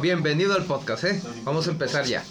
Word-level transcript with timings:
Bienvenido 0.00 0.54
al 0.54 0.64
podcast, 0.64 1.04
¿eh? 1.04 1.20
Vamos 1.44 1.66
a 1.66 1.70
empezar 1.70 2.04
ya. 2.04 2.22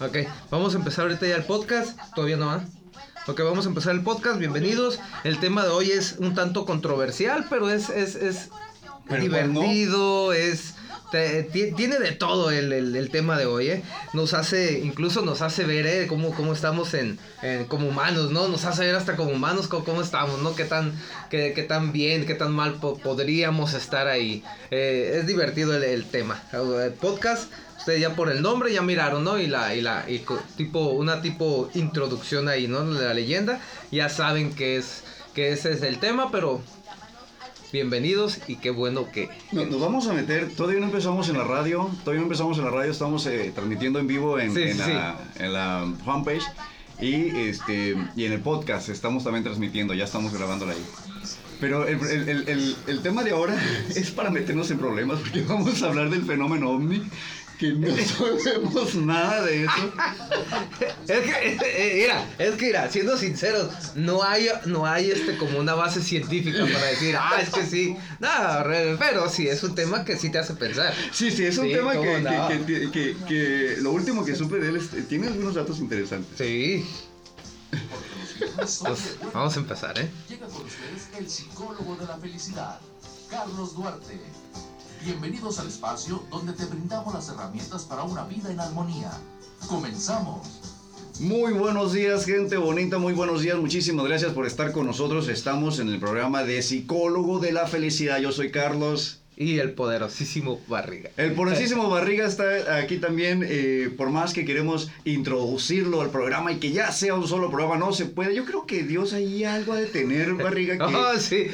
Ok, 0.00 0.16
vamos 0.50 0.74
a 0.74 0.78
empezar 0.78 1.04
ahorita 1.04 1.26
ya 1.26 1.36
el 1.36 1.44
podcast. 1.44 1.98
Todavía 2.14 2.36
no, 2.36 2.50
¿ah? 2.50 2.64
Ok, 3.26 3.40
vamos 3.44 3.66
a 3.66 3.68
empezar 3.68 3.94
el 3.94 4.02
podcast. 4.02 4.38
Bienvenidos. 4.38 4.98
El 5.24 5.40
tema 5.40 5.62
de 5.64 5.68
hoy 5.70 5.90
es 5.90 6.16
un 6.18 6.34
tanto 6.34 6.64
controversial, 6.64 7.46
pero 7.50 7.68
es, 7.68 7.90
es, 7.90 8.14
es 8.14 8.48
divertido, 9.10 10.32
es 10.32 10.74
tiene 11.10 11.98
de 11.98 12.12
todo 12.12 12.50
el, 12.50 13.10
tema 13.10 13.38
de 13.38 13.46
hoy, 13.46 13.68
¿eh? 13.68 13.82
Nos 14.12 14.34
hace, 14.34 14.80
incluso 14.80 15.22
nos 15.22 15.42
hace 15.42 15.64
ver, 15.64 15.86
¿eh? 15.86 16.06
Cómo, 16.06 16.34
cómo 16.34 16.52
estamos 16.52 16.94
en, 16.94 17.18
como 17.68 17.88
humanos, 17.88 18.30
¿no? 18.30 18.48
Nos 18.48 18.64
hace 18.64 18.84
ver 18.84 18.94
hasta 18.94 19.16
como 19.16 19.30
humanos 19.30 19.68
cómo, 19.68 20.02
estamos, 20.02 20.40
¿no? 20.42 20.54
Qué 20.54 20.64
tan, 20.64 20.92
qué, 21.30 21.52
qué, 21.54 21.62
tan 21.62 21.92
bien, 21.92 22.26
qué 22.26 22.34
tan 22.34 22.52
mal 22.52 22.74
podríamos 22.74 23.74
estar 23.74 24.06
ahí. 24.06 24.44
Eh, 24.70 25.18
es 25.20 25.26
divertido 25.26 25.74
el, 25.74 26.04
tema. 26.06 26.42
El 26.52 26.92
podcast, 26.92 27.50
ustedes 27.78 28.00
ya 28.00 28.14
por 28.14 28.30
el 28.30 28.42
nombre 28.42 28.72
ya 28.72 28.82
miraron, 28.82 29.24
¿no? 29.24 29.38
Y 29.38 29.46
la, 29.46 29.74
y 29.74 29.80
la, 29.80 30.04
y 30.08 30.24
tipo, 30.56 30.80
una 30.90 31.22
tipo 31.22 31.70
introducción 31.74 32.48
ahí, 32.48 32.68
¿no? 32.68 32.84
De 32.84 33.04
la 33.04 33.14
leyenda. 33.14 33.60
Ya 33.90 34.08
saben 34.08 34.54
que 34.54 34.76
es, 34.76 35.04
que 35.34 35.52
ese 35.52 35.72
es 35.72 35.82
el 35.82 35.98
tema, 35.98 36.30
pero 36.30 36.60
bienvenidos 37.72 38.40
y 38.48 38.56
qué 38.56 38.70
bueno 38.70 39.10
que... 39.10 39.28
Nos, 39.52 39.80
vamos 39.80 40.06
a 40.06 40.12
meter, 40.12 40.48
todavía 40.50 40.80
no 40.80 40.86
empezamos 40.86 41.28
en 41.28 41.38
la 41.38 41.44
radio, 41.44 41.90
todavía 42.00 42.20
no 42.20 42.26
empezamos 42.26 42.58
en 42.58 42.64
la 42.64 42.70
radio, 42.70 42.90
estamos 42.90 43.26
eh, 43.26 43.52
transmitiendo 43.54 43.98
en 43.98 44.06
vivo 44.06 44.38
en, 44.38 44.54
la, 44.78 45.92
fanpage 46.04 46.44
y, 47.00 47.28
este, 47.36 47.96
y 48.16 48.24
en 48.24 48.32
el 48.32 48.40
podcast 48.40 48.88
estamos 48.88 49.24
también 49.24 49.44
transmitiendo, 49.44 49.94
ya 49.94 50.04
estamos 50.04 50.32
grabándola 50.32 50.72
ahí. 50.72 50.84
Pero 51.60 51.86
el, 51.86 53.00
tema 53.02 53.24
de 53.24 53.32
ahora 53.32 53.56
es 53.94 54.10
para 54.10 54.30
meternos 54.30 54.70
en 54.70 54.78
problemas 54.78 55.18
porque 55.20 55.42
vamos 55.42 55.82
a 55.82 55.88
hablar 55.88 56.10
del 56.10 56.24
fenómeno 56.24 56.70
ovni 56.70 57.02
que 57.58 57.72
no 57.72 57.88
sabemos 58.38 58.94
nada 58.94 59.42
de 59.42 59.64
eso. 59.64 59.92
es 61.08 61.20
que, 61.20 61.58
eh, 61.62 61.92
mira, 62.02 62.26
es 62.38 62.54
que 62.54 62.66
mira, 62.66 62.90
siendo 62.90 63.16
sinceros, 63.18 63.70
no 63.96 64.22
hay, 64.22 64.48
no 64.66 64.86
hay 64.86 65.10
este 65.10 65.36
como 65.36 65.58
una 65.58 65.74
base 65.74 66.00
científica 66.00 66.60
para 66.60 66.86
decir, 66.86 67.16
ah, 67.18 67.40
es 67.42 67.50
que 67.50 67.66
sí. 67.66 67.96
Nada, 68.20 68.64
pero 68.98 69.28
sí, 69.28 69.48
es 69.48 69.62
un 69.62 69.74
tema 69.74 70.04
que 70.04 70.16
sí 70.16 70.30
te 70.30 70.38
hace 70.38 70.54
pensar. 70.54 70.94
Sí, 71.12 71.30
sí, 71.30 71.44
es 71.44 71.58
un 71.58 71.70
tema 71.70 71.92
que, 71.92 72.90
que, 72.92 73.16
que, 73.26 73.76
lo 73.80 73.92
último 73.92 74.24
que 74.24 74.34
supe 74.34 74.58
de 74.58 74.68
él 74.68 74.76
es, 74.76 75.08
tiene 75.08 75.26
algunos 75.26 75.54
datos 75.54 75.78
interesantes. 75.78 76.38
Sí. 76.38 76.86
Pues, 78.56 78.82
vamos 79.34 79.56
a 79.56 79.60
empezar, 79.60 79.98
¿eh? 79.98 80.08
Llega 80.28 80.46
con 80.46 80.64
ustedes 80.64 81.08
el 81.18 81.28
psicólogo 81.28 81.96
de 81.96 82.06
la 82.06 82.18
felicidad, 82.18 82.78
Carlos 83.30 83.74
Duarte. 83.74 84.18
Bienvenidos 85.04 85.58
al 85.60 85.68
espacio 85.68 86.24
donde 86.30 86.52
te 86.52 86.64
brindamos 86.64 87.14
las 87.14 87.28
herramientas 87.28 87.84
para 87.84 88.02
una 88.02 88.24
vida 88.24 88.50
en 88.50 88.58
armonía. 88.58 89.12
Comenzamos. 89.68 90.48
Muy 91.20 91.52
buenos 91.52 91.92
días, 91.92 92.24
gente 92.24 92.56
bonita, 92.56 92.98
muy 92.98 93.12
buenos 93.12 93.42
días. 93.42 93.56
Muchísimas 93.58 94.06
gracias 94.06 94.32
por 94.32 94.46
estar 94.46 94.72
con 94.72 94.86
nosotros. 94.86 95.28
Estamos 95.28 95.78
en 95.78 95.88
el 95.88 96.00
programa 96.00 96.42
de 96.42 96.62
Psicólogo 96.62 97.38
de 97.38 97.52
la 97.52 97.66
Felicidad. 97.66 98.18
Yo 98.18 98.32
soy 98.32 98.50
Carlos. 98.50 99.20
Y 99.40 99.60
el 99.60 99.70
poderosísimo 99.70 100.60
Barriga. 100.66 101.10
El 101.16 101.32
poderosísimo 101.34 101.88
Barriga 101.88 102.26
está 102.26 102.76
aquí 102.76 102.96
también, 102.96 103.46
eh, 103.46 103.88
por 103.96 104.10
más 104.10 104.32
que 104.32 104.44
queremos 104.44 104.90
introducirlo 105.04 106.00
al 106.00 106.10
programa 106.10 106.50
y 106.50 106.56
que 106.56 106.72
ya 106.72 106.90
sea 106.90 107.14
un 107.14 107.28
solo 107.28 107.48
programa, 107.48 107.76
no 107.76 107.92
se 107.92 108.06
puede. 108.06 108.34
Yo 108.34 108.44
creo 108.44 108.66
que 108.66 108.82
Dios 108.82 109.12
ahí 109.12 109.44
algo 109.44 109.74
a 109.74 109.76
de 109.76 109.86
tener, 109.86 110.34
Barriga. 110.34 110.76
Que... 110.88 110.94
Oh, 110.94 111.18
sí, 111.18 111.46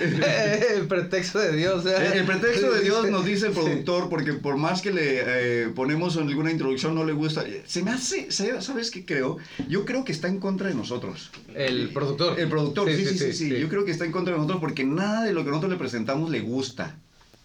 el 0.74 0.86
pretexto 0.86 1.38
de 1.40 1.56
Dios. 1.56 1.84
¿eh? 1.84 2.12
El, 2.14 2.24
pretexto 2.24 2.72
de 2.72 2.82
Dios 2.82 3.10
nos 3.10 3.24
dice 3.26 3.48
el 3.48 3.52
productor, 3.52 4.08
porque 4.08 4.32
por 4.32 4.56
más 4.56 4.80
que 4.80 4.90
le 4.90 5.22
eh, 5.26 5.68
ponemos 5.74 6.16
alguna 6.16 6.50
introducción, 6.50 6.94
no 6.94 7.04
le 7.04 7.12
gusta. 7.12 7.44
Se 7.66 7.82
me 7.82 7.90
hace, 7.90 8.30
¿sabes 8.30 8.90
qué 8.90 9.04
creo? 9.04 9.36
Yo 9.68 9.84
creo 9.84 10.04
que 10.04 10.12
está 10.12 10.28
en 10.28 10.40
contra 10.40 10.68
de 10.68 10.74
nosotros. 10.74 11.30
El 11.54 11.90
productor. 11.90 12.40
El 12.40 12.48
productor, 12.48 12.90
sí 12.90 13.04
sí, 13.04 13.18
sí, 13.18 13.32
sí, 13.34 13.58
Yo 13.58 13.68
creo 13.68 13.84
que 13.84 13.90
está 13.90 14.06
en 14.06 14.12
contra 14.12 14.32
de 14.32 14.38
nosotros 14.38 14.60
porque 14.60 14.84
nada 14.84 15.24
de 15.24 15.34
lo 15.34 15.44
que 15.44 15.50
nosotros 15.50 15.72
le 15.72 15.78
presentamos 15.78 16.30
le 16.30 16.40
gusta. 16.40 16.98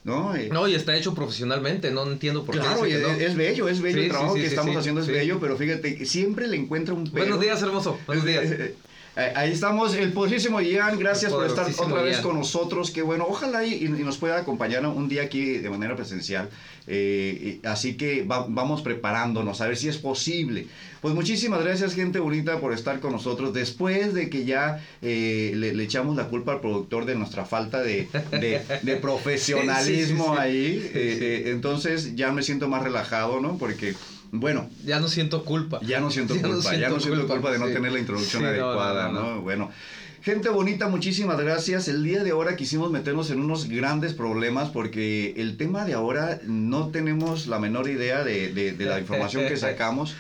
¿No? 0.09 0.33
no, 0.51 0.67
y 0.67 0.75
está 0.75 0.97
hecho 0.97 1.13
profesionalmente, 1.13 1.91
no 1.91 2.03
entiendo 2.03 2.43
por 2.43 2.55
qué. 2.55 2.61
Claro, 2.61 2.85
es, 2.85 3.35
bello, 3.35 3.69
es 3.69 3.81
bello 3.81 4.01
el 4.01 4.09
trabajo 4.09 4.33
que 4.35 4.45
estamos 4.45 4.75
haciendo, 4.75 5.01
es 5.01 5.07
bello, 5.07 5.39
pero 5.39 5.55
fíjate, 5.55 6.05
siempre 6.05 6.47
le 6.47 6.57
encuentra 6.57 6.93
un 6.93 7.05
Buenos 7.05 7.39
días, 7.39 7.61
hermoso, 7.61 7.97
buenos 8.05 8.25
días. 8.25 8.45
Eh, 9.15 9.33
ahí 9.35 9.51
estamos, 9.51 9.95
el 9.95 10.13
poderosísimo 10.13 10.61
Ian, 10.61 10.97
gracias 10.99 11.31
por 11.31 11.45
estar 11.45 11.67
otra 11.77 12.01
vez 12.01 12.19
con 12.19 12.37
nosotros, 12.37 12.91
qué 12.91 13.01
bueno, 13.01 13.25
ojalá 13.27 13.65
y, 13.65 13.89
nos 13.89 14.17
pueda 14.17 14.37
acompañar 14.37 14.85
un 14.85 15.09
día 15.09 15.23
aquí 15.23 15.57
de 15.57 15.69
manera 15.69 15.95
presencial, 15.95 16.49
eh, 16.87 17.59
así 17.63 17.95
que 17.95 18.23
vamos 18.25 18.81
preparándonos 18.81 19.61
a 19.61 19.67
ver 19.67 19.77
si 19.77 19.87
es 19.89 19.97
posible. 19.97 20.67
Pues 21.01 21.15
muchísimas 21.15 21.63
gracias 21.63 21.95
gente 21.95 22.19
bonita 22.19 22.59
por 22.59 22.73
estar 22.73 22.99
con 22.99 23.13
nosotros, 23.13 23.53
después 23.53 24.13
de 24.13 24.29
que 24.29 24.45
ya 24.45 24.83
eh, 25.01 25.53
le, 25.55 25.83
echamos 25.83 26.15
la 26.15 26.27
culpa 26.27 26.53
al 26.53 26.59
productor 26.61 27.05
de 27.05 27.15
nuestra 27.15 27.45
falta 27.45 27.81
de, 27.81 28.07
de, 28.31 28.95
profesionalismo 29.01 30.37
ahí, 30.37 30.91
entonces 31.45 32.15
ya 32.15 32.31
me 32.31 32.43
siento 32.43 32.67
más 32.67 32.83
relajado, 32.83 33.39
¿no? 33.39 33.57
Porque 33.57 33.95
bueno. 34.31 34.69
Ya 34.85 34.99
no 34.99 35.07
siento 35.07 35.45
culpa. 35.45 35.79
Ya 35.81 35.99
no 35.99 36.11
siento 36.11 36.35
culpa, 36.41 36.75
ya 36.75 36.89
no 36.89 36.99
siento 36.99 37.27
culpa, 37.27 37.51
de 37.51 37.59
no 37.59 37.67
tener 37.67 37.91
la 37.91 37.99
introducción 37.99 38.45
adecuada, 38.45 39.11
no, 39.11 39.41
Bueno. 39.41 39.71
Gente 40.21 40.49
bonita, 40.49 40.89
muchísimas 40.89 41.39
gracias. 41.39 41.87
El 41.87 42.03
día 42.03 42.23
de 42.25 42.31
ahora 42.31 42.57
quisimos 42.57 42.91
meternos 42.91 43.31
en 43.31 43.39
unos 43.39 43.69
grandes 43.69 44.13
problemas 44.13 44.69
porque 44.69 45.33
el 45.37 45.55
tema 45.55 45.85
de 45.85 45.93
ahora 45.93 46.41
no 46.45 46.89
tenemos 46.89 47.47
la 47.47 47.57
menor 47.57 47.89
idea 47.89 48.25
de, 48.25 48.75
la 48.77 48.99
información 48.99 49.47
que 49.47 49.55
sacamos. 49.57 50.15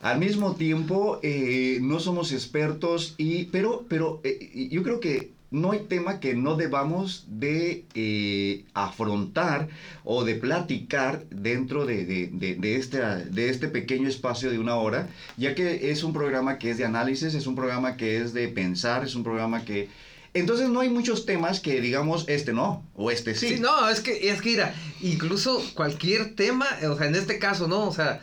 Al 0.00 0.18
mismo 0.18 0.54
tiempo, 0.54 1.20
eh, 1.22 1.78
no 1.82 2.00
somos 2.00 2.32
expertos, 2.32 3.14
y, 3.18 3.44
pero, 3.44 3.84
pero 3.88 4.20
eh, 4.24 4.68
yo 4.70 4.82
creo 4.82 5.00
que 5.00 5.32
no 5.52 5.72
hay 5.72 5.80
tema 5.80 6.18
que 6.18 6.34
no 6.34 6.56
debamos 6.56 7.26
de 7.28 7.84
eh, 7.94 8.64
afrontar 8.72 9.68
o 10.02 10.24
de 10.24 10.34
platicar 10.34 11.24
dentro 11.30 11.84
de, 11.84 12.04
de, 12.04 12.76
este, 12.76 12.98
de 12.98 13.50
este 13.50 13.68
pequeño 13.68 14.08
espacio 14.08 14.50
de 14.50 14.58
una 14.58 14.76
hora, 14.76 15.08
ya 15.36 15.54
que 15.54 15.90
es 15.90 16.02
un 16.02 16.14
programa 16.14 16.58
que 16.58 16.70
es 16.70 16.78
de 16.78 16.86
análisis, 16.86 17.34
es 17.34 17.46
un 17.46 17.54
programa 17.54 17.96
que 17.96 18.16
es 18.16 18.32
de 18.32 18.48
pensar, 18.48 19.04
es 19.04 19.14
un 19.14 19.22
programa 19.22 19.64
que... 19.64 19.88
Entonces 20.34 20.70
no 20.70 20.80
hay 20.80 20.88
muchos 20.88 21.26
temas 21.26 21.60
que 21.60 21.82
digamos 21.82 22.24
este 22.26 22.54
no 22.54 22.82
o 22.94 23.10
este 23.10 23.34
sí. 23.34 23.56
Sí, 23.56 23.60
no, 23.60 23.90
es 23.90 24.00
que 24.00 24.30
es 24.30 24.40
que 24.40 24.50
mira, 24.50 24.74
incluso 25.02 25.62
cualquier 25.74 26.34
tema, 26.34 26.66
o 26.90 26.96
sea, 26.96 27.06
en 27.06 27.14
este 27.14 27.38
caso, 27.38 27.68
¿no? 27.68 27.86
O 27.86 27.92
sea, 27.92 28.22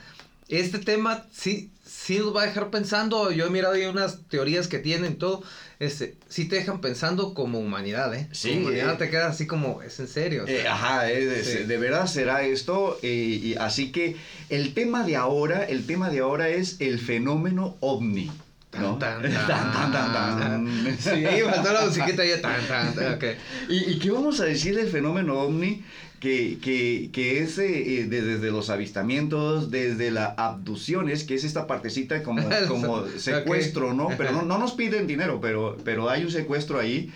este 0.49 0.79
tema 0.79 1.25
sí 1.31 1.71
sí 1.89 2.19
nos 2.19 2.35
va 2.35 2.43
a 2.43 2.45
dejar 2.45 2.69
pensando. 2.69 3.31
Yo 3.31 3.47
he 3.47 3.49
mirado 3.49 3.73
ahí 3.73 3.85
unas 3.85 4.19
teorías 4.29 4.67
que 4.67 4.79
tienen 4.79 5.17
todo. 5.17 5.43
Este, 5.79 6.15
sí 6.27 6.45
te 6.45 6.57
dejan 6.57 6.81
pensando 6.81 7.33
como 7.33 7.59
humanidad, 7.59 8.13
¿eh? 8.13 8.27
Sí. 8.31 8.49
Como 8.49 8.67
humanidad 8.67 8.93
eh, 8.93 8.97
te 8.97 9.09
quedas 9.09 9.35
así 9.35 9.47
como, 9.47 9.81
es 9.81 9.99
en 9.99 10.07
serio. 10.07 10.45
Eh, 10.47 10.67
ajá, 10.67 11.03
de 11.03 11.77
verdad 11.77 12.05
será 12.07 12.43
esto. 12.43 12.99
Eh, 13.01 13.39
y 13.43 13.55
así 13.55 13.91
que 13.91 14.17
el 14.49 14.73
tema 14.73 15.03
de 15.03 15.15
ahora, 15.15 15.63
el 15.63 15.85
tema 15.85 16.09
de 16.09 16.19
ahora 16.19 16.49
es 16.49 16.77
el 16.79 16.99
fenómeno 16.99 17.77
ovni. 17.79 18.31
¿no? 18.79 18.99
Tan, 18.99 19.21
tan, 19.23 19.31
tan, 19.47 19.91
tan, 19.91 20.11
tan, 20.13 20.97
Sí, 20.99 21.25
faltó 21.43 21.73
la 21.73 21.85
musiquita 21.85 22.23
ya, 22.23 22.39
tan, 22.39 22.67
tan, 22.67 22.93
tan, 22.93 23.13
okay. 23.15 23.35
¿Y, 23.69 23.93
¿Y 23.93 23.99
qué 23.99 24.11
vamos 24.11 24.39
a 24.41 24.45
decir 24.45 24.75
del 24.75 24.89
fenómeno 24.89 25.39
ovni? 25.39 25.83
Que, 26.19 26.57
que, 26.61 27.09
que 27.11 27.41
es 27.41 27.57
eh, 27.57 28.05
desde 28.09 28.51
los 28.51 28.69
avistamientos, 28.69 29.71
desde 29.71 30.11
las 30.11 30.33
abducciones, 30.37 31.23
que 31.23 31.35
es 31.35 31.43
esta 31.43 31.67
partecita 31.67 32.23
como, 32.23 32.47
como 32.67 33.07
secuestro, 33.07 33.93
¿no? 33.93 34.09
Pero 34.17 34.31
no, 34.31 34.43
no, 34.43 34.57
nos 34.57 34.73
piden 34.73 35.07
dinero, 35.07 35.39
pero, 35.41 35.77
pero 35.83 36.09
hay 36.09 36.23
un 36.23 36.31
secuestro 36.31 36.79
ahí. 36.79 37.11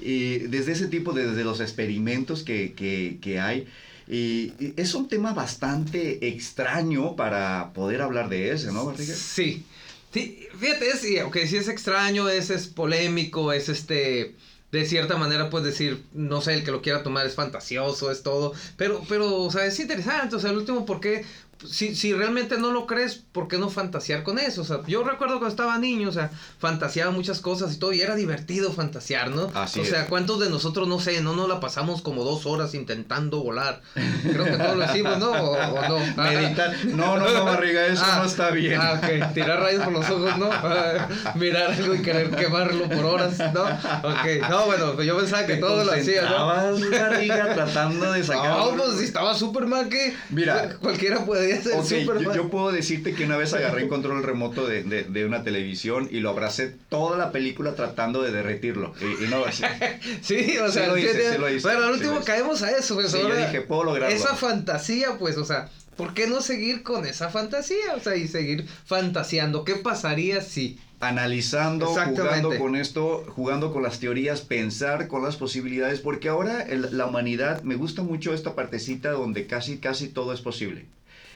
Y 0.00 0.38
desde 0.38 0.72
ese 0.72 0.86
tipo, 0.86 1.12
desde 1.12 1.44
los 1.44 1.60
experimentos 1.60 2.42
que, 2.42 2.72
que, 2.74 3.18
que 3.20 3.40
hay. 3.40 3.66
Y, 4.08 4.52
es 4.76 4.94
un 4.94 5.08
tema 5.08 5.32
bastante 5.32 6.28
extraño 6.28 7.14
para 7.16 7.72
poder 7.72 8.00
hablar 8.02 8.28
de 8.28 8.52
ese, 8.52 8.72
¿no, 8.72 8.86
Barriga? 8.86 9.14
Sí. 9.14 9.64
Sí, 10.12 10.48
fíjate, 10.58 10.88
es, 10.88 11.22
okay, 11.22 11.46
sí 11.46 11.58
es 11.58 11.68
extraño, 11.68 12.30
es, 12.30 12.48
es 12.48 12.66
polémico, 12.66 13.52
es 13.52 13.68
este 13.68 14.34
de 14.70 14.84
cierta 14.84 15.16
manera 15.16 15.50
puedes 15.50 15.66
decir, 15.66 16.04
no 16.12 16.40
sé, 16.40 16.54
el 16.54 16.64
que 16.64 16.70
lo 16.72 16.82
quiera 16.82 17.02
tomar 17.02 17.26
es 17.26 17.34
fantasioso, 17.34 18.10
es 18.10 18.22
todo, 18.22 18.52
pero, 18.76 19.02
pero, 19.08 19.42
o 19.42 19.50
sea, 19.50 19.66
es 19.66 19.78
interesante, 19.80 20.36
o 20.36 20.40
sea, 20.40 20.50
el 20.50 20.58
último, 20.58 20.84
¿por 20.84 21.00
qué, 21.00 21.24
si, 21.66 21.94
si 21.94 22.12
realmente 22.12 22.58
no 22.58 22.70
lo 22.70 22.86
crees, 22.86 23.16
¿por 23.16 23.48
qué 23.48 23.58
no 23.58 23.68
fantasear 23.70 24.22
con 24.22 24.38
eso? 24.38 24.62
O 24.62 24.64
sea, 24.64 24.78
yo 24.86 25.02
recuerdo 25.02 25.38
cuando 25.38 25.48
estaba 25.48 25.78
niño, 25.78 26.08
o 26.08 26.12
sea, 26.12 26.30
fantaseaba 26.58 27.10
muchas 27.10 27.40
cosas 27.40 27.74
y 27.74 27.78
todo, 27.78 27.92
y 27.92 28.00
era 28.00 28.14
divertido 28.14 28.72
fantasear, 28.72 29.30
¿no? 29.30 29.50
Así 29.54 29.80
o 29.80 29.84
sea, 29.84 30.06
¿cuántos 30.06 30.40
de 30.40 30.50
nosotros, 30.50 30.86
no 30.88 31.00
sé, 31.00 31.20
no 31.20 31.34
nos 31.34 31.48
la 31.48 31.60
pasamos 31.60 32.02
como 32.02 32.24
dos 32.24 32.46
horas 32.46 32.74
intentando 32.74 33.42
volar? 33.42 33.80
Creo 34.22 34.44
que 34.44 34.52
todos 34.52 34.76
lo 34.76 34.84
hicimos, 34.84 35.18
¿no? 35.18 35.30
¿O, 35.30 35.52
o 35.52 35.88
no? 35.88 35.98
Meditar. 36.22 36.74
No, 36.86 37.16
no, 37.18 37.28
no, 37.28 37.44
barriga, 37.44 37.86
eso 37.86 38.02
Ah, 38.04 38.18
no 38.20 38.26
está 38.26 38.50
bien. 38.50 38.80
Ah, 38.80 39.00
ok. 39.02 39.34
Tirar 39.34 39.60
rayos 39.60 39.82
por 39.84 39.92
los 39.92 40.08
ojos, 40.10 40.38
¿no? 40.38 40.48
Ah, 40.68 41.08
mirar 41.34 41.72
algo 41.72 41.94
y 41.94 42.02
querer 42.02 42.30
quemarlo 42.30 42.88
por 42.88 43.04
horas, 43.04 43.38
¿no? 43.52 43.62
Ok. 43.62 44.48
No, 44.50 44.66
bueno, 44.66 44.92
pues 44.94 45.06
yo 45.06 45.16
pensaba 45.16 45.46
que 45.46 45.56
todo 45.56 45.84
lo 45.84 45.92
hacía, 45.92 46.22
¿no? 46.22 46.46
barriga, 46.46 47.54
tratando 47.54 48.12
de 48.12 48.22
sacar. 48.24 48.50
No, 48.50 48.70
pues 48.76 48.98
si 48.98 49.04
estaba 49.04 49.34
Superman, 49.34 49.88
que 49.88 50.14
Mira. 50.30 50.76
cualquiera 50.80 51.24
podía 51.56 51.82
ser 51.82 52.04
yo, 52.22 52.34
yo 52.34 52.50
puedo 52.50 52.72
decirte 52.72 53.14
que 53.14 53.24
una 53.24 53.36
vez 53.36 53.52
agarré 53.54 53.84
un 53.84 53.88
control 53.88 54.22
remoto 54.22 54.66
de, 54.66 54.82
de, 54.84 55.04
de 55.04 55.24
una 55.26 55.42
televisión 55.44 56.08
y 56.10 56.20
lo 56.20 56.30
abracé 56.30 56.74
toda 56.88 57.16
la 57.18 57.32
película 57.32 57.74
tratando 57.74 58.22
de 58.22 58.30
derretirlo. 58.32 58.92
Y, 59.00 59.24
y 59.24 59.28
no, 59.28 59.44
así. 59.44 59.62
Sí, 60.22 60.56
o 60.58 60.66
Sí 60.68 60.72
sea, 60.72 60.86
lo 60.88 60.98
hice, 60.98 61.14
tiene- 61.14 61.32
sí 61.32 61.38
lo 61.38 61.48
hice, 61.50 61.68
Pero 61.68 61.84
al 61.84 61.92
último 61.92 62.20
caemos 62.24 62.62
a 62.62 62.70
eso, 62.70 62.94
pues 62.94 63.12
yo 63.12 63.22
ahora, 63.22 63.46
dije, 63.46 63.60
puedo 63.62 63.84
lograrlo. 63.84 64.14
Esa 64.14 64.34
fantasía, 64.36 65.18
pues, 65.18 65.36
o 65.36 65.44
sea, 65.44 65.68
¿por 65.96 66.14
qué 66.14 66.26
no 66.26 66.40
seguir 66.40 66.82
con 66.82 67.06
esa 67.06 67.28
fantasía? 67.30 67.94
O 67.96 68.00
sea, 68.00 68.16
y 68.16 68.28
seguir 68.28 68.66
fantaseando. 68.84 69.64
¿Qué 69.64 69.74
pasaría 69.76 70.40
si? 70.40 70.78
analizando, 71.00 71.86
jugando 71.86 72.58
con 72.58 72.74
esto, 72.74 73.24
jugando 73.28 73.72
con 73.72 73.84
las 73.84 74.00
teorías, 74.00 74.40
pensar 74.40 75.06
con 75.06 75.22
las 75.22 75.36
posibilidades, 75.36 76.00
porque 76.00 76.28
ahora 76.28 76.60
el- 76.62 76.88
la 76.96 77.06
humanidad, 77.06 77.62
me 77.62 77.76
gusta 77.76 78.02
mucho 78.02 78.34
esta 78.34 78.56
partecita 78.56 79.12
donde 79.12 79.46
casi, 79.46 79.78
casi 79.78 80.08
todo 80.08 80.32
es 80.32 80.40
posible. 80.40 80.86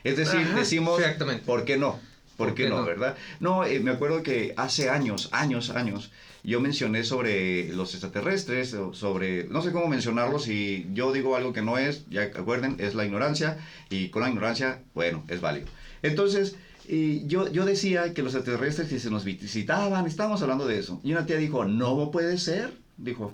Es 0.04 0.16
decir, 0.16 0.40
Ajá, 0.40 0.58
decimos, 0.58 0.98
exactamente. 0.98 1.44
¿por 1.44 1.64
qué 1.64 1.76
no? 1.76 1.98
¿Por, 2.36 2.54
qué, 2.54 2.68
no, 2.68 2.84
verdad? 2.84 3.16
No, 3.40 3.64
eh, 3.64 3.78
me 3.80 3.92
acuerdo 3.92 4.22
que 4.22 4.54
hace 4.56 4.90
años, 4.90 5.28
años, 5.32 5.70
años, 5.70 6.10
yo 6.42 6.60
mencioné 6.60 7.04
sobre 7.04 7.68
los 7.68 7.92
extraterrestres, 7.92 8.74
sobre, 8.92 9.44
no 9.44 9.62
sé 9.62 9.70
cómo 9.70 9.86
mencionarlos, 9.86 10.48
y 10.48 10.88
yo 10.92 11.12
digo 11.12 11.36
algo 11.36 11.52
que 11.52 11.62
no 11.62 11.78
es, 11.78 12.08
ya 12.08 12.22
acuerden, 12.22 12.76
es 12.80 12.94
la 12.94 13.04
ignorancia, 13.04 13.58
y 13.90 14.08
con 14.08 14.22
la 14.22 14.28
ignorancia, 14.28 14.82
bueno, 14.94 15.24
es 15.28 15.40
válido. 15.40 15.66
Entonces, 16.02 16.56
y 16.88 17.26
yo, 17.26 17.50
yo 17.50 17.64
decía 17.64 18.12
que 18.12 18.22
los 18.22 18.34
extraterrestres 18.34 18.88
que 18.88 18.98
se 18.98 19.10
nos 19.10 19.24
visitaban, 19.24 20.06
estábamos 20.06 20.42
hablando 20.42 20.66
de 20.66 20.78
eso. 20.78 21.00
Y 21.04 21.12
una 21.12 21.26
tía 21.26 21.36
dijo, 21.36 21.64
no 21.64 22.10
puede 22.10 22.38
ser. 22.38 22.72
Dijo, 22.96 23.32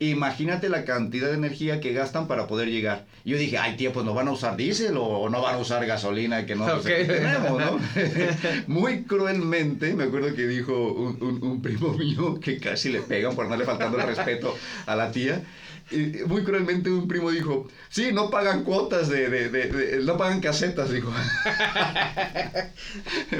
imagínate 0.00 0.68
la 0.70 0.84
cantidad 0.84 1.28
de 1.28 1.34
energía 1.34 1.80
que 1.80 1.92
gastan 1.92 2.26
para 2.26 2.46
poder 2.46 2.68
llegar. 2.70 3.04
Yo 3.24 3.36
dije, 3.36 3.58
ay 3.58 3.76
tía, 3.76 3.92
pues 3.92 4.04
no 4.06 4.14
van 4.14 4.28
a 4.28 4.32
usar 4.32 4.56
diésel 4.56 4.96
o 4.96 5.28
no 5.28 5.42
van 5.42 5.56
a 5.56 5.58
usar 5.58 5.84
gasolina 5.86 6.46
que 6.46 6.56
no 6.56 6.66
tenemos, 6.80 7.60
¿no? 7.60 7.78
Muy 8.66 9.04
cruelmente, 9.04 9.94
me 9.94 10.04
acuerdo 10.04 10.34
que 10.34 10.46
dijo 10.46 10.92
un, 10.92 11.22
un- 11.22 11.42
un 11.44 11.62
primo 11.62 11.92
mío 11.92 12.40
que 12.40 12.58
casi 12.58 12.88
le 12.88 13.02
pegan 13.02 13.36
por 13.36 13.48
no 13.48 13.56
le 13.56 13.64
faltando 13.64 13.98
el 14.00 14.06
respeto 14.06 14.56
a 14.86 14.96
la 14.96 15.12
tía. 15.12 15.42
Y 15.92 16.22
muy 16.26 16.44
cruelmente 16.44 16.88
un 16.88 17.08
primo 17.08 17.32
dijo, 17.32 17.66
sí, 17.88 18.10
no 18.12 18.30
pagan 18.30 18.62
cuotas 18.62 19.08
de, 19.08 19.28
de- 19.28 19.48
de- 19.48 19.66
de- 19.66 20.04
no 20.04 20.16
pagan 20.16 20.40
casetas, 20.40 20.92
dijo. 20.92 21.12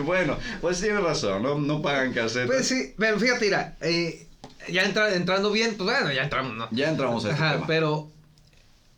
bueno, 0.05 0.37
pues 0.61 0.81
tiene 0.81 1.01
razón, 1.01 1.43
no, 1.43 1.59
no 1.59 1.83
pagan 1.83 2.13
casetas. 2.13 2.47
Pues 2.49 2.67
sí, 2.67 2.95
pero 2.99 3.19
fíjate, 3.19 3.45
mira, 3.45 3.77
eh, 3.81 4.27
ya 4.71 4.85
entra- 4.85 5.15
entrando 5.15 5.51
bien, 5.51 5.77
pues 5.77 5.91
bueno, 5.91 6.13
ya 6.13 6.23
entramos, 6.25 6.55
¿no? 6.57 6.69
ya 6.71 6.89
entramos 6.91 7.25
a 7.25 7.31
este 7.31 7.43
Ajá, 7.43 7.55
tema. 7.55 7.67
pero 7.67 8.11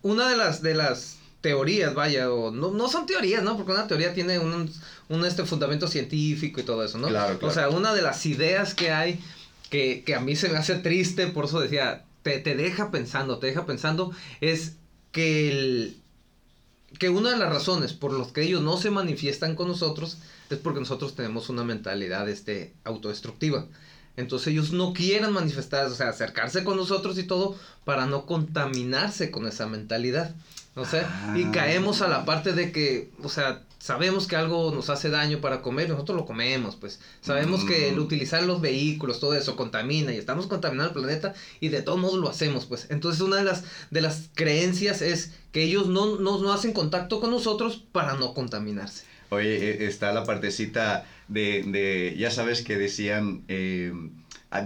una 0.02 0.28
de 0.28 0.36
las 0.36 0.62
de 0.62 0.74
las 0.74 1.16
teorías, 1.40 1.94
vaya, 1.94 2.30
o 2.32 2.50
no, 2.52 2.70
no 2.70 2.88
son 2.88 3.06
teorías, 3.06 3.42
¿no? 3.42 3.56
Porque 3.56 3.72
una 3.72 3.86
teoría 3.88 4.14
tiene 4.14 4.38
un, 4.38 4.72
un 5.08 5.24
este 5.24 5.44
fundamento 5.44 5.88
científico 5.88 6.60
y 6.60 6.62
todo 6.62 6.84
eso, 6.84 6.98
¿no? 6.98 7.08
Claro, 7.08 7.38
claro. 7.38 7.50
O 7.50 7.54
sea, 7.54 7.69
una 7.69 7.92
de 7.94 8.02
las 8.02 8.24
ideas 8.26 8.74
que 8.74 8.92
hay 8.92 9.20
que, 9.70 10.02
que 10.04 10.14
a 10.14 10.20
mí 10.20 10.36
se 10.36 10.48
me 10.50 10.58
hace 10.58 10.76
triste, 10.76 11.26
por 11.28 11.46
eso 11.46 11.58
decía, 11.60 12.04
te, 12.22 12.38
te 12.38 12.54
deja 12.54 12.90
pensando, 12.92 13.38
te 13.38 13.48
deja 13.48 13.66
pensando, 13.66 14.12
es 14.40 14.75
que 15.10 15.50
el 15.50 15.96
que 16.98 17.08
una 17.08 17.30
de 17.30 17.38
las 17.38 17.48
razones 17.50 17.94
por 17.94 18.12
las 18.12 18.28
que 18.32 18.42
ellos 18.42 18.60
no 18.60 18.76
se 18.76 18.90
manifiestan 18.90 19.56
con 19.56 19.66
nosotros 19.66 20.18
es 20.50 20.58
porque 20.58 20.78
nosotros 20.80 21.14
tenemos 21.16 21.48
una 21.48 21.64
mentalidad 21.64 22.28
este 22.28 22.75
autodestructiva. 22.84 23.66
Entonces 24.17 24.49
ellos 24.49 24.73
no 24.73 24.93
quieren 24.93 25.32
manifestar, 25.32 25.87
o 25.87 25.94
sea, 25.94 26.09
acercarse 26.11 26.64
con 26.64 26.76
nosotros 26.76 27.17
y 27.19 27.23
todo 27.25 27.56
para 27.85 28.06
no 28.06 28.26
contaminarse 28.26 29.31
con 29.31 29.47
esa 29.47 29.67
mentalidad. 29.67 30.35
O 30.75 30.85
sea, 30.87 31.35
y 31.37 31.44
Ah. 31.44 31.50
caemos 31.53 32.00
a 32.03 32.09
la 32.09 32.25
parte 32.25 32.53
de 32.53 32.73
que, 32.73 33.11
o 33.23 33.29
sea, 33.29 33.62
sabemos 33.79 34.26
que 34.26 34.37
algo 34.37 34.70
nos 34.75 34.88
hace 34.91 35.11
daño 35.11 35.41
para 35.41 35.61
comer, 35.61 35.88
nosotros 35.91 36.17
lo 36.17 36.25
comemos, 36.25 36.76
pues. 36.76 37.00
Sabemos 37.20 37.64
que 37.64 37.88
el 37.91 37.97
Mm. 37.97 38.03
utilizar 38.03 38.43
los 38.44 38.61
vehículos, 38.61 39.20
todo 39.20 39.35
eso 39.35 39.55
contamina 39.56 40.14
y 40.14 40.19
estamos 40.19 40.47
contaminando 40.47 40.88
el 40.93 40.94
planeta 41.05 41.35
y 41.61 41.69
de 41.69 41.82
todos 41.82 41.99
modos 41.99 42.19
lo 42.20 42.31
hacemos, 42.31 42.64
pues. 42.67 42.87
Entonces 42.91 43.20
una 43.20 43.37
de 43.37 43.44
las, 43.44 43.64
de 43.91 44.00
las 44.00 44.29
creencias 44.35 45.03
es 45.03 45.32
que 45.53 45.62
ellos 45.64 45.88
no, 45.88 46.17
no, 46.19 46.38
no 46.38 46.53
hacen 46.53 46.73
contacto 46.73 47.20
con 47.20 47.31
nosotros 47.31 47.82
para 47.93 48.14
no 48.14 48.32
contaminarse. 48.32 49.05
Oye, 49.32 49.70
eh, 49.70 49.87
está 49.87 50.12
la 50.12 50.25
partecita 50.25 51.06
de, 51.29 51.62
de 51.67 52.14
ya 52.19 52.31
sabes 52.31 52.61
que 52.61 52.76
decían, 52.76 53.44
eh, 53.49 53.90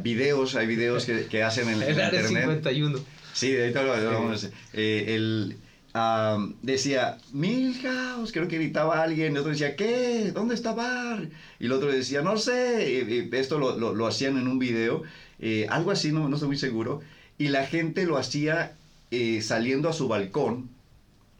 videos, 0.02 0.56
hay 0.56 0.66
videos 0.66 1.04
que, 1.06 1.26
que 1.26 1.44
hacen 1.44 1.68
en, 1.68 1.82
El 1.82 1.90
internet. 1.90 2.42
51. 2.44 2.98
Sí, 3.32 3.52
de 3.52 3.60
ahorita 3.62 3.82
lo, 3.84 3.96
lo 3.96 4.12
vamos 4.12 4.44
a. 4.44 4.48
Eh, 4.72 5.14
el, 5.14 5.56
am, 5.92 6.56
decía, 6.62 7.16
Milhouse, 7.32 8.32
creo 8.32 8.48
que 8.48 8.56
gritaba 8.56 9.04
alguien, 9.04 9.36
y 9.36 9.38
otro 9.38 9.52
decía, 9.52 9.76
¿qué? 9.76 10.32
¿Dónde 10.34 10.56
está 10.56 10.72
Bar? 10.72 11.28
Y 11.60 11.66
el 11.66 11.72
otro 11.72 11.92
decía, 11.92 12.22
no 12.22 12.36
sé, 12.36 13.04
y- 13.08 13.14
y 13.32 13.36
esto 13.36 13.60
lo, 13.60 13.78
lo- 13.78 13.94
lo 13.94 14.06
hacían 14.08 14.36
en 14.36 14.48
un 14.48 14.58
video, 14.58 15.04
eh, 15.38 15.66
algo 15.70 15.92
así, 15.92 16.10
no, 16.10 16.28
no 16.28 16.34
estoy 16.34 16.48
muy 16.48 16.58
seguro, 16.58 17.02
y 17.38 17.48
la 17.50 17.64
gente 17.64 18.04
lo 18.04 18.16
hacía 18.18 18.72
eh, 19.12 19.42
saliendo 19.42 19.88
a 19.88 19.92
su 19.92 20.08
balcón 20.08 20.70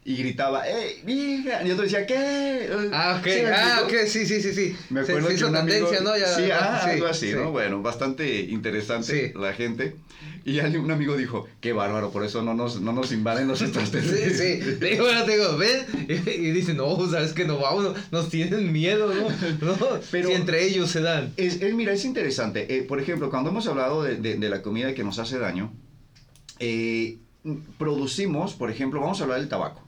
y 0.08 0.16
gritaba, 0.16 0.66
¡Ey, 0.68 1.02
Milhouse! 1.04 1.66
Y 1.66 1.70
otro 1.72 1.82
decía, 1.82 2.06
¿qué? 2.06 2.68
Ah, 2.92 3.16
ok, 3.20 3.26
¿Sí 3.28 3.40
ah, 3.52 3.80
ok, 3.84 3.92
sí, 4.06 4.24
sí, 4.24 4.40
sí, 4.40 4.52
sí. 4.54 4.76
Me 4.88 5.04
Se- 5.04 5.10
acuerdo 5.10 5.28
se 5.28 5.34
que 5.34 5.38
hizo 5.40 5.48
un 5.48 5.56
amigo- 5.56 5.88
tendencia, 5.88 6.00
¿no? 6.00 6.16
Ya, 6.16 6.28
sí, 6.34 6.42
ah, 6.52 6.80
sí, 6.84 6.90
algo 6.90 7.06
así, 7.06 7.26
sí. 7.30 7.34
¿no? 7.34 7.50
Bueno, 7.50 7.82
bastante 7.82 8.38
interesante 8.42 9.32
Sí. 9.32 9.38
la 9.38 9.52
gente. 9.52 9.96
Y 10.44 10.60
un 10.60 10.90
amigo 10.92 11.16
dijo, 11.16 11.48
qué 11.60 11.72
bárbaro, 11.72 12.12
por 12.12 12.24
eso 12.24 12.40
no 12.42 12.54
nos, 12.54 12.80
no 12.80 12.92
nos 12.92 13.10
invaden 13.10 13.48
los 13.48 13.58
Sí, 13.58 13.64
extraterrestres. 13.64 14.38
sí. 14.38 14.76
Le 14.80 14.90
digo, 14.90 15.04
bueno, 15.06 15.24
te 15.24 15.32
digo, 15.32 15.56
ven. 15.56 15.84
Y, 16.08 16.30
y 16.30 16.50
dice, 16.52 16.72
no, 16.72 17.04
sabes 17.10 17.32
que 17.32 17.44
no 17.44 17.58
vamos, 17.58 17.96
nos 18.12 18.28
tienen 18.30 18.70
miedo, 18.72 19.12
¿no? 19.12 19.28
No, 19.66 19.76
Pero- 20.12 20.28
si 20.28 20.34
entre 20.34 20.64
ellos 20.64 20.88
se 20.88 21.00
dan. 21.00 21.32
Es, 21.36 21.60
es- 21.60 21.74
mira, 21.74 21.92
es 21.92 22.04
interesante. 22.04 22.76
Eh, 22.76 22.82
por 22.82 23.00
ejemplo, 23.00 23.28
cuando 23.28 23.50
hemos 23.50 23.66
hablado 23.66 24.04
de, 24.04 24.14
de- 24.14 24.36
de 24.36 24.48
la 24.48 24.62
comida 24.62 24.94
que 24.94 25.02
nos 25.02 25.18
hace 25.18 25.36
daño, 25.40 25.72
eh, 26.60 27.18
producimos, 27.76 28.54
por 28.54 28.70
ejemplo, 28.70 29.00
vamos 29.00 29.20
a 29.20 29.24
hablar 29.24 29.40
del 29.40 29.48
tabaco. 29.48 29.82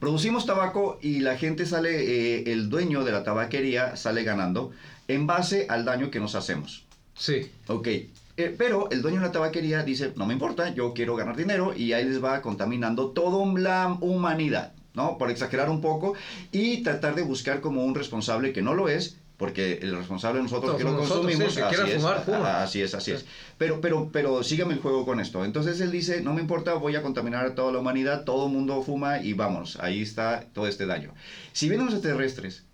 Producimos 0.00 0.46
tabaco 0.46 0.98
y 1.00 1.20
la 1.20 1.36
gente 1.36 1.66
sale, 1.66 1.90
eh, 2.38 2.52
el 2.52 2.68
dueño 2.68 3.04
de 3.04 3.12
la 3.12 3.24
tabaquería 3.24 3.96
sale 3.96 4.24
ganando 4.24 4.72
en 5.08 5.26
base 5.26 5.66
al 5.68 5.84
daño 5.84 6.10
que 6.10 6.20
nos 6.20 6.34
hacemos. 6.34 6.84
Sí. 7.14 7.50
Ok, 7.68 7.88
eh, 7.88 8.54
pero 8.56 8.90
el 8.90 9.00
dueño 9.00 9.20
de 9.20 9.26
la 9.26 9.32
tabaquería 9.32 9.82
dice, 9.82 10.12
no 10.16 10.26
me 10.26 10.34
importa, 10.34 10.74
yo 10.74 10.92
quiero 10.92 11.16
ganar 11.16 11.36
dinero 11.36 11.72
y 11.74 11.94
ahí 11.94 12.04
les 12.04 12.22
va 12.22 12.42
contaminando 12.42 13.10
toda 13.10 13.58
la 13.58 13.96
humanidad, 14.00 14.72
¿no? 14.92 15.16
Por 15.16 15.30
exagerar 15.30 15.70
un 15.70 15.80
poco 15.80 16.14
y 16.52 16.82
tratar 16.82 17.14
de 17.14 17.22
buscar 17.22 17.60
como 17.62 17.84
un 17.84 17.94
responsable 17.94 18.52
que 18.52 18.60
no 18.60 18.74
lo 18.74 18.90
es, 18.90 19.16
porque 19.36 19.80
el 19.82 19.94
responsable 19.96 20.42
nosotros 20.42 20.72
Todos 20.72 20.78
que 20.78 20.84
lo 20.84 20.92
nosotros, 20.92 21.20
consumimos, 21.26 21.54
sí, 21.54 21.60
así, 21.60 21.90
es, 21.90 21.96
fumar, 21.96 22.24
fuma. 22.24 22.62
así 22.62 22.80
es, 22.82 22.94
así 22.94 23.12
es. 23.12 23.26
Pero, 23.58 23.80
pero, 23.80 24.08
pero 24.12 24.42
sígame 24.42 24.74
el 24.74 24.80
juego 24.80 25.04
con 25.04 25.20
esto. 25.20 25.44
Entonces 25.44 25.80
él 25.80 25.90
dice, 25.90 26.22
no 26.22 26.32
me 26.32 26.40
importa, 26.40 26.74
voy 26.74 26.96
a 26.96 27.02
contaminar 27.02 27.44
a 27.44 27.54
toda 27.54 27.72
la 27.72 27.78
humanidad, 27.78 28.24
todo 28.24 28.46
el 28.46 28.52
mundo 28.52 28.82
fuma 28.82 29.20
y 29.20 29.34
vamos, 29.34 29.78
ahí 29.80 30.00
está 30.00 30.44
todo 30.54 30.66
este 30.66 30.86
daño. 30.86 31.12
Si 31.52 31.68
vienen 31.68 31.86
los 31.86 31.94
extraterrestres 31.94 32.64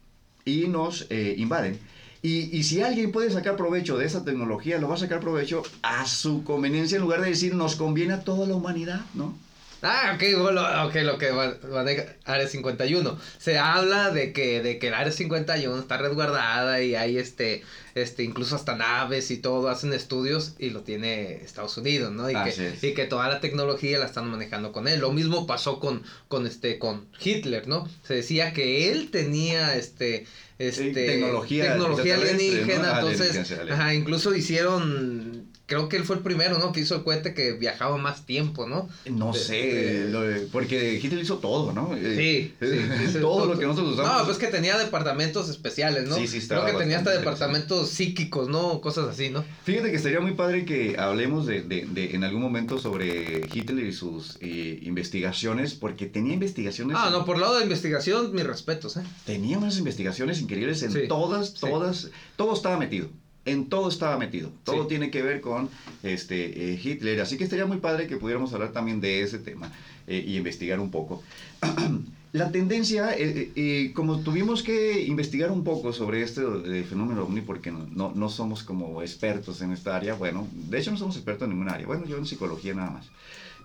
y 0.45 0.69
nos 0.69 1.07
eh, 1.11 1.35
invaden, 1.37 1.81
y, 2.25 2.57
y 2.57 2.63
si 2.63 2.81
alguien 2.81 3.11
puede 3.11 3.31
sacar 3.31 3.57
provecho 3.57 3.99
de 3.99 4.07
esa 4.07 4.25
tecnología, 4.25 4.79
lo 4.79 4.89
va 4.89 4.95
a 4.95 4.99
sacar 4.99 5.19
provecho 5.19 5.65
a 5.83 6.07
su 6.07 6.45
conveniencia 6.45 6.95
en 6.97 7.03
lugar 7.03 7.21
de 7.21 7.31
decir 7.31 7.57
nos 7.57 7.75
conviene 7.75 8.15
a 8.15 8.21
toda 8.21 8.47
la 8.47 8.55
humanidad, 8.55 9.01
¿no? 9.15 9.37
Ah, 9.83 10.13
ok, 10.15 10.41
bueno, 10.41 10.63
ok, 10.87 10.95
lo 11.03 11.19
que 11.19 11.33
maneja 11.33 12.15
Área 12.25 12.47
51. 12.47 13.19
Se 13.39 13.59
habla 13.59 14.11
de 14.11 14.33
que, 14.33 14.63
de 14.63 14.79
que 14.79 14.89
el 14.89 14.95
Área 14.95 15.13
51 15.13 15.77
está 15.77 15.99
resguardada 15.99 16.81
y 16.83 16.95
hay 16.95 17.19
este, 17.19 17.65
este, 17.97 18.23
incluso 18.23 18.55
hasta 18.55 18.77
naves 18.77 19.33
y 19.33 19.39
todo, 19.39 19.69
hacen 19.69 19.93
estudios 19.93 20.55
y 20.61 20.71
lo 20.71 20.83
tiene 20.83 21.43
Estados 21.43 21.77
Unidos, 21.77 22.13
¿no? 22.13 22.31
Y, 22.31 22.35
Así 22.35 22.61
que, 22.61 22.69
es. 22.69 22.85
y 22.85 22.95
que 22.95 23.07
toda 23.07 23.29
la 23.29 23.41
tecnología 23.41 23.99
la 23.99 24.07
están 24.07 24.29
manejando 24.29 24.71
con 24.71 24.87
él. 24.87 25.01
Lo 25.01 25.11
mismo 25.11 25.49
pasó 25.49 25.81
con, 25.81 26.05
con 26.29 26.47
este, 26.47 26.79
con 26.79 27.09
Hitler, 27.21 27.67
¿no? 27.67 27.89
Se 28.07 28.15
decía 28.15 28.53
que 28.53 28.93
él 28.93 29.11
tenía 29.11 29.75
este, 29.75 30.27
este 30.59 30.93
tecnología 30.93 31.73
tecnología 31.73 32.15
alienígena, 32.15 33.01
¿no? 33.01 33.11
entonces, 33.11 33.53
ajá, 33.69 33.95
incluso 33.95 34.33
hicieron 34.33 35.52
creo 35.73 35.89
que 35.89 35.97
él 35.97 36.05
fue 36.05 36.17
el 36.17 36.23
primero, 36.23 36.59
¿no? 36.59 36.71
Que 36.73 36.81
hizo 36.81 36.95
el 36.95 37.03
cohete 37.03 37.33
que 37.33 37.53
viajaba 37.53 37.97
más 37.97 38.27
tiempo, 38.27 38.69
¿no? 38.69 38.89
No 39.11 39.33
sé, 39.33 40.07
porque 40.53 41.01
Hitler 41.03 41.23
hizo 41.23 41.39
todo, 41.39 41.73
¿no? 41.73 41.95
Sí, 41.97 42.55
sí 42.61 43.19
todo 43.21 43.47
lo 43.47 43.59
que 43.59 43.65
nosotros 43.65 43.95
usamos. 43.95 44.19
No, 44.19 44.25
pues 44.27 44.37
que 44.37 44.49
tenía 44.49 44.77
departamentos 44.77 45.49
especiales, 45.49 46.09
¿no? 46.09 46.17
Sí, 46.17 46.27
sí, 46.27 46.47
Creo 46.47 46.67
que 46.67 46.73
tenía 46.73 46.99
hasta 46.99 47.11
departamentos 47.11 47.89
psíquicos, 47.89 48.49
¿no? 48.49 48.81
Cosas 48.81 49.09
así, 49.09 49.31
¿no? 49.31 49.45
Fíjate 49.65 49.91
que 49.91 49.97
estaría 49.97 50.21
muy 50.21 50.33
padre 50.33 50.65
que 50.65 50.97
hablemos 50.99 51.47
de, 51.47 51.63
de, 51.63 51.87
de 51.87 52.15
en 52.15 52.25
algún 52.25 52.43
momento 52.43 52.79
sobre 52.79 53.49
Hitler 53.53 53.87
y 53.87 53.93
sus 53.93 54.37
eh, 54.41 54.79
investigaciones, 54.83 55.75
porque 55.75 56.07
tenía 56.07 56.35
investigaciones. 56.35 56.97
Ah, 57.01 57.09
no, 57.11 57.25
por 57.25 57.39
lado 57.39 57.57
de 57.57 57.63
investigación, 57.63 58.35
mis 58.35 58.45
respetos, 58.45 58.99
¿eh? 58.99 59.03
Tenía 59.25 59.57
unas 59.57 59.79
investigaciones 59.79 60.41
increíbles 60.41 60.83
en 60.83 61.09
todas, 61.09 61.55
todas, 61.55 62.11
todo 62.37 62.53
estaba 62.53 62.77
metido 62.77 63.09
en 63.45 63.69
todo 63.69 63.89
estaba 63.89 64.19
metido. 64.19 64.51
Todo 64.65 64.87
tiene 64.87 65.11
que 65.11 65.23
ver 65.23 65.41
con 65.41 65.69
este, 66.03 66.73
eh, 66.73 66.81
Hitler. 66.83 67.21
Así 67.21 67.37
que 67.37 67.45
estaría 67.45 67.67
muy 67.67 67.79
padre 67.79 68.07
que 68.07 68.17
pudiéramos 68.17 68.53
hablar 68.53 68.73
también 68.73 69.01
de 69.01 69.23
ese 69.23 69.39
tema 69.39 69.73
eh, 70.07 70.25
y 70.27 70.37
investigar 70.37 70.81
un 70.81 70.91
poco. 70.91 71.23
La 72.33 72.51
tendencia, 72.51 73.15
eh, 73.15 73.93
como 73.95 74.21
tuvimos 74.21 74.63
que 74.63 75.03
investigar 75.03 75.51
un 75.51 75.65
poco 75.65 75.93
sobre 75.93 76.23
este 76.23 76.43
fenómeno 76.85 77.25
ovni, 77.25 77.43
porque 77.43 77.71
no, 77.71 78.11
no, 78.15 78.29
somos 78.31 78.63
como 78.63 79.03
expertos 79.03 79.61
en 79.61 79.71
esta 79.71 79.95
área, 79.95 80.15
bueno, 80.15 80.49
de 80.55 80.79
hecho 80.79 80.91
no 80.91 80.97
somos 80.97 81.17
expertos 81.17 81.45
en 81.45 81.51
ninguna 81.51 81.75
área, 81.75 81.87
bueno, 81.87 82.07
yo 82.07 82.17
en 82.17 82.25
psicología 82.25 82.73
nada 82.73 82.91
más. 82.91 83.11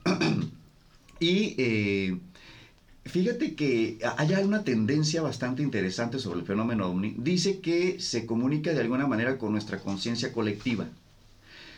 y 1.21 2.19
Fíjate 3.07 3.55
que 3.55 3.99
hay 4.17 4.33
una 4.43 4.63
tendencia 4.63 5.21
bastante 5.21 5.63
interesante 5.63 6.19
sobre 6.19 6.39
el 6.39 6.45
fenómeno 6.45 6.87
ovni. 6.87 7.15
Dice 7.17 7.59
que 7.59 7.99
se 7.99 8.25
comunica 8.25 8.73
de 8.73 8.81
alguna 8.81 9.07
manera 9.07 9.37
con 9.37 9.51
nuestra 9.51 9.79
conciencia 9.79 10.31
colectiva. 10.33 10.87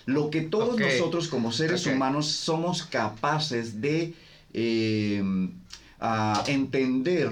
Lo 0.06 0.30
que 0.30 0.42
todos 0.42 0.80
nosotros 0.80 1.28
como 1.28 1.52
seres 1.52 1.86
humanos 1.86 2.28
somos 2.28 2.84
capaces 2.84 3.80
de 3.80 4.14
eh, 4.54 5.24
entender 6.48 7.32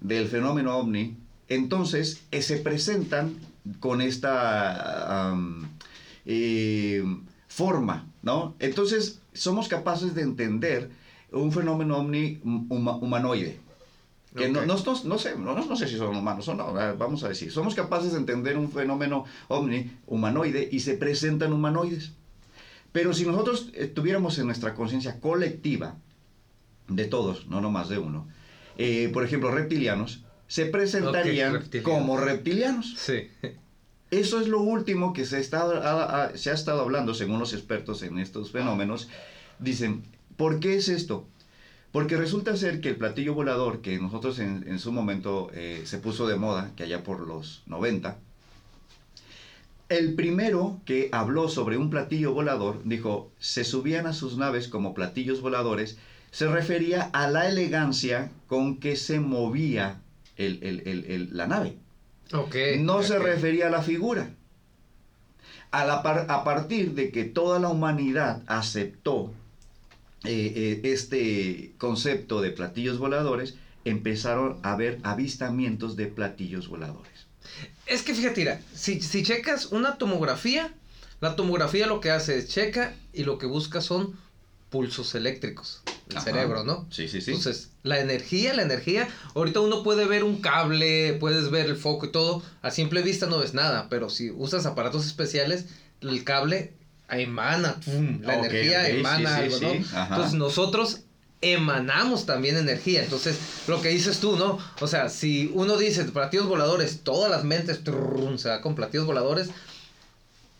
del 0.00 0.28
fenómeno 0.28 0.76
ovni, 0.76 1.16
entonces 1.48 2.22
eh, 2.30 2.40
se 2.40 2.58
presentan 2.58 3.34
con 3.80 4.00
esta 4.00 5.34
eh, 6.24 7.04
forma, 7.48 8.06
¿no? 8.22 8.54
Entonces 8.58 9.20
somos 9.34 9.68
capaces 9.68 10.14
de 10.14 10.22
entender 10.22 10.90
un 11.32 11.52
fenómeno 11.52 11.98
omni 11.98 12.40
humanoide. 12.42 13.60
Que 14.36 14.48
no, 14.48 14.64
no, 14.66 14.76
no, 14.76 15.18
sé, 15.18 15.36
no, 15.36 15.76
sé 15.76 15.88
si 15.88 15.96
son 15.96 16.14
humanos 16.14 16.46
o 16.48 16.54
no, 16.54 16.72
vamos 16.72 17.24
a 17.24 17.28
decir. 17.28 17.50
Somos 17.50 17.74
capaces 17.74 18.12
de 18.12 18.18
entender 18.18 18.56
un 18.56 18.70
fenómeno 18.70 19.24
omni 19.48 19.90
humanoide 20.06 20.68
y 20.70 20.80
se 20.80 20.94
presentan 20.94 21.52
humanoides. 21.52 22.12
Pero 22.92 23.14
si 23.14 23.24
nosotros 23.26 23.72
tuviéramos 23.94 24.38
en 24.38 24.46
nuestra 24.46 24.74
conciencia 24.74 25.18
colectiva, 25.20 25.96
de 26.88 27.04
todos, 27.04 27.46
no 27.48 27.60
nomás 27.60 27.88
de 27.88 27.98
uno, 27.98 28.28
eh, 28.76 29.10
por 29.12 29.24
ejemplo, 29.24 29.50
reptilianos, 29.50 30.24
se 30.46 30.66
presentarían 30.66 31.64
como 31.82 32.16
reptilianos. 32.16 32.94
Sí. 32.96 33.28
Eso 34.10 34.40
es 34.40 34.48
lo 34.48 34.60
último 34.60 35.12
que 35.12 35.26
se, 35.26 35.38
está, 35.38 36.32
se 36.34 36.50
ha 36.50 36.54
estado 36.54 36.80
hablando, 36.80 37.12
según 37.12 37.38
los 37.38 37.52
expertos 37.52 38.02
en 38.02 38.18
estos 38.18 38.50
fenómenos. 38.50 39.08
Dicen, 39.58 40.02
¿Por 40.38 40.60
qué 40.60 40.76
es 40.76 40.88
esto? 40.88 41.26
Porque 41.90 42.16
resulta 42.16 42.56
ser 42.56 42.80
que 42.80 42.90
el 42.90 42.96
platillo 42.96 43.34
volador, 43.34 43.80
que 43.82 43.98
nosotros 43.98 44.38
en, 44.38 44.78
su 44.78 44.92
momento 44.92 45.50
eh, 45.52 45.82
se 45.84 45.98
puso 45.98 46.28
de 46.28 46.36
moda, 46.36 46.70
que 46.76 46.84
allá 46.84 47.02
por 47.02 47.26
los 47.26 47.64
90, 47.66 48.16
el 49.88 50.14
primero 50.14 50.80
que 50.84 51.08
habló 51.10 51.48
sobre 51.48 51.76
un 51.76 51.90
platillo 51.90 52.34
volador 52.34 52.82
dijo, 52.84 53.32
se 53.40 53.64
subían 53.64 54.06
a 54.06 54.12
sus 54.12 54.36
naves 54.36 54.68
como 54.68 54.94
platillos 54.94 55.40
voladores, 55.40 55.98
se 56.30 56.46
refería 56.46 57.10
a 57.12 57.28
la 57.28 57.48
elegancia 57.48 58.30
con 58.46 58.76
que 58.76 58.94
se 58.94 59.18
movía 59.18 60.00
la 60.36 61.46
nave. 61.48 61.78
no 62.78 63.02
se 63.02 63.18
refería 63.18 63.66
a 63.66 63.70
la 63.70 63.82
figura. 63.82 64.30
A, 65.72 65.82
a 65.82 66.44
partir 66.44 66.94
de 66.94 67.10
que 67.10 67.24
toda 67.24 67.58
la 67.58 67.70
humanidad 67.70 68.44
aceptó 68.46 69.34
eh, 70.24 70.52
eh, 70.56 70.80
este 70.84 71.72
concepto 71.78 72.40
de 72.40 72.50
platillos 72.50 72.98
voladores, 72.98 73.54
empezaron 73.84 74.58
a 74.62 74.72
haber 74.72 74.98
avistamientos 75.02 75.96
de 75.96 76.06
platillos 76.06 76.68
voladores. 76.68 77.26
Es 77.86 78.02
que 78.02 78.14
fíjate, 78.14 78.60
si, 78.74 79.00
si 79.00 79.22
checas 79.22 79.66
una 79.66 79.96
tomografía, 79.96 80.74
la 81.20 81.36
tomografía 81.36 81.86
lo 81.86 82.00
que 82.00 82.10
hace 82.10 82.38
es 82.38 82.48
checa 82.48 82.94
y 83.12 83.24
lo 83.24 83.38
que 83.38 83.46
busca 83.46 83.80
son 83.80 84.18
pulsos 84.70 85.14
eléctricos 85.14 85.82
el 86.14 86.20
cerebro, 86.20 86.64
¿no? 86.64 86.86
Sí, 86.90 87.08
sí, 87.08 87.20
sí. 87.20 87.32
Entonces, 87.32 87.70
la 87.82 88.00
energía, 88.00 88.54
la 88.54 88.62
energía, 88.62 89.08
ahorita 89.34 89.60
uno 89.60 89.82
puede 89.82 90.06
ver 90.06 90.24
un 90.24 90.40
cable, 90.40 91.14
puedes 91.14 91.50
ver 91.50 91.66
el 91.66 91.76
foco 91.76 92.06
y 92.06 92.12
todo, 92.12 92.42
a 92.62 92.70
simple 92.70 93.02
vista 93.02 93.26
no 93.26 93.38
ves 93.38 93.54
nada, 93.54 93.88
pero 93.88 94.08
si 94.08 94.30
usas 94.30 94.66
aparatos 94.66 95.06
especiales, 95.06 95.66
el 96.00 96.24
cable 96.24 96.72
emana, 97.10 97.76
la 98.20 98.34
energía 98.34 98.88
emana 98.88 99.36
algo, 99.36 99.58
¿no? 99.60 99.70
Entonces 99.72 100.34
nosotros 100.34 101.00
emanamos 101.40 102.26
también 102.26 102.56
energía. 102.56 103.02
Entonces, 103.02 103.38
lo 103.66 103.80
que 103.80 103.90
dices 103.90 104.18
tú, 104.18 104.36
¿no? 104.36 104.58
O 104.80 104.86
sea, 104.86 105.08
si 105.08 105.50
uno 105.54 105.76
dice 105.76 106.04
platillos 106.04 106.46
voladores, 106.46 107.00
todas 107.02 107.30
las 107.30 107.44
mentes 107.44 107.80
se 108.36 108.48
va 108.48 108.60
con 108.60 108.74
platillos 108.74 109.06
voladores, 109.06 109.50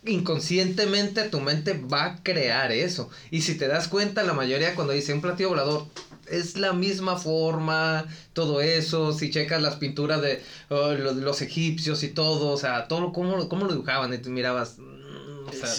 inconscientemente 0.04 1.28
tu 1.28 1.40
mente 1.40 1.80
va 1.92 2.04
a 2.04 2.22
crear 2.22 2.72
eso. 2.72 3.10
Y 3.30 3.42
si 3.42 3.56
te 3.56 3.68
das 3.68 3.88
cuenta, 3.88 4.22
la 4.22 4.32
mayoría 4.32 4.74
cuando 4.74 4.92
dice 4.92 5.12
un 5.12 5.20
platillo 5.20 5.50
volador, 5.50 5.86
es 6.30 6.56
la 6.56 6.72
misma 6.72 7.16
forma, 7.16 8.06
todo 8.32 8.60
eso, 8.60 9.12
si 9.12 9.30
checas 9.30 9.62
las 9.62 9.76
pinturas 9.76 10.20
de 10.20 10.42
oh, 10.68 10.92
los, 10.92 11.42
egipcios 11.42 12.02
y 12.02 12.08
todo, 12.08 12.50
o 12.50 12.58
sea, 12.58 12.86
todo 12.86 13.12
cómo, 13.12 13.48
cómo 13.48 13.64
lo 13.64 13.72
dibujaban 13.72 14.12
y 14.12 14.18
tú 14.18 14.30
mirabas, 14.30 14.76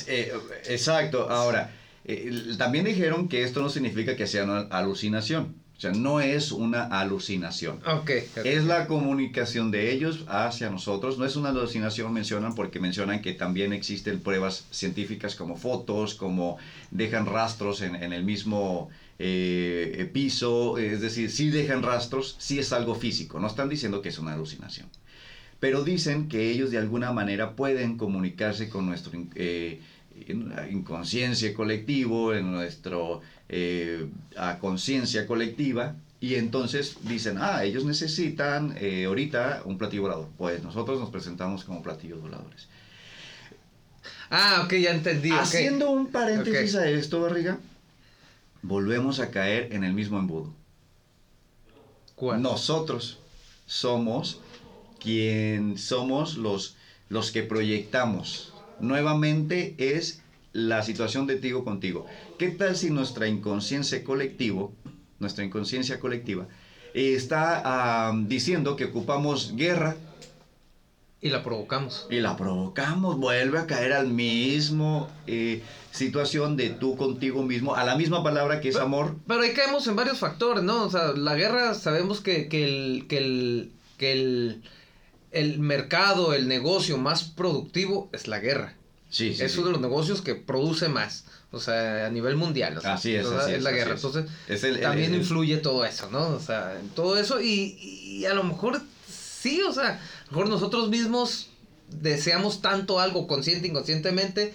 eh, 0.08 0.34
exacto. 0.68 1.30
Ahora, 1.30 1.72
eh, 2.06 2.56
también 2.58 2.86
dijeron 2.86 3.28
que 3.28 3.44
esto 3.44 3.62
no 3.62 3.70
significa 3.70 4.16
que 4.16 4.28
sea 4.28 4.44
una 4.44 4.62
alucinación. 4.70 5.56
O 5.78 5.82
sea, 5.82 5.92
no 5.92 6.20
es 6.20 6.52
una 6.52 6.84
alucinación. 6.84 7.80
Okay, 7.86 8.28
Es 8.44 8.66
la 8.66 8.86
comunicación 8.86 9.72
de 9.72 9.94
ellos 9.94 10.26
hacia 10.28 10.70
nosotros. 10.70 11.18
No 11.18 11.26
es 11.26 11.38
una 11.38 11.50
alucinación, 11.50 12.12
mencionan, 12.12 12.54
porque 12.54 12.82
mencionan 12.82 13.22
que 13.22 13.32
también 13.32 13.72
existen 13.72 14.20
pruebas 14.20 14.66
científicas 14.72 15.36
como 15.36 15.56
fotos, 15.56 16.16
como 16.16 16.58
dejan 16.92 17.26
rastros 17.26 17.82
en, 17.82 17.96
el 17.96 18.24
mismo 18.26 18.90
eh, 19.20 20.10
piso. 20.12 20.78
Es 20.78 21.00
decir, 21.00 21.32
si 21.32 21.50
dejan 21.50 21.82
rastros, 21.82 22.36
sí 22.40 22.60
es 22.60 22.74
algo 22.74 22.94
físico. 22.94 23.40
No 23.40 23.48
están 23.48 23.70
diciendo 23.70 24.02
que 24.02 24.10
es 24.10 24.20
una 24.20 24.34
alucinación 24.34 24.90
pero 25.60 25.84
dicen 25.84 26.30
que 26.30 26.52
ellos 26.52 26.72
de 26.72 26.78
alguna 26.78 27.12
manera 27.12 27.56
pueden 27.56 27.98
comunicarse 27.98 28.70
con 28.70 28.86
nuestro 28.86 29.12
eh, 29.36 29.82
inconsciencia 30.72 31.54
colectivo, 31.54 32.34
en 32.34 32.52
nuestro 32.52 33.22
eh, 33.50 34.08
conciencia 34.60 35.28
colectiva, 35.28 35.96
y 36.22 36.36
entonces 36.36 36.98
dicen, 37.04 37.38
ah, 37.40 37.64
ellos 37.64 37.86
necesitan 37.86 38.76
eh, 38.80 39.06
ahorita 39.06 39.62
un 39.66 39.78
platillo 39.78 40.04
volador. 40.04 40.28
Pues 40.38 40.62
nosotros 40.64 41.00
nos 41.00 41.10
presentamos 41.10 41.64
como 41.64 41.82
platillos 41.82 42.22
voladores. 42.22 42.68
Ah, 44.30 44.62
ok, 44.66 44.74
ya 44.76 44.92
entendí. 44.92 45.32
Haciendo 45.32 45.90
un 45.90 46.08
paréntesis 46.08 46.76
a 46.76 46.90
esto, 46.90 47.22
Barriga, 47.22 47.58
volvemos 48.62 49.20
a 49.20 49.32
caer 49.32 49.74
en 49.74 49.84
el 49.84 49.94
mismo 49.94 50.20
embudo. 50.20 50.54
¿Cuál? 52.16 52.42
Nosotros 52.42 53.20
somos 53.66 54.42
quien 55.00 55.78
somos 55.78 56.38
los, 56.38 56.76
los 57.10 57.32
que 57.32 57.44
proyectamos. 57.44 58.54
Nuevamente 58.80 59.76
es 59.78 60.22
la 60.54 60.84
situación 60.84 61.28
de 61.28 61.36
Tigo 61.36 61.64
contigo. 61.64 62.06
¿Qué 62.38 62.50
tal 62.50 62.76
si 62.76 62.90
nuestra 62.90 63.28
inconsciencia 63.28 64.04
colectivo, 64.04 64.74
nuestra 65.20 65.44
inconsciencia 65.44 66.00
colectiva, 66.00 66.48
está 66.94 68.14
diciendo 68.28 68.76
que 68.76 68.86
ocupamos 68.86 69.56
guerra? 69.56 69.96
Y 71.22 71.30
la 71.30 71.44
provocamos. 71.44 72.08
Y 72.10 72.22
la 72.22 72.38
provocamos, 72.38 73.18
vuelve 73.18 73.60
a 73.60 73.68
caer 73.68 73.92
al 73.92 74.08
mismo 74.08 75.10
eh, 75.28 75.62
situación 75.92 76.56
de 76.56 76.70
tú 76.70 76.96
contigo 76.96 77.44
mismo, 77.44 77.76
a 77.76 77.84
la 77.84 77.98
misma 77.98 78.24
palabra 78.24 78.62
que 78.62 78.70
es 78.70 78.78
amor. 78.78 79.16
Pero 79.28 79.42
ahí 79.42 79.52
caemos 79.54 79.86
en 79.88 79.98
varios 79.98 80.20
factores, 80.20 80.64
¿no? 80.64 80.86
O 80.86 80.90
sea, 80.90 81.12
la 81.12 81.36
guerra 81.36 81.74
sabemos 81.74 82.22
que, 82.22 82.48
que 82.48 82.64
el, 82.64 83.08
que 83.08 83.18
el, 83.18 83.72
que 83.98 84.14
el 84.14 84.64
el 85.32 85.60
mercado, 85.60 86.34
el 86.34 86.48
negocio 86.48 86.98
más 86.98 87.24
productivo 87.24 88.10
es 88.14 88.28
la 88.28 88.40
guerra. 88.40 88.76
Sí, 89.10 89.36
es 89.40 89.58
uno 89.58 89.68
de 89.68 89.72
los 89.74 89.82
negocios 89.82 90.22
que 90.22 90.36
produce 90.36 90.88
más, 90.88 91.26
o 91.52 91.60
sea, 91.60 92.06
a 92.06 92.10
nivel 92.12 92.36
mundial. 92.36 92.80
así 92.84 93.16
es, 93.16 93.26
es, 93.26 93.64
la 93.64 93.72
guerra. 93.72 93.96
Entonces, 93.96 94.26
también 94.82 95.16
influye 95.16 95.58
todo 95.58 95.84
eso, 95.84 96.10
¿no? 96.12 96.28
O 96.28 96.40
sea, 96.40 96.80
todo 96.96 97.18
eso 97.18 97.42
y, 97.42 98.24
a 98.26 98.34
lo 98.36 98.44
mejor 98.44 98.80
sí, 99.08 99.62
o 99.68 99.74
sea, 99.74 99.94
a 99.94 100.26
lo 100.26 100.32
mejor 100.32 100.50
nosotros 100.50 100.90
mismos 100.90 101.50
deseamos 101.88 102.62
tanto 102.62 103.00
algo 103.00 103.26
consciente, 103.26 103.68
inconscientemente, 103.68 104.54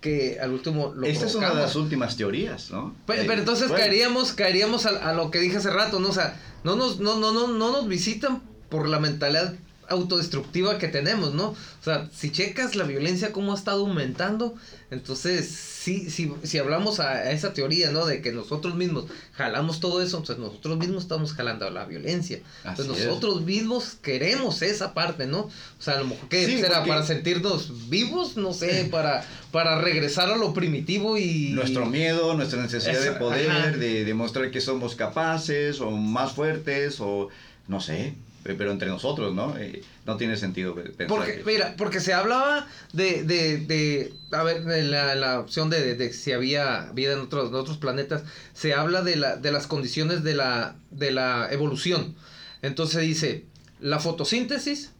que 0.00 0.40
al 0.40 0.50
último 0.50 0.92
lo 0.96 1.06
Esta 1.06 1.26
es 1.26 1.36
una 1.36 1.50
de 1.50 1.60
las 1.60 1.76
últimas 1.76 2.16
teorías, 2.16 2.72
¿no? 2.72 2.96
Pero, 3.06 3.32
entonces 3.34 3.70
caeríamos, 3.70 4.32
caeríamos 4.32 4.84
a, 4.84 5.12
lo 5.12 5.30
que 5.30 5.38
dije 5.38 5.58
hace 5.58 5.70
rato, 5.70 6.00
¿no? 6.00 6.08
O 6.08 6.12
sea, 6.12 6.40
no 6.64 6.74
nos, 6.74 6.98
no, 6.98 7.20
no, 7.20 7.32
no, 7.32 7.46
no 7.46 7.70
nos 7.70 7.86
visitan 7.86 8.42
por 8.68 8.88
la 8.88 8.98
mentalidad 8.98 9.54
autodestructiva 9.88 10.78
que 10.78 10.88
tenemos, 10.88 11.34
¿no? 11.34 11.48
O 11.48 11.84
sea, 11.84 12.08
si 12.14 12.30
checas 12.30 12.76
la 12.76 12.84
violencia 12.84 13.32
cómo 13.32 13.52
ha 13.52 13.56
estado 13.56 13.86
aumentando, 13.86 14.54
entonces 14.90 15.48
sí, 15.50 16.10
sí, 16.10 16.32
si 16.42 16.58
hablamos 16.58 17.00
a, 17.00 17.32
esa 17.32 17.52
teoría, 17.52 17.90
¿no? 17.90 18.06
De 18.06 18.22
que 18.22 18.32
nosotros 18.32 18.74
mismos 18.74 19.06
jalamos 19.32 19.80
todo 19.80 20.02
eso, 20.02 20.18
entonces 20.18 20.42
nosotros 20.42 20.78
mismos 20.78 21.02
estamos 21.02 21.32
jalando 21.32 21.68
la 21.70 21.84
violencia. 21.84 22.40
entonces 22.64 23.04
nosotros 23.04 23.42
mismos 23.42 23.96
queremos 24.02 24.62
esa 24.62 24.94
parte, 24.94 25.26
¿no? 25.26 25.40
O 25.40 25.50
sea, 25.80 25.94
a 25.94 25.98
lo 26.00 26.06
mejor 26.06 26.28
que 26.28 26.46
será 26.46 26.84
para 26.84 27.04
sentirnos 27.04 27.88
vivos, 27.88 28.36
no 28.36 28.52
sé, 28.52 28.88
para, 28.90 29.24
para 29.50 29.80
regresar 29.80 30.30
a 30.30 30.36
lo 30.36 30.54
primitivo 30.54 31.18
y... 31.18 31.50
Nuestro 31.50 31.86
miedo, 31.86 32.34
nuestra 32.34 32.62
necesidad 32.62 33.00
de 33.00 33.12
poder, 33.12 33.78
de 33.78 34.04
demostrar 34.04 34.50
que 34.50 34.60
somos 34.60 34.94
capaces 34.94 35.80
o 35.80 35.90
más 35.90 36.32
fuertes 36.32 37.00
o 37.00 37.28
no 37.68 37.80
sé. 37.80 38.14
Eh, 38.44 38.54
pero 38.58 38.72
entre 38.72 38.88
nosotros, 38.88 39.32
¿no? 39.34 39.56
Eh, 39.56 39.82
no 40.04 40.16
tiene 40.16 40.36
sentido 40.36 40.74
pensar 40.74 41.06
porque, 41.06 41.42
Mira, 41.46 41.74
porque 41.76 42.00
se 42.00 42.12
hablaba 42.12 42.66
de, 42.92 43.22
de, 43.22 43.58
de 43.58 44.12
a 44.32 44.42
ver, 44.42 44.64
de 44.64 44.82
la, 44.82 45.14
la 45.14 45.38
opción 45.38 45.70
de, 45.70 45.94
de, 45.94 46.12
si 46.12 46.32
había 46.32 46.90
vida 46.92 47.12
en 47.12 47.20
otros, 47.20 47.50
en 47.50 47.54
otros 47.54 47.76
planetas, 47.76 48.22
se 48.52 48.74
habla 48.74 49.02
de, 49.02 49.14
la, 49.16 49.36
de 49.36 49.52
las 49.52 49.68
condiciones 49.68 50.24
de 50.24 50.34
la, 50.34 50.74
de 50.90 51.12
la 51.12 51.48
evolución. 51.52 52.16
Entonces 52.62 53.02
dice, 53.02 53.44
la 53.80 54.00
fotosíntesis 54.00 54.90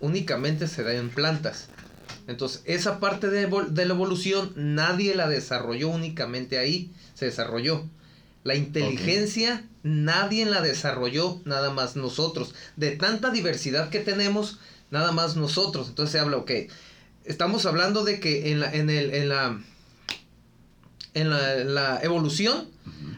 únicamente 0.00 0.66
se 0.66 0.82
da 0.82 0.94
en 0.94 1.10
plantas. 1.10 1.68
Entonces, 2.26 2.62
esa 2.64 2.98
parte 2.98 3.28
de, 3.30 3.46
de 3.46 3.86
la 3.86 3.94
evolución 3.94 4.52
nadie 4.56 5.14
la 5.14 5.28
desarrolló 5.28 5.88
únicamente 5.90 6.58
ahí, 6.58 6.90
se 7.14 7.26
desarrolló. 7.26 7.84
La 8.44 8.54
inteligencia 8.54 9.64
nadie 9.82 10.44
la 10.46 10.60
desarrolló, 10.60 11.40
nada 11.44 11.70
más 11.70 11.96
nosotros. 11.96 12.54
De 12.76 12.92
tanta 12.92 13.30
diversidad 13.30 13.90
que 13.90 14.00
tenemos, 14.00 14.58
nada 14.90 15.12
más 15.12 15.36
nosotros. 15.36 15.88
Entonces 15.88 16.12
se 16.12 16.18
habla, 16.18 16.38
ok, 16.38 16.50
estamos 17.24 17.66
hablando 17.66 18.04
de 18.04 18.20
que 18.20 18.52
en 18.52 18.60
la, 18.60 18.72
en 18.72 18.90
el, 18.90 19.14
en 19.14 19.28
la, 19.28 19.60
en 21.14 21.74
la, 21.74 22.00
evolución 22.02 22.68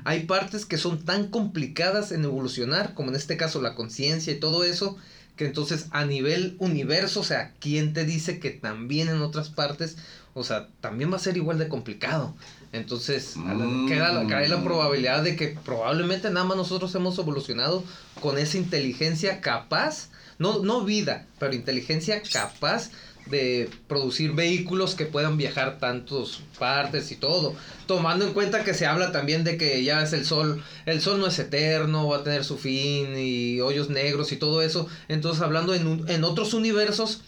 hay 0.04 0.24
partes 0.24 0.66
que 0.66 0.78
son 0.78 1.04
tan 1.04 1.28
complicadas 1.28 2.12
en 2.12 2.24
evolucionar, 2.24 2.94
como 2.94 3.10
en 3.10 3.16
este 3.16 3.36
caso 3.36 3.60
la 3.62 3.74
conciencia 3.74 4.32
y 4.32 4.40
todo 4.40 4.64
eso, 4.64 4.96
que 5.36 5.46
entonces 5.46 5.86
a 5.90 6.04
nivel 6.04 6.56
universo, 6.58 7.20
o 7.20 7.24
sea, 7.24 7.52
¿quién 7.60 7.92
te 7.92 8.04
dice 8.04 8.38
que 8.38 8.50
también 8.50 9.08
en 9.08 9.22
otras 9.22 9.48
partes, 9.48 9.96
o 10.34 10.44
sea, 10.44 10.68
también 10.80 11.12
va 11.12 11.16
a 11.16 11.20
ser 11.20 11.36
igual 11.36 11.58
de 11.58 11.68
complicado? 11.68 12.34
Entonces, 12.74 13.36
mm. 13.36 13.88
queda, 13.88 14.26
cae 14.26 14.48
la 14.48 14.62
probabilidad 14.62 15.22
de 15.22 15.36
que 15.36 15.56
probablemente 15.64 16.28
nada 16.30 16.44
más 16.44 16.56
nosotros 16.56 16.92
hemos 16.96 17.16
evolucionado 17.18 17.84
con 18.20 18.36
esa 18.36 18.58
inteligencia 18.58 19.40
capaz, 19.40 20.08
no, 20.40 20.58
no 20.58 20.84
vida, 20.84 21.26
pero 21.38 21.54
inteligencia 21.54 22.20
capaz 22.32 22.90
de 23.26 23.70
producir 23.86 24.32
vehículos 24.32 24.96
que 24.96 25.06
puedan 25.06 25.36
viajar 25.36 25.78
tantos 25.78 26.42
partes 26.58 27.12
y 27.12 27.16
todo. 27.16 27.54
Tomando 27.86 28.26
en 28.26 28.34
cuenta 28.34 28.64
que 28.64 28.74
se 28.74 28.86
habla 28.86 29.12
también 29.12 29.44
de 29.44 29.56
que 29.56 29.82
ya 29.84 30.02
es 30.02 30.12
el 30.12 30.26
sol, 30.26 30.62
el 30.84 31.00
sol 31.00 31.20
no 31.20 31.28
es 31.28 31.38
eterno, 31.38 32.08
va 32.08 32.18
a 32.18 32.24
tener 32.24 32.44
su 32.44 32.58
fin 32.58 33.16
y 33.16 33.60
hoyos 33.60 33.88
negros 33.88 34.32
y 34.32 34.36
todo 34.36 34.62
eso. 34.62 34.88
Entonces 35.08 35.42
hablando 35.42 35.74
en, 35.74 36.04
en 36.08 36.24
otros 36.24 36.54
universos, 36.54 37.22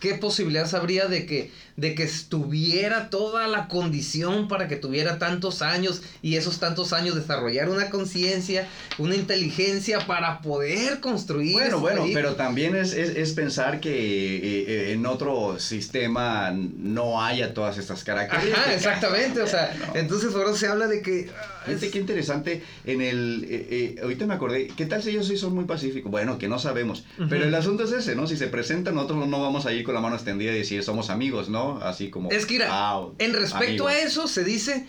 ¿qué 0.00 0.14
posibilidades 0.14 0.74
habría 0.74 1.06
de 1.06 1.26
que 1.26 1.52
de 1.76 1.94
que 1.94 2.04
estuviera 2.04 3.10
toda 3.10 3.46
la 3.48 3.68
condición 3.68 4.48
para 4.48 4.66
que 4.66 4.76
tuviera 4.76 5.18
tantos 5.18 5.60
años 5.60 6.02
y 6.22 6.36
esos 6.36 6.58
tantos 6.58 6.92
años 6.92 7.14
desarrollar 7.14 7.68
una 7.68 7.90
conciencia, 7.90 8.66
una 8.98 9.14
inteligencia 9.14 10.06
para 10.06 10.40
poder 10.40 11.00
construir. 11.00 11.52
Bueno, 11.52 11.80
bueno, 11.80 12.06
pero 12.14 12.34
también 12.34 12.74
es, 12.74 12.92
es, 12.94 13.32
pensar 13.32 13.80
que 13.80 13.90
eh, 13.90 14.64
eh, 14.68 14.92
en 14.92 15.04
otro 15.04 15.58
sistema 15.58 16.50
no 16.52 17.22
haya 17.22 17.52
todas 17.52 17.76
estas 17.76 18.04
características. 18.04 18.58
Ajá, 18.58 18.74
exactamente, 18.74 19.42
o 19.42 19.46
sea, 19.46 19.76
entonces 19.94 20.34
ahora 20.34 20.54
se 20.54 20.68
habla 20.68 20.86
de 20.86 21.02
que... 21.02 21.30
Ah, 21.36 21.52
Fíjate 21.66 21.90
qué 21.90 21.98
interesante, 21.98 22.62
en 22.84 23.02
el, 23.02 23.44
eh, 23.50 23.96
ahorita 24.00 24.24
me 24.26 24.34
acordé, 24.34 24.68
¿qué 24.76 24.86
tal 24.86 25.02
si 25.02 25.10
ellos 25.10 25.26
sí 25.26 25.36
son 25.36 25.52
muy 25.52 25.64
pacíficos? 25.64 26.12
Bueno, 26.12 26.38
que 26.38 26.46
no 26.46 26.60
sabemos, 26.60 27.04
pero 27.28 27.44
el 27.44 27.54
asunto 27.56 27.82
es 27.82 27.90
ese, 27.90 28.14
¿no? 28.14 28.28
Si 28.28 28.36
se 28.36 28.46
presentan, 28.46 28.94
nosotros 28.94 29.26
no 29.26 29.42
vamos 29.42 29.66
a 29.66 29.72
ir 29.72 29.82
con 29.82 29.92
la 29.92 30.00
mano 30.00 30.14
extendida 30.14 30.52
y 30.52 30.58
decir 30.58 30.84
somos 30.84 31.10
amigos, 31.10 31.48
¿no? 31.48 31.65
Así 31.82 32.10
como... 32.10 32.30
Es 32.30 32.46
que, 32.46 32.54
mira, 32.54 33.00
en 33.18 33.32
respecto 33.32 33.86
a 33.86 33.98
eso 33.98 34.28
se 34.28 34.44
dice, 34.44 34.86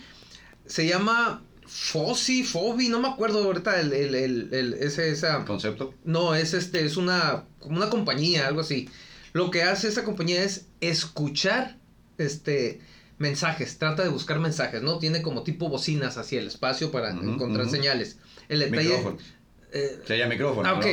se 0.66 0.86
llama 0.86 1.42
Fossi, 1.66 2.44
Fobi, 2.44 2.88
no 2.88 3.00
me 3.00 3.08
acuerdo 3.08 3.44
ahorita 3.44 3.80
el, 3.80 3.92
el, 3.92 4.14
el, 4.14 4.74
ese, 4.74 5.10
esa... 5.10 5.44
¿Concepto? 5.44 5.94
No, 6.04 6.34
es 6.34 6.54
este, 6.54 6.84
es 6.84 6.96
una, 6.96 7.44
como 7.58 7.76
una 7.76 7.90
compañía, 7.90 8.46
algo 8.46 8.60
así. 8.60 8.88
Lo 9.32 9.50
que 9.50 9.62
hace 9.62 9.88
esa 9.88 10.04
compañía 10.04 10.42
es 10.42 10.66
escuchar, 10.80 11.76
este, 12.16 12.80
mensajes, 13.18 13.78
trata 13.78 14.02
de 14.02 14.08
buscar 14.08 14.38
mensajes, 14.38 14.82
¿no? 14.82 14.98
Tiene 14.98 15.22
como 15.22 15.42
tipo 15.42 15.68
bocinas 15.68 16.16
hacia 16.16 16.40
el 16.40 16.46
espacio 16.46 16.90
para 16.90 17.10
encontrar 17.10 17.68
señales. 17.68 18.18
El 18.48 18.60
detalle, 18.60 19.02
eh, 19.72 20.00
Se 20.06 20.16
llama 20.16 20.30
micrófono. 20.30 20.68
Ah, 20.68 20.74
ok, 20.74 20.84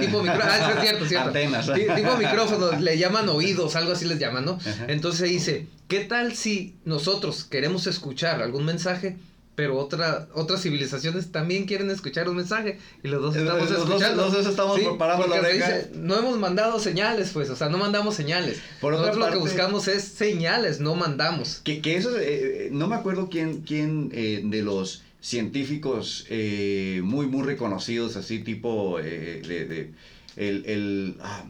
tipo 0.00 0.22
micrófono. 0.22 0.44
Ah, 0.44 0.72
es 0.74 0.80
cierto, 0.80 1.06
cierto. 1.06 1.28
Antenas. 1.28 1.70
tipo 1.72 2.16
micrófono, 2.16 2.72
le 2.78 2.98
llaman 2.98 3.28
oídos, 3.28 3.76
algo 3.76 3.92
así 3.92 4.06
les 4.06 4.18
llaman, 4.18 4.44
¿no? 4.44 4.58
Entonces 4.88 5.30
dice, 5.30 5.66
¿qué 5.88 6.00
tal 6.00 6.34
si 6.34 6.76
nosotros 6.84 7.44
queremos 7.44 7.86
escuchar 7.86 8.42
algún 8.42 8.64
mensaje, 8.64 9.16
pero 9.54 9.78
otra, 9.78 10.28
otras 10.34 10.62
civilizaciones 10.62 11.30
también 11.30 11.66
quieren 11.66 11.90
escuchar 11.90 12.28
un 12.28 12.36
mensaje 12.36 12.78
y 13.02 13.08
los 13.08 13.22
dos 13.22 13.36
estamos 13.36 13.70
escuchando. 13.70 14.22
Los 14.22 14.32
dos 14.32 14.46
estamos 14.46 14.80
preparando 14.80 15.26
la 15.28 15.36
oreja. 15.36 15.82
no 15.94 16.16
hemos 16.16 16.38
mandado 16.38 16.80
señales, 16.80 17.30
pues, 17.32 17.50
o 17.50 17.56
sea, 17.56 17.68
no 17.68 17.78
mandamos 17.78 18.16
señales. 18.16 18.60
Por 18.80 18.94
Nosotros 18.94 19.16
lo 19.16 19.30
que 19.30 19.38
buscamos 19.38 19.86
es 19.86 20.02
señales, 20.02 20.80
no 20.80 20.94
mandamos. 20.96 21.60
Que, 21.62 21.80
que 21.80 21.96
eso, 21.96 22.10
eh, 22.18 22.68
no 22.72 22.88
me 22.88 22.96
acuerdo 22.96 23.28
quién, 23.30 23.60
quién 23.60 24.10
eh, 24.12 24.42
de 24.44 24.62
los 24.62 25.02
científicos 25.24 26.24
eh, 26.28 27.00
muy, 27.02 27.26
muy 27.26 27.42
reconocidos, 27.42 28.14
así 28.16 28.38
tipo 28.40 28.98
eh, 29.00 29.40
de, 29.42 29.64
de, 29.64 29.90
el, 30.36 31.16
ah, 31.20 31.44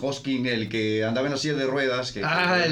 Hoskin, 0.00 0.46
el 0.46 0.68
que 0.68 1.04
andaba 1.04 1.26
en 1.26 1.32
la 1.32 1.38
silla 1.38 1.54
de 1.54 1.66
ruedas. 1.66 2.12
Que, 2.12 2.22
ah, 2.22 2.64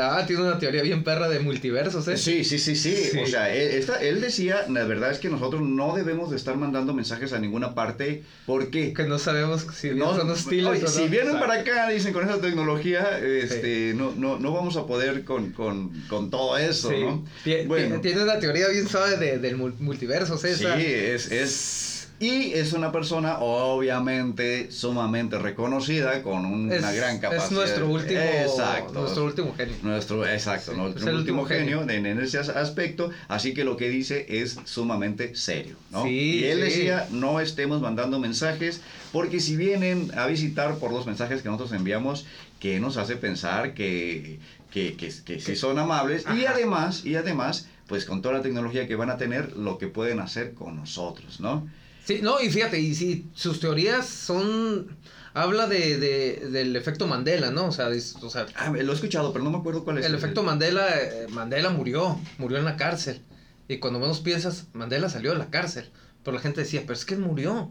ah, 0.00 0.26
tiene 0.26 0.42
una 0.42 0.58
teoría 0.58 0.82
bien 0.82 1.04
perra 1.04 1.28
de 1.28 1.38
multiversos, 1.40 2.08
¿eh? 2.08 2.16
Sí, 2.16 2.44
sí, 2.44 2.58
sí, 2.58 2.74
sí. 2.74 3.18
O 3.22 3.26
sea, 3.26 3.54
él, 3.54 3.84
él, 4.00 4.20
decía, 4.20 4.66
la 4.68 4.84
verdad 4.84 5.12
es 5.12 5.18
que 5.18 5.28
nosotros 5.28 5.62
no 5.62 5.94
debemos 5.94 6.30
de 6.30 6.36
estar 6.36 6.56
mandando 6.56 6.92
mensajes 6.92 7.32
a 7.32 7.38
ninguna 7.38 7.74
parte 7.74 8.24
porque... 8.46 8.92
Que 8.92 9.04
no 9.04 9.18
sabemos 9.18 9.66
si 9.74 9.90
no, 9.90 10.16
son 10.16 10.30
hostiles 10.30 10.90
Si 10.90 11.08
vienen 11.08 11.38
para 11.38 11.60
acá, 11.60 11.88
dicen, 11.88 12.12
con 12.12 12.28
esa 12.28 12.40
tecnología, 12.40 13.18
este, 13.18 13.94
no, 13.94 14.12
no, 14.16 14.38
no 14.38 14.52
vamos 14.52 14.76
a 14.76 14.86
poder 14.86 15.24
con, 15.24 15.52
con, 15.52 15.90
con 16.08 16.30
todo 16.30 16.58
eso, 16.58 16.90
¿no? 16.90 17.24
bueno. 17.66 18.00
Tiene 18.00 18.22
una 18.22 18.38
teoría 18.38 18.68
bien 18.68 18.88
suave 18.88 19.16
de, 19.16 19.38
del 19.38 19.56
multiverso, 19.56 20.36
¿sí? 20.38 20.48
Sí, 20.54 20.66
es... 20.66 21.30
es 21.30 21.89
y 22.20 22.52
es 22.52 22.74
una 22.74 22.92
persona 22.92 23.38
obviamente 23.38 24.70
sumamente 24.70 25.38
reconocida 25.38 26.22
con 26.22 26.44
una 26.44 26.92
gran 26.92 27.18
capacidad. 27.18 27.46
Es 27.46 27.50
nuestro 27.50 27.88
último, 27.88 28.20
exacto, 28.20 29.00
nuestro 29.00 29.24
último 29.24 29.54
genio. 29.56 29.74
Nuestro, 29.82 30.26
exacto, 30.26 30.74
nuestro 30.74 31.16
último, 31.16 31.46
genio, 31.46 31.88
En, 31.88 32.06
ese 32.20 32.38
aspecto. 32.38 33.10
Así 33.26 33.54
que 33.54 33.64
lo 33.64 33.78
que 33.78 33.88
dice 33.88 34.26
es 34.28 34.58
sumamente 34.64 35.34
serio. 35.34 35.76
¿no? 35.90 36.06
y 36.06 36.44
él 36.44 36.60
decía, 36.60 37.08
no 37.10 37.40
estemos 37.40 37.80
mandando 37.80 38.18
mensajes 38.18 38.82
porque 39.12 39.40
si 39.40 39.56
vienen 39.56 40.12
a 40.14 40.26
visitar 40.26 40.76
por 40.76 40.92
los 40.92 41.06
mensajes 41.06 41.40
que 41.40 41.48
nosotros 41.48 41.72
enviamos, 41.72 42.26
que 42.60 42.80
nos 42.80 42.98
hace 42.98 43.16
pensar 43.16 43.72
que, 43.72 44.40
que, 44.70 44.94
que, 44.94 45.10
que 45.24 45.40
sí 45.40 45.56
son 45.56 45.78
amables. 45.78 46.26
Y 46.36 46.44
además, 46.44 47.02
y 47.06 47.14
además, 47.14 47.66
pues 47.86 48.04
con 48.04 48.20
toda 48.20 48.34
la 48.34 48.42
tecnología 48.42 48.86
que 48.86 48.94
van 48.94 49.08
a 49.08 49.16
tener, 49.16 49.56
lo 49.56 49.78
que 49.78 49.88
pueden 49.88 50.20
hacer 50.20 50.52
con 50.52 50.76
nosotros, 50.76 51.40
¿no? 51.40 51.66
Sí, 52.10 52.22
no, 52.22 52.40
y 52.40 52.50
fíjate, 52.50 52.80
y 52.80 52.92
si 52.96 53.26
sus 53.34 53.60
teorías 53.60 54.04
son... 54.08 54.96
Habla 55.32 55.68
de, 55.68 55.96
de, 55.96 56.48
del 56.50 56.74
efecto 56.74 57.06
Mandela, 57.06 57.52
¿no? 57.52 57.66
O 57.66 57.72
sea, 57.72 57.86
o 57.86 58.30
sea... 58.30 58.46
Ah, 58.56 58.72
lo 58.72 58.90
he 58.90 58.94
escuchado, 58.96 59.32
pero 59.32 59.44
no 59.44 59.52
me 59.52 59.58
acuerdo 59.58 59.84
cuál 59.84 59.98
es. 59.98 60.06
El, 60.06 60.16
efecto 60.16 60.42
Mandela, 60.42 60.88
eh, 60.88 61.28
Mandela 61.28 61.70
murió, 61.70 62.18
murió 62.38 62.58
en 62.58 62.64
la 62.64 62.76
cárcel. 62.76 63.22
Y 63.68 63.78
cuando 63.78 64.00
menos 64.00 64.18
piensas, 64.18 64.66
Mandela 64.72 65.08
salió 65.08 65.30
de 65.30 65.38
la 65.38 65.50
cárcel. 65.50 65.88
Pero 66.24 66.34
la 66.34 66.42
gente 66.42 66.62
decía, 66.62 66.80
pero 66.80 66.94
es 66.94 67.04
que 67.04 67.14
él 67.14 67.20
murió. 67.20 67.70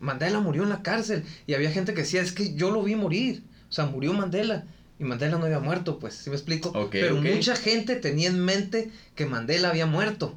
Mandela 0.00 0.40
murió 0.40 0.64
en 0.64 0.70
la 0.70 0.82
cárcel. 0.82 1.22
Y 1.46 1.54
había 1.54 1.70
gente 1.70 1.94
que 1.94 2.00
decía, 2.00 2.20
es 2.20 2.32
que 2.32 2.54
yo 2.54 2.72
lo 2.72 2.82
vi 2.82 2.96
morir. 2.96 3.44
O 3.68 3.72
sea, 3.72 3.86
murió 3.86 4.12
Mandela. 4.12 4.66
Y 4.98 5.04
Mandela 5.04 5.38
no 5.38 5.44
había 5.44 5.60
muerto, 5.60 6.00
pues, 6.00 6.14
¿sí 6.14 6.30
me 6.30 6.36
explico? 6.36 6.72
pero 6.90 7.14
mucha 7.14 7.54
gente 7.54 7.94
tenía 7.94 8.28
en 8.28 8.44
mente 8.44 8.90
que 9.14 9.24
Mandela 9.24 9.68
había 9.68 9.86
muerto. 9.86 10.36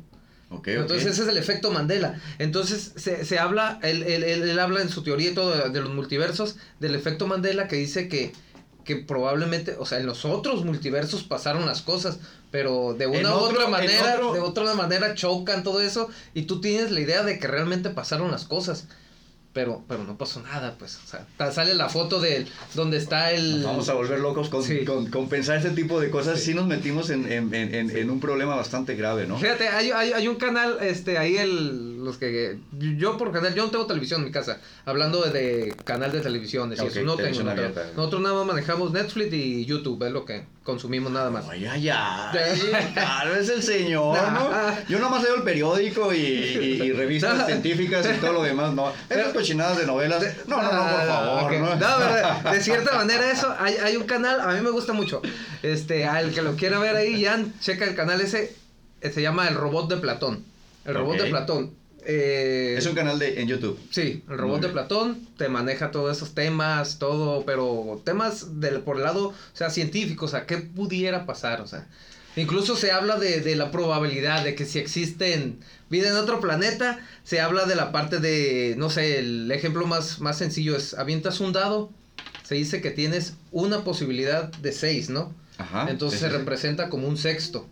Entonces 0.66 1.06
ese 1.06 1.24
es 1.24 1.28
el 1.28 1.38
efecto 1.38 1.72
Mandela. 1.72 2.20
Entonces 2.40 2.94
se, 2.96 3.26
se 3.26 3.40
habla, 3.40 3.80
él, 3.84 4.04
él, 4.04 4.24
él, 4.24 4.60
habla 4.60 4.82
en 4.82 4.90
su 4.90 5.04
teoría 5.04 5.32
y 5.32 5.34
todo 5.34 5.70
de, 5.70 5.82
los 5.82 5.94
multiversos 5.94 6.58
del 6.80 6.96
efecto 6.96 7.28
Mandela 7.28 7.68
que 7.68 7.76
dice 7.78 8.08
que 8.08 8.34
que 8.84 8.98
probablemente, 8.98 9.76
o 9.80 9.86
sea, 9.88 10.00
en 10.00 10.06
los 10.06 10.26
otros 10.26 10.64
multiversos 10.64 11.24
pasaron 11.24 11.66
las 11.66 11.82
cosas, 11.82 12.20
pero 12.52 12.94
de 12.94 13.08
una 13.08 13.36
u 13.36 13.40
otra 13.40 13.68
manera, 13.68 14.18
de 14.18 14.40
otra 14.40 14.76
manera 14.76 15.16
chocan 15.16 15.64
todo 15.64 15.82
eso 15.82 16.08
y 16.36 16.44
tú 16.44 16.62
tienes 16.62 16.92
la 16.92 17.00
idea 17.00 17.24
de 17.24 17.40
que 17.40 17.48
realmente 17.48 17.90
pasaron 17.90 18.30
las 18.30 18.46
cosas 18.46 18.88
pero, 19.56 19.86
pero 19.88 20.04
no 20.04 20.18
pasó 20.18 20.42
nada, 20.42 20.76
pues, 20.78 21.00
o 21.02 21.08
sea, 21.08 21.52
sale 21.54 21.76
la 21.76 21.88
foto 21.88 22.20
de 22.20 22.46
donde 22.74 22.98
está 22.98 23.32
el... 23.32 23.64
vamos 23.64 23.88
a 23.88 23.94
volver 23.94 24.20
locos 24.20 24.50
con, 24.50 25.08
con, 25.08 25.30
pensar 25.30 25.60
ese 25.60 25.70
tipo 25.70 26.02
de 26.02 26.10
cosas, 26.10 26.42
sí, 26.42 26.54
nos 26.54 26.68
metimos 26.68 27.10
en, 27.10 27.32
en, 27.32 27.54
en, 27.54 27.90
en, 27.90 28.10
un 28.10 28.20
problema 28.20 28.58
bastante 28.58 28.96
grave, 28.96 29.26
¿no? 29.26 29.40
Fíjate, 29.40 29.70
hay, 29.70 29.92
hay, 29.92 30.12
hay, 30.12 30.28
un 30.28 30.36
canal, 30.36 30.80
este, 30.82 31.18
ahí 31.18 31.38
el, 31.38 31.95
los 32.06 32.18
que, 32.18 32.60
yo 32.98 33.18
por 33.18 33.32
canal, 33.32 33.54
yo 33.54 33.66
no 33.66 33.72
tengo 33.72 33.86
televisión 33.86 34.22
en 34.22 34.28
mi 34.28 34.32
casa, 34.32 34.60
hablando 34.86 35.22
de, 35.24 35.76
canal 35.84 36.12
de 36.12 36.22
televisión, 36.22 36.70
de 36.70 36.80
okay, 36.80 37.04
no 37.04 37.16
tengo, 37.16 37.44
nosotros 37.96 38.22
nada 38.22 38.36
más 38.36 38.46
manejamos 38.46 38.92
Netflix 38.92 39.34
y 39.34 39.66
YouTube, 39.66 40.04
es 40.06 40.12
lo 40.12 40.24
que 40.24 40.46
consumimos 40.64 41.12
nada 41.12 41.30
más. 41.30 41.48
Ay, 41.50 41.66
ay, 41.66 41.90
ay, 41.90 42.92
claro, 42.94 43.36
es 43.36 43.50
el 43.50 43.62
señor, 43.62 44.18
¿no? 44.32 44.50
Yo 44.88 45.00
nomás 45.00 45.24
leo 45.24 45.36
el 45.36 45.44
periódico 45.44 46.14
y, 46.14 46.18
y, 46.18 46.92
revistas 46.92 47.46
científicas 47.46 48.06
y 48.06 48.20
todo 48.20 48.34
lo 48.34 48.44
demás, 48.44 48.74
¿no? 48.74 48.92
cochinadas 49.34 49.78
de 49.78 49.86
novelas. 49.86 50.24
No, 50.48 50.62
no, 50.62 50.72
no, 50.72 50.82
por 50.82 51.08
favor. 51.08 51.54
No, 51.80 52.52
de 52.52 52.62
cierta 52.62 52.96
manera 52.96 53.32
eso, 53.32 53.54
hay, 53.60 53.76
hay 53.76 53.96
un 53.96 54.04
canal, 54.04 54.40
a 54.42 54.54
mí 54.54 54.62
me 54.62 54.70
gusta 54.70 54.94
mucho. 54.94 55.22
Este, 55.64 56.06
al 56.06 56.32
que 56.32 56.42
lo 56.42 56.56
quiera 56.56 56.80
ver 56.80 56.96
ahí, 56.96 57.22
ya 57.22 57.44
checa 57.60 57.86
el 57.86 57.96
canal 57.96 58.22
ese, 58.22 58.56
eh, 59.02 59.12
se 59.12 59.22
llama 59.22 59.48
El 59.48 59.56
Robot 59.56 59.90
de 59.90 59.98
Platón. 59.98 60.44
El 60.86 60.96
Robot 60.96 61.18
de 61.18 61.30
Platón. 61.30 61.72
Eh, 62.06 62.76
es 62.78 62.86
un 62.86 62.96
canal 62.96 63.18
de, 63.18 63.42
en 63.42 63.48
YouTube. 63.48 63.80
Sí, 63.90 64.24
el 64.30 64.38
robot 64.38 64.62
de 64.62 64.70
Platón 64.70 65.28
te 65.38 65.50
maneja 65.50 65.92
todos 65.92 66.16
esos 66.16 66.34
temas, 66.36 67.00
todo, 67.00 67.46
pero 67.46 68.02
temas 68.06 68.60
del, 68.60 68.82
por 68.82 68.98
el 68.98 69.04
lado, 69.04 69.30
o 69.30 69.34
sea, 69.54 69.70
científicos, 69.70 70.30
o 70.30 70.38
sea, 70.38 70.46
¿qué 70.46 70.58
pudiera 70.58 71.26
pasar? 71.26 71.62
O 71.62 71.68
sea, 71.68 71.88
incluso 72.36 72.76
se 72.76 72.92
habla 72.92 73.18
de, 73.18 73.42
de 73.42 73.56
la 73.56 73.72
probabilidad 73.72 74.44
de 74.44 74.54
que 74.56 74.66
si 74.66 74.78
existen 74.78 75.60
vida 75.90 76.10
en 76.10 76.16
otro 76.16 76.40
planeta, 76.40 77.00
se 77.24 77.40
habla 77.40 77.66
de 77.66 77.76
la 77.76 77.92
parte 77.92 78.20
de, 78.20 78.76
no 78.78 78.90
sé, 78.90 79.20
el 79.20 79.52
ejemplo 79.52 79.88
más, 79.88 80.20
más 80.20 80.38
sencillo 80.38 80.76
es, 80.76 80.94
avientas 80.94 81.40
un 81.40 81.54
dado, 81.54 81.92
se 82.44 82.56
dice 82.56 82.82
que 82.82 82.92
tienes 82.92 83.34
una 83.52 83.84
posibilidad 83.84 84.52
de 84.52 84.72
seis, 84.72 85.10
¿no? 85.10 85.34
Ajá, 85.58 85.88
Entonces 85.90 86.20
se 86.20 86.30
representa 86.30 86.90
como 86.90 87.08
un 87.08 87.18
sexto. 87.18 87.68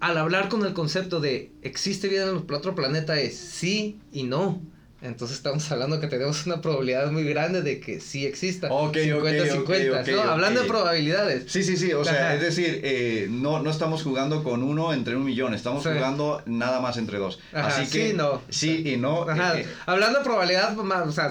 Al 0.00 0.18
hablar 0.18 0.48
con 0.48 0.64
el 0.64 0.74
concepto 0.74 1.20
de 1.20 1.52
existe 1.62 2.08
vida 2.08 2.28
en 2.28 2.36
otro 2.36 2.74
planeta 2.74 3.18
es 3.18 3.36
sí 3.36 3.98
y 4.12 4.24
no. 4.24 4.60
Entonces 5.02 5.36
estamos 5.36 5.70
hablando 5.70 6.00
que 6.00 6.06
tenemos 6.06 6.46
una 6.46 6.62
probabilidad 6.62 7.10
muy 7.10 7.24
grande 7.24 7.60
de 7.62 7.80
que 7.80 8.00
sí 8.00 8.26
exista. 8.26 8.68
50-50, 8.68 10.14
¿no? 10.14 10.22
Hablando 10.22 10.62
de 10.62 10.66
probabilidades. 10.66 11.44
Sí, 11.52 11.62
sí, 11.62 11.76
sí. 11.76 11.92
O 11.92 12.04
sea, 12.04 12.34
es 12.34 12.40
decir, 12.40 12.80
eh, 12.82 13.28
no, 13.30 13.62
no 13.62 13.70
estamos 13.70 14.02
jugando 14.02 14.42
con 14.42 14.62
uno 14.62 14.92
entre 14.92 15.14
un 15.14 15.24
millón, 15.24 15.54
estamos 15.54 15.82
jugando 15.82 16.42
nada 16.46 16.80
más 16.80 16.96
entre 16.96 17.18
dos. 17.18 17.38
Así 17.52 17.82
que 17.90 18.10
sí, 18.10 18.16
no. 18.16 18.42
sí 18.48 18.82
y 18.86 18.96
no. 18.96 19.30
Eh, 19.30 19.60
eh. 19.60 19.66
hablando 19.84 20.20
de 20.20 20.24
probabilidad, 20.24 20.76
o 20.78 21.12
sea, 21.12 21.30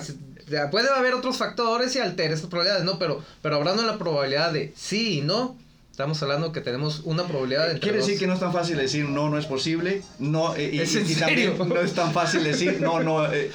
puede 0.70 0.90
haber 0.90 1.16
otros 1.16 1.38
factores 1.38 1.96
y 1.96 2.00
alterar 2.00 2.34
esas 2.34 2.48
probabilidades, 2.48 2.86
¿no? 2.86 3.00
Pero, 3.00 3.24
pero 3.42 3.56
hablando 3.56 3.82
de 3.82 3.88
la 3.88 3.98
probabilidad 3.98 4.54
de 4.54 4.74
sí 4.76 5.20
y 5.20 5.22
no, 5.22 5.58
Estamos 5.96 6.22
hablando 6.24 6.52
que 6.52 6.60
tenemos 6.60 7.04
una 7.06 7.24
probabilidad 7.24 7.70
de. 7.70 7.80
Quiere 7.80 8.00
decir 8.00 8.20
que 8.20 8.28
no 8.28 8.34
es 8.34 8.42
tan 8.42 8.52
fácil 8.52 8.76
decir 8.76 9.06
no, 9.06 9.30
no 9.30 9.38
es 9.38 9.46
posible. 9.46 10.02
No, 10.20 10.54
eh, 10.54 10.72
y, 10.74 10.80
¿Es 10.82 10.92
también 11.18 11.58
no 11.58 11.80
es 11.80 11.94
tan 11.94 12.12
fácil 12.12 12.44
decir 12.44 12.82
no, 12.82 13.00
no. 13.00 13.32
Eh, 13.32 13.50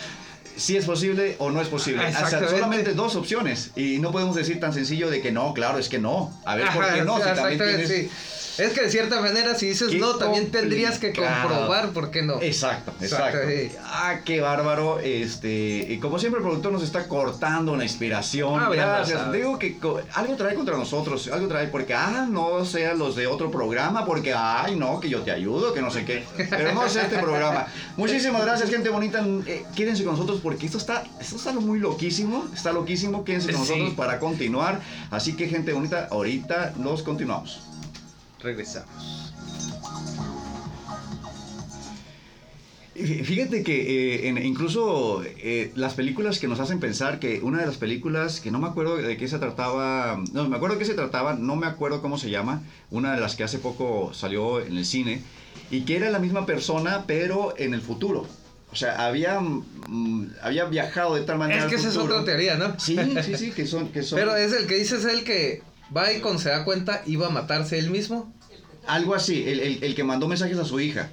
si 0.57 0.79
es 0.79 0.87
posible 0.87 1.37
o 1.39 1.51
no 1.51 1.61
es 1.61 1.69
posible. 1.69 2.03
O 2.03 2.27
sea, 2.27 2.49
solamente 2.49 2.95
dos 2.95 3.15
opciones. 3.15 3.73
Y 3.77 3.99
no 3.99 4.11
podemos 4.11 4.37
decir 4.37 4.59
tan 4.59 4.73
sencillo 4.73 5.11
de 5.11 5.21
que 5.21 5.33
no, 5.33 5.53
claro, 5.53 5.77
es 5.77 5.91
que 5.91 5.99
no. 5.99 6.33
A 6.47 6.57
ver, 6.57 6.71
¿por 6.71 6.91
qué 6.91 7.03
no? 7.03 7.19
Si 7.19 7.25
también 7.25 7.59
tienes, 7.59 8.11
es 8.61 8.73
que 8.73 8.83
de 8.83 8.91
cierta 8.91 9.21
manera, 9.21 9.55
si 9.55 9.67
dices 9.67 9.95
no, 9.95 10.17
también 10.17 10.51
tendrías 10.51 10.99
que 10.99 11.13
comprobar 11.13 11.91
por 11.91 12.11
qué 12.11 12.23
no. 12.23 12.41
Exacto, 12.41 12.93
exacto. 13.01 13.39
Ah, 13.85 14.21
qué 14.25 14.41
bárbaro. 14.41 15.01
Este, 15.01 15.87
y 15.89 15.99
como 15.99 16.19
siempre, 16.19 16.41
el 16.41 16.47
productor 16.47 16.73
nos 16.73 16.83
está 16.83 17.09
cortando 17.09 17.73
una 17.73 17.85
inspiración. 17.85 18.61
Ah, 18.61 18.69
Gracias. 18.71 19.33
Digo 19.33 19.59
que 19.59 19.79
algo 20.15 20.37
trae 20.37 20.55
contra 20.55 20.77
nosotros, 20.77 21.29
algo 21.29 21.49
trae 21.49 21.69
porque, 21.69 21.95
ah, 21.95 22.27
no 22.29 22.65
sean 22.65 22.99
los 22.99 23.17
de 23.17 23.27
otro 23.27 23.51
programa, 23.51 24.05
porque, 24.05 24.35
ay, 24.35 24.77
no, 24.77 25.01
que 25.01 25.09
yo 25.09 25.23
te 25.23 25.31
ayudo, 25.31 25.73
que 25.73 25.81
no 25.81 25.91
sé 25.91 26.05
qué. 26.05 26.25
Pero 26.37 26.73
no 26.73 26.85
es 26.85 26.97
este 26.97 27.19
programa. 27.19 27.67
Muchísimas 27.97 28.43
gracias, 28.43 28.71
gente 28.71 28.89
bonita. 28.89 29.25
Eh, 29.47 29.65
quédense 29.75 30.05
con 30.05 30.13
nosotros 30.13 30.41
porque 30.43 30.67
esto 30.67 30.79
está, 30.79 31.05
esto 31.21 31.37
está 31.37 31.53
muy 31.53 31.79
loquísimo. 31.79 32.47
Está 32.55 32.73
loquísimo. 32.73 33.25
Quédense 33.25 33.53
con 33.53 33.63
nosotros 33.63 33.95
para 33.95 34.19
continuar. 34.19 34.81
Así 35.11 35.35
que, 35.35 35.49
gente 35.49 35.73
bonita, 35.73 36.09
ahorita 36.11 36.75
nos 36.77 37.03
continuamos 37.03 37.70
regresamos. 38.43 39.31
Fíjate 42.95 43.63
que 43.63 44.29
eh, 44.29 44.45
incluso 44.45 45.23
eh, 45.25 45.73
las 45.75 45.95
películas 45.95 46.39
que 46.39 46.49
nos 46.49 46.61
hacen 46.61 46.81
pensar 46.81 47.19
que 47.19 47.41
una 47.41 47.61
de 47.61 47.67
las 47.67 47.77
películas 47.77 48.41
que 48.41 48.51
no 48.51 48.59
me 48.59 48.69
acuerdo 48.69 48.97
de 48.97 49.17
qué 49.17 49.27
se 49.27 49.39
trataba, 49.39 50.23
no 50.33 50.49
me 50.49 50.57
acuerdo 50.57 50.75
de 50.75 50.81
qué 50.81 50.85
se 50.85 50.95
trataba, 50.95 51.35
no 51.35 51.57
me 51.57 51.67
acuerdo 51.67 52.03
cómo 52.03 52.19
se 52.19 52.31
llama, 52.31 52.63
una 52.91 53.15
de 53.15 53.21
las 53.21 53.37
que 53.37 53.45
hace 53.45 53.59
poco 53.59 54.13
salió 54.13 54.61
en 54.61 54.77
el 54.77 54.85
cine 54.85 55.23
y 55.71 55.83
que 55.83 55.97
era 55.97 56.11
la 56.11 56.19
misma 56.19 56.45
persona 56.45 57.05
pero 57.07 57.55
en 57.57 57.73
el 57.73 57.81
futuro. 57.81 58.27
O 58.73 58.77
sea, 58.77 59.07
había, 59.07 59.41
mm, 59.41 60.35
había 60.43 60.65
viajado 60.67 61.15
de 61.15 61.23
tal 61.23 61.39
manera. 61.39 61.65
Es 61.65 61.71
que 61.71 61.77
esa 61.77 61.89
es 61.89 61.97
otra 61.97 62.25
teoría, 62.25 62.57
¿no? 62.57 62.79
Sí, 62.79 62.97
sí, 63.25 63.37
sí, 63.37 63.51
que 63.51 63.67
son, 63.67 63.89
que 63.89 64.03
son. 64.03 64.19
Pero 64.19 64.37
es 64.37 64.53
el 64.53 64.67
que 64.67 64.77
dices 64.77 65.05
el 65.07 65.25
que 65.25 65.63
va 65.97 66.13
y 66.13 66.21
cuando 66.21 66.41
se 66.41 66.51
da 66.51 66.65
cuenta 66.65 67.03
iba 67.07 67.27
a 67.27 67.31
matarse 67.31 67.79
él 67.79 67.91
mismo. 67.91 68.33
Algo 68.87 69.15
así, 69.15 69.45
el, 69.47 69.95
que 69.95 70.05
mandó 70.05 70.27
mensajes 70.27 70.59
a 70.59 70.65
su 70.65 70.81
hija. 70.81 71.11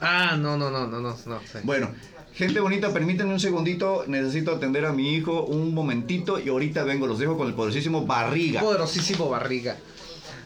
Ah, 0.00 0.36
no, 0.36 0.56
no, 0.56 0.70
no, 0.70 0.86
no, 0.86 1.00
no, 1.00 1.16
no. 1.26 1.40
Bueno, 1.62 1.90
gente 2.34 2.58
bonita, 2.60 2.92
permítanme 2.92 3.32
un 3.32 3.40
segundito, 3.40 4.04
necesito 4.08 4.52
atender 4.52 4.84
a 4.86 4.92
mi 4.92 5.14
hijo 5.14 5.44
un 5.44 5.74
momentito 5.74 6.40
y 6.40 6.48
ahorita 6.48 6.82
vengo, 6.84 7.06
los 7.06 7.18
dejo 7.18 7.36
con 7.36 7.46
el 7.46 7.54
poderosísimo 7.54 8.06
Barriga. 8.06 8.60
Poderosísimo 8.60 9.28
Barriga. 9.28 9.76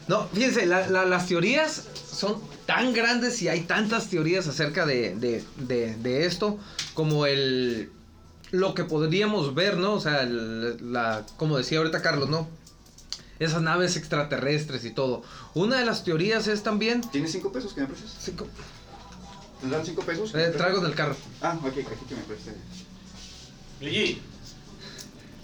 No, 0.07 0.27
fíjense, 0.27 0.65
las 0.65 1.27
teorías 1.27 1.87
son 2.09 2.37
tan 2.65 2.93
grandes 2.93 3.41
y 3.41 3.49
hay 3.49 3.61
tantas 3.61 4.09
teorías 4.09 4.47
acerca 4.47 4.85
de, 4.85 5.15
de, 5.15 6.25
esto 6.25 6.57
como 6.93 7.25
el 7.25 7.91
lo 8.51 8.73
que 8.73 8.85
podríamos 8.85 9.53
ver, 9.53 9.77
¿no? 9.77 9.93
O 9.93 9.99
sea, 9.99 10.25
la, 10.25 11.25
como 11.35 11.57
decía 11.57 11.79
ahorita 11.79 12.01
Carlos, 12.01 12.29
¿no? 12.29 12.47
Esas 13.39 13.61
naves 13.61 13.97
extraterrestres 13.97 14.85
y 14.85 14.91
todo. 14.91 15.23
Una 15.53 15.79
de 15.79 15.85
las 15.85 16.03
teorías 16.03 16.47
es 16.47 16.63
también... 16.63 17.01
¿Tienes 17.01 17.31
cinco 17.31 17.51
pesos 17.51 17.73
que 17.73 17.81
me 17.81 17.87
prestes? 17.87 18.15
Cinco. 18.19 18.47
¿Te 19.61 19.69
dan 19.69 19.85
cinco 19.85 20.01
pesos? 20.03 20.33
Eh, 20.35 20.53
traigo 20.55 20.81
del 20.81 20.93
carro. 20.93 21.15
Ah, 21.41 21.57
ok, 21.59 21.67
aquí 21.67 22.05
que 22.07 22.15
me 22.15 22.21
preste. 22.21 22.53
Luigi. 23.81 24.21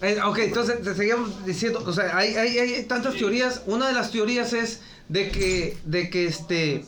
Eh, 0.01 0.19
ok, 0.21 0.37
entonces 0.39 0.81
te 0.83 0.95
seguimos 0.95 1.45
diciendo, 1.45 1.81
o 1.85 1.93
sea, 1.93 2.17
hay, 2.17 2.35
hay, 2.35 2.57
hay, 2.57 2.83
tantas 2.83 3.15
teorías. 3.15 3.61
Una 3.65 3.87
de 3.87 3.93
las 3.93 4.11
teorías 4.11 4.53
es 4.53 4.81
de 5.07 5.31
que, 5.31 5.77
de 5.85 6.09
que 6.09 6.27
este, 6.27 6.85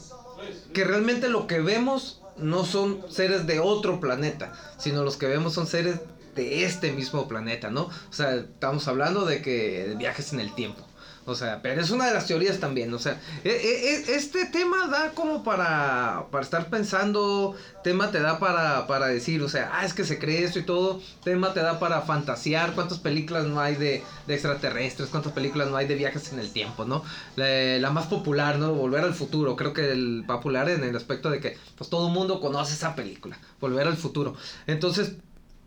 que 0.74 0.84
realmente 0.84 1.30
lo 1.30 1.48
que 1.48 1.62
vemos 1.62 2.22
no 2.38 2.66
son 2.66 3.06
seres 3.10 3.48
de 3.48 3.60
otro 3.60 4.00
planeta, 4.00 4.54
sino 4.78 5.04
los 5.04 5.18
que 5.18 5.28
vemos 5.28 5.54
son 5.54 5.68
seres 5.68 6.02
de 6.36 6.66
este 6.66 6.92
mismo 6.92 7.28
planeta, 7.28 7.70
¿no? 7.70 7.84
O 7.84 8.14
sea, 8.14 8.36
estamos 8.36 8.88
hablando 8.88 9.26
de 9.26 9.42
que 9.42 9.86
de 9.88 9.96
viajes 9.96 10.34
en 10.34 10.42
el 10.42 10.54
tiempo. 10.54 10.86
O 11.28 11.34
sea, 11.34 11.62
pero 11.64 11.82
es 11.82 11.90
una 11.90 12.06
de 12.06 12.14
las 12.14 12.28
teorías 12.28 12.60
también. 12.60 12.94
O 12.94 13.00
sea, 13.00 13.20
e, 13.44 13.50
e, 13.50 13.90
e, 13.90 14.16
este 14.16 14.46
tema 14.46 14.88
da 14.88 15.12
como 15.12 15.44
para, 15.44 16.28
para 16.30 16.44
estar 16.44 16.70
pensando, 16.70 17.56
tema 17.84 18.12
te 18.12 18.20
da 18.20 18.38
para, 18.38 18.86
para 18.86 19.08
decir, 19.08 19.42
o 19.42 19.50
sea, 19.50 19.72
ah, 19.74 19.86
es 19.86 19.94
que 19.94 20.06
se 20.06 20.20
cree 20.20 20.44
esto 20.44 20.60
y 20.60 20.64
todo. 20.64 21.02
Tema 21.24 21.54
te 21.54 21.62
da 21.62 21.80
para 21.80 22.02
fantasear 22.02 22.74
cuántas 22.74 23.00
películas 23.00 23.46
no 23.46 23.60
hay 23.60 23.76
de, 23.76 24.04
extraterrestres, 24.28 25.10
cuántas 25.10 25.34
películas 25.34 25.70
no 25.70 25.78
hay 25.78 25.88
de 25.88 25.96
viajes 25.96 26.32
en 26.32 26.40
el 26.40 26.52
tiempo, 26.52 26.86
¿no? 26.86 27.04
La, 27.36 27.90
más 27.90 28.06
popular, 28.08 28.60
¿no? 28.60 28.74
Volver 28.74 29.04
al 29.04 29.14
futuro. 29.14 29.56
Creo 29.56 29.74
que 29.74 29.92
el 29.92 30.26
popular 30.28 30.70
en 30.70 30.84
el 30.84 30.96
aspecto 30.96 31.30
de 31.32 31.40
que 31.40 31.58
pues 31.78 31.90
todo 31.90 32.08
el 32.08 32.14
mundo 32.14 32.40
conoce 32.40 32.74
esa 32.74 32.96
película, 32.96 33.40
Volver 33.60 33.88
al 33.88 33.98
futuro. 33.98 34.36
Entonces, 34.68 35.14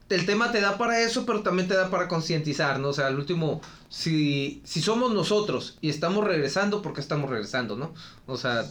el 0.09 0.27
tema 0.27 0.53
te 0.53 0.61
da 0.61 0.79
para 0.79 1.01
eso, 1.01 1.27
pero 1.27 1.42
también 1.42 1.68
te 1.68 1.75
da 1.75 1.90
para 1.90 2.09
concientizar, 2.09 2.79
¿no? 2.81 2.88
O 2.88 2.92
sea, 2.92 3.09
al 3.09 3.18
último, 3.18 3.61
si, 3.88 4.62
si 4.64 4.81
somos 4.81 5.12
nosotros 5.12 5.77
y 5.81 5.90
estamos 5.90 6.25
regresando, 6.25 6.83
¿por 6.83 6.94
qué 6.94 7.01
estamos 7.01 7.29
regresando, 7.29 7.77
no? 7.77 7.92
O 8.27 8.37
sea, 8.37 8.64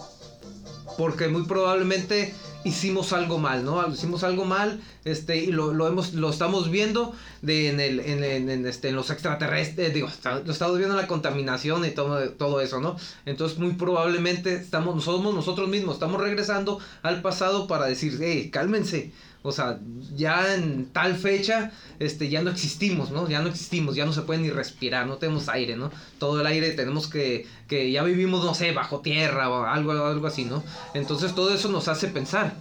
porque 0.97 1.27
muy 1.27 1.43
probablemente 1.43 2.33
hicimos 2.63 3.13
algo 3.13 3.37
mal, 3.37 3.63
¿no? 3.63 3.87
Hicimos 3.87 4.23
algo 4.23 4.45
mal, 4.45 4.81
este, 5.05 5.37
y 5.37 5.47
lo, 5.47 5.73
lo 5.73 5.87
hemos, 5.87 6.13
lo 6.13 6.29
estamos 6.29 6.71
viendo 6.71 7.13
de, 7.41 7.69
en, 7.69 7.79
el, 7.79 7.99
en, 7.99 8.65
este, 8.65 8.89
en 8.89 8.95
los 8.95 9.11
extraterrestres, 9.11 9.93
digo, 9.93 10.09
lo 10.43 10.51
estamos 10.51 10.77
viendo 10.77 10.95
en 10.95 11.01
la 11.01 11.07
contaminación 11.07 11.85
y 11.85 11.91
todo, 11.91 12.29
todo 12.31 12.61
eso, 12.61 12.79
¿no? 12.81 12.97
Entonces 13.25 13.59
muy 13.59 13.73
probablemente 13.73 14.55
estamos, 14.55 15.03
somos 15.03 15.35
nosotros 15.35 15.69
mismos, 15.69 15.95
estamos 15.95 16.19
regresando 16.19 16.79
al 17.03 17.21
pasado 17.21 17.67
para 17.67 17.85
decir, 17.85 18.17
hey, 18.19 18.49
cálmense, 18.51 19.11
O 19.47 19.53
sea, 19.53 19.79
ya 20.13 20.55
en 20.55 20.87
tal 20.87 21.15
fecha, 21.15 21.71
este, 21.99 22.27
ya 22.27 22.41
no 22.41 22.51
existimos, 22.51 23.11
¿no? 23.11 23.29
Ya 23.29 23.39
no 23.39 23.47
existimos, 23.47 23.95
ya 23.95 24.05
no 24.05 24.11
se 24.11 24.23
puede 24.23 24.41
ni 24.41 24.49
respirar, 24.49 25.07
no 25.07 25.15
tenemos 25.15 25.47
aire, 25.47 25.77
¿no? 25.77 25.89
Todo 26.19 26.41
el 26.41 26.47
aire 26.47 26.71
tenemos 26.71 27.07
que, 27.07 27.47
que 27.69 27.89
ya 27.89 28.03
vivimos, 28.03 28.43
no 28.43 28.53
sé, 28.53 28.73
bajo 28.73 28.99
tierra 28.99 29.49
o 29.49 29.63
algo, 29.63 29.93
algo 29.93 30.27
así, 30.27 30.43
¿no? 30.43 30.65
Entonces 30.93 31.33
todo 31.33 31.53
eso 31.53 31.69
nos 31.69 31.87
hace 31.87 32.09
pensar. 32.09 32.55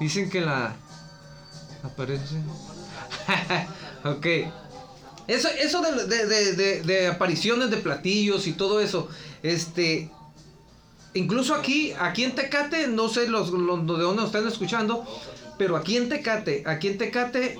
Dicen 0.00 0.28
que 0.28 0.40
la... 0.40 0.74
Aparece... 1.84 2.42
ok. 4.04 4.26
Eso, 5.28 5.48
eso 5.60 5.82
de, 5.82 6.26
de, 6.26 6.82
de, 6.82 7.06
apariciones 7.06 7.70
de 7.70 7.76
platillos 7.76 8.48
y 8.48 8.54
todo 8.54 8.80
eso, 8.80 9.08
este, 9.44 10.10
incluso 11.14 11.54
aquí, 11.54 11.92
aquí 11.92 12.24
en 12.24 12.34
Tecate, 12.34 12.88
no 12.88 13.08
sé 13.08 13.28
los, 13.28 13.50
los, 13.50 13.86
de 13.86 14.02
dónde 14.02 14.16
nos 14.16 14.26
están 14.26 14.48
escuchando, 14.48 15.06
pero 15.58 15.76
aquí 15.76 15.96
en 15.96 16.08
Tecate, 16.08 16.62
aquí 16.66 16.88
en 16.88 16.98
Tecate 16.98 17.58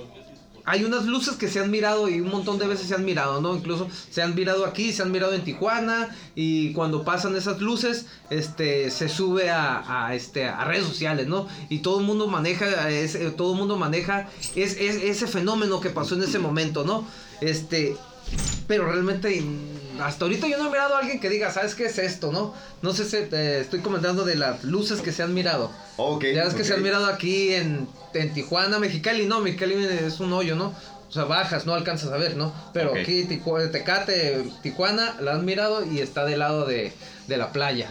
hay 0.67 0.85
unas 0.85 1.05
luces 1.05 1.37
que 1.37 1.49
se 1.49 1.61
han 1.61 1.71
mirado 1.71 2.09
y 2.09 2.21
un 2.21 2.31
montón 2.31 2.59
de 2.59 2.67
veces 2.67 2.89
se 2.89 2.95
han 2.95 3.05
mirado, 3.05 3.41
¿no? 3.41 3.55
Incluso 3.55 3.89
se 4.11 4.23
han 4.23 4.35
mirado 4.35 4.65
aquí, 4.65 4.93
se 4.93 5.03
han 5.03 5.13
mirado 5.13 5.35
en 5.35 5.45
Tijuana 5.45 6.17
y 6.35 6.73
cuando 6.73 7.05
pasan 7.05 7.37
esas 7.37 7.61
luces, 7.61 8.07
este, 8.31 8.91
se 8.91 9.09
sube 9.09 9.51
a, 9.51 10.11
este, 10.15 10.47
a 10.47 10.65
redes 10.65 10.87
sociales, 10.87 11.27
¿no? 11.27 11.47
Y 11.69 11.81
todo 11.81 12.01
el 12.01 12.07
mundo 12.07 12.29
maneja, 12.29 12.91
ese, 12.91 13.31
todo 13.31 13.53
el 13.53 13.59
mundo 13.59 13.77
maneja 13.77 14.29
es, 14.57 14.79
ese 14.79 15.27
fenómeno 15.27 15.81
que 15.81 15.91
pasó 15.91 16.15
en 16.15 16.23
ese 16.23 16.39
momento, 16.39 16.85
¿no? 16.85 17.07
Este, 17.43 17.97
pero 18.67 18.87
realmente 18.87 19.45
hasta 20.01 20.25
ahorita 20.25 20.47
yo 20.49 20.59
no 20.59 20.67
he 20.67 20.71
mirado 20.71 20.97
a 20.97 21.01
alguien 21.01 21.21
que 21.21 21.29
diga, 21.29 21.51
¿sabes 21.53 21.75
qué 21.75 21.87
es 21.87 21.99
esto, 21.99 22.33
no? 22.33 22.55
No 22.83 22.93
sé 22.93 23.05
si 23.05 23.17
estoy 23.17 23.81
comentando 23.81 24.25
de 24.25 24.37
las 24.37 24.65
luces 24.65 25.01
que 25.01 25.13
se 25.13 25.23
han 25.23 25.35
mirado. 25.35 25.71
Ok. 25.97 26.25
Ya 26.35 26.45
es 26.45 26.55
que 26.55 26.65
se 26.65 26.75
han 26.75 26.83
mirado 26.83 27.07
aquí 27.07 27.55
en, 27.55 27.89
en 28.15 28.33
Tijuana, 28.35 28.79
Mexicali, 28.79 29.27
no, 29.27 29.41
Mexicali 29.41 29.75
es 29.75 30.21
un 30.21 30.33
hoyo, 30.33 30.57
¿no? 30.57 30.75
O 31.09 31.13
sea, 31.13 31.25
bajas, 31.25 31.65
no 31.65 31.75
alcanzas 31.75 32.11
a 32.11 32.17
ver, 32.17 32.37
¿no? 32.37 32.53
Pero 32.73 32.93
aquí 32.93 33.25
Tecate, 33.25 34.45
Tijuana, 34.63 35.17
la 35.21 35.35
han 35.35 35.45
mirado 35.45 35.85
y 35.85 36.01
está 36.01 36.25
del 36.25 36.41
lado 36.41 36.67
de, 36.67 36.93
de 37.29 37.37
la 37.37 37.53
playa. 37.53 37.91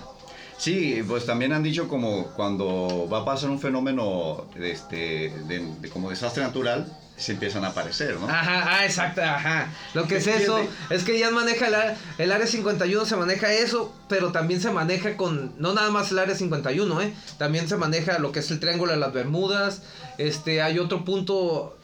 Sí, 0.57 1.03
pues 1.07 1.25
también 1.25 1.51
han 1.51 1.63
dicho 1.63 1.87
como 1.87 2.27
cuando 2.35 3.07
va 3.11 3.19
a 3.19 3.25
pasar 3.25 3.49
un 3.49 3.59
fenómeno 3.59 4.45
este, 4.57 5.33
de, 5.47 5.89
como 5.91 6.09
desastre 6.09 6.43
natural, 6.43 6.85
se 7.15 7.34
empiezan 7.34 7.63
a 7.63 7.69
aparecer, 7.69 8.19
¿no? 8.19 8.28
Ajá, 8.28 8.63
ah, 8.67 8.86
exacto, 8.86 9.21
ajá. 9.21 9.69
Lo 9.93 10.08
que 10.08 10.17
es 10.17 10.28
eso, 10.41 10.60
es 10.89 11.04
que 11.04 11.19
ya 11.19 11.32
maneja 11.32 11.67
el, 11.67 11.76
el 12.17 12.32
área 12.32 12.47
51, 12.47 13.06
se 13.06 13.15
maneja 13.15 13.54
eso, 13.54 13.93
pero 14.10 14.32
también 14.32 14.62
se 14.62 14.71
maneja 14.71 15.15
con, 15.15 15.54
no 15.60 15.73
nada 15.73 15.91
más 15.91 16.12
el 16.12 16.19
área 16.19 16.36
51, 16.36 17.02
¿eh? 17.02 17.13
También 17.38 17.67
se 17.67 17.78
maneja 17.78 18.19
lo 18.19 18.32
que 18.32 18.39
es 18.39 18.52
el 18.52 18.60
Triángulo 18.60 18.91
de 18.91 18.97
las 18.97 19.13
Bermudas, 19.13 19.84
este, 20.17 20.62
hay 20.62 20.80
otro 20.80 21.06
punto 21.06 21.78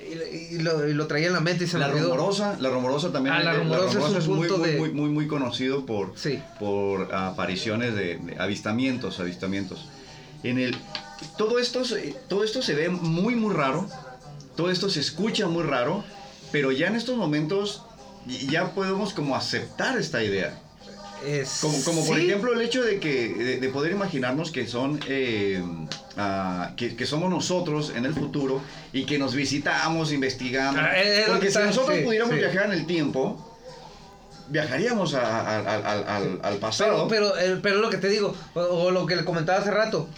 y, 0.00 0.58
lo, 0.58 1.06
traía 1.06 1.28
en 1.28 1.32
la 1.32 1.40
mente 1.40 1.64
y 1.64 1.66
se 1.66 1.78
la 1.78 1.88
rumorosa 1.88 2.56
la 2.60 2.68
rumorosa 2.68 3.10
también 3.10 3.34
ah, 3.34 3.42
la, 3.42 3.54
rumorosa 3.54 4.18
es, 4.18 4.26
un 4.26 4.36
punto 4.38 4.58
muy, 4.58 4.68
de... 4.68 4.78
muy, 4.78 4.92
muy, 4.92 5.08
muy, 5.08 5.26
conocido 5.26 5.86
por 5.86 6.12
por 6.58 7.14
apariciones 7.14 7.94
de, 7.94 8.16
de, 8.18 8.36
avistamientos 8.38 9.18
avistamientos 9.20 9.88
en 10.42 10.58
el 10.58 10.76
todo 11.38 11.58
esto 11.58 11.82
todo 12.28 12.44
esto 12.44 12.60
se 12.60 12.74
ve 12.74 12.90
muy 12.90 13.34
muy 13.34 13.54
raro 13.54 13.88
todo 14.56 14.70
esto 14.70 14.88
se 14.88 15.00
escucha 15.00 15.46
muy 15.48 15.62
raro, 15.62 16.04
pero 16.52 16.72
ya 16.72 16.88
en 16.88 16.96
estos 16.96 17.16
momentos 17.16 17.82
ya 18.26 18.70
podemos 18.70 19.12
como 19.12 19.36
aceptar 19.36 19.98
esta 19.98 20.22
idea. 20.22 20.58
como, 21.60 21.82
como 21.84 22.06
por 22.06 22.18
ejemplo 22.18 22.52
el 22.52 22.60
hecho 22.60 22.82
de 22.82 23.00
que 23.00 23.58
de, 23.60 23.68
poder 23.70 23.92
imaginarnos 23.92 24.50
que 24.50 24.66
son 24.66 25.00
eh, 25.08 25.62
ah, 26.16 26.72
que, 26.76 27.06
somos 27.06 27.30
nosotros 27.30 27.92
en 27.94 28.04
el 28.04 28.14
futuro 28.14 28.60
y 28.92 29.04
que 29.04 29.18
nos 29.18 29.34
visitamos 29.34 30.12
investigamos. 30.12 30.80
Ah, 30.80 30.92
eh, 30.96 31.24
porque 31.26 31.50
si 31.50 31.58
nosotros 31.58 31.98
pudiéramos 32.04 32.34
viajar 32.34 32.66
en 32.66 32.72
el 32.72 32.86
tiempo 32.86 33.50
viajaríamos 34.48 35.14
al, 35.14 36.58
pasado. 36.60 37.08
pero 37.08 37.32
pero, 37.34 37.60
pero 37.62 37.78
lo 37.78 37.88
que 37.88 37.96
te 37.96 38.08
digo 38.08 38.34
o, 38.54 38.90
lo 38.90 39.06
que 39.06 39.16
le 39.16 39.24
comentaba 39.24 39.58
hace 39.58 39.70
rato 39.70 40.08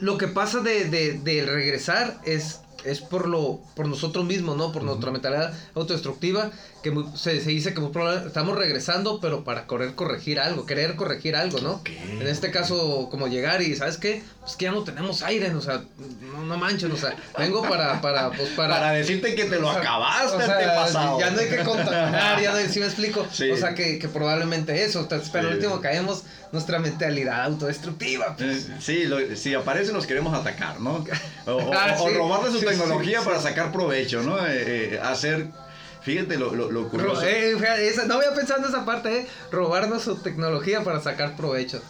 lo 0.00 0.18
que 0.18 0.26
pasa 0.26 0.60
de, 0.60 0.88
de 0.88 1.46
regresar 1.46 2.18
es 2.24 2.60
es 2.84 3.00
por 3.00 3.28
lo 3.28 3.60
por 3.74 3.88
nosotros 3.88 4.24
mismos, 4.24 4.56
¿no? 4.56 4.72
Por 4.72 4.82
nuestra 4.82 5.10
mentalidad 5.10 5.52
autodestructiva, 5.74 6.50
que 6.82 6.92
se, 7.14 7.40
dice 7.40 7.72
que 7.72 7.80
estamos 8.26 8.56
regresando, 8.58 9.18
pero 9.20 9.42
para 9.42 9.66
correr, 9.66 9.94
corregir 9.94 10.38
algo, 10.38 10.66
querer 10.66 10.96
corregir 10.96 11.34
algo, 11.34 11.60
¿no? 11.60 11.82
En 12.20 12.26
este 12.26 12.50
caso, 12.50 13.08
como 13.10 13.26
llegar 13.26 13.62
y, 13.62 13.74
¿sabes 13.74 13.96
qué? 13.96 14.22
Pues 14.40 14.56
que 14.56 14.66
ya 14.66 14.72
no 14.72 14.84
tenemos 14.84 15.22
aire, 15.22 15.54
o 15.54 15.62
sea, 15.62 15.82
no, 16.20 16.44
no 16.44 16.58
manchen, 16.58 16.92
o 16.92 16.96
sea, 16.96 17.16
vengo 17.38 17.62
para, 17.62 18.02
para, 18.02 18.30
pues 18.30 18.50
para... 18.50 18.74
Para 18.74 18.92
decirte 18.92 19.34
que 19.34 19.44
te 19.44 19.58
lo 19.58 19.70
acabaste, 19.70 20.36
o 20.36 20.40
sea, 20.42 20.74
pasado. 20.74 21.18
Ya 21.20 21.30
no 21.30 21.40
hay 21.40 21.48
que 21.48 21.64
contaminar, 21.64 22.42
ya 22.42 22.52
no 22.52 22.58
hay, 22.58 22.68
¿sí 22.68 22.80
me 22.80 22.86
explico? 22.86 23.20
O 23.20 23.56
sea, 23.56 23.74
que, 23.74 23.98
que 23.98 24.08
probablemente 24.08 24.84
eso, 24.84 25.08
pero 25.32 25.48
al 25.48 25.54
último 25.54 25.80
caemos 25.80 26.24
nuestra 26.54 26.78
mentalidad 26.78 27.44
autodestructiva. 27.44 28.36
Pues. 28.36 28.68
Sí, 28.80 29.04
si 29.34 29.54
aparece 29.54 29.92
nos 29.92 30.06
queremos 30.06 30.32
atacar, 30.32 30.80
¿no? 30.80 31.04
O, 31.46 31.72
ah, 31.74 31.96
robarle 32.14 32.52
su 32.52 32.64
tecnología 32.78 33.22
para 33.22 33.40
sacar 33.40 33.72
provecho, 33.72 34.22
¿no? 34.22 34.38
Eh, 34.46 34.94
eh, 34.94 35.00
hacer 35.02 35.48
Fíjate 36.04 36.36
lo, 36.36 36.54
lo, 36.54 36.88
curioso. 36.90 37.22
Eh, 37.26 37.56
no 38.06 38.16
voy 38.16 38.26
a 38.26 38.34
pensar 38.34 38.58
en 38.58 38.66
esa 38.66 38.84
parte, 38.84 39.20
¿eh? 39.20 39.26
Robarnos 39.50 40.02
su 40.02 40.16
tecnología 40.16 40.84
para 40.84 41.00
sacar 41.00 41.34
provecho. 41.34 41.80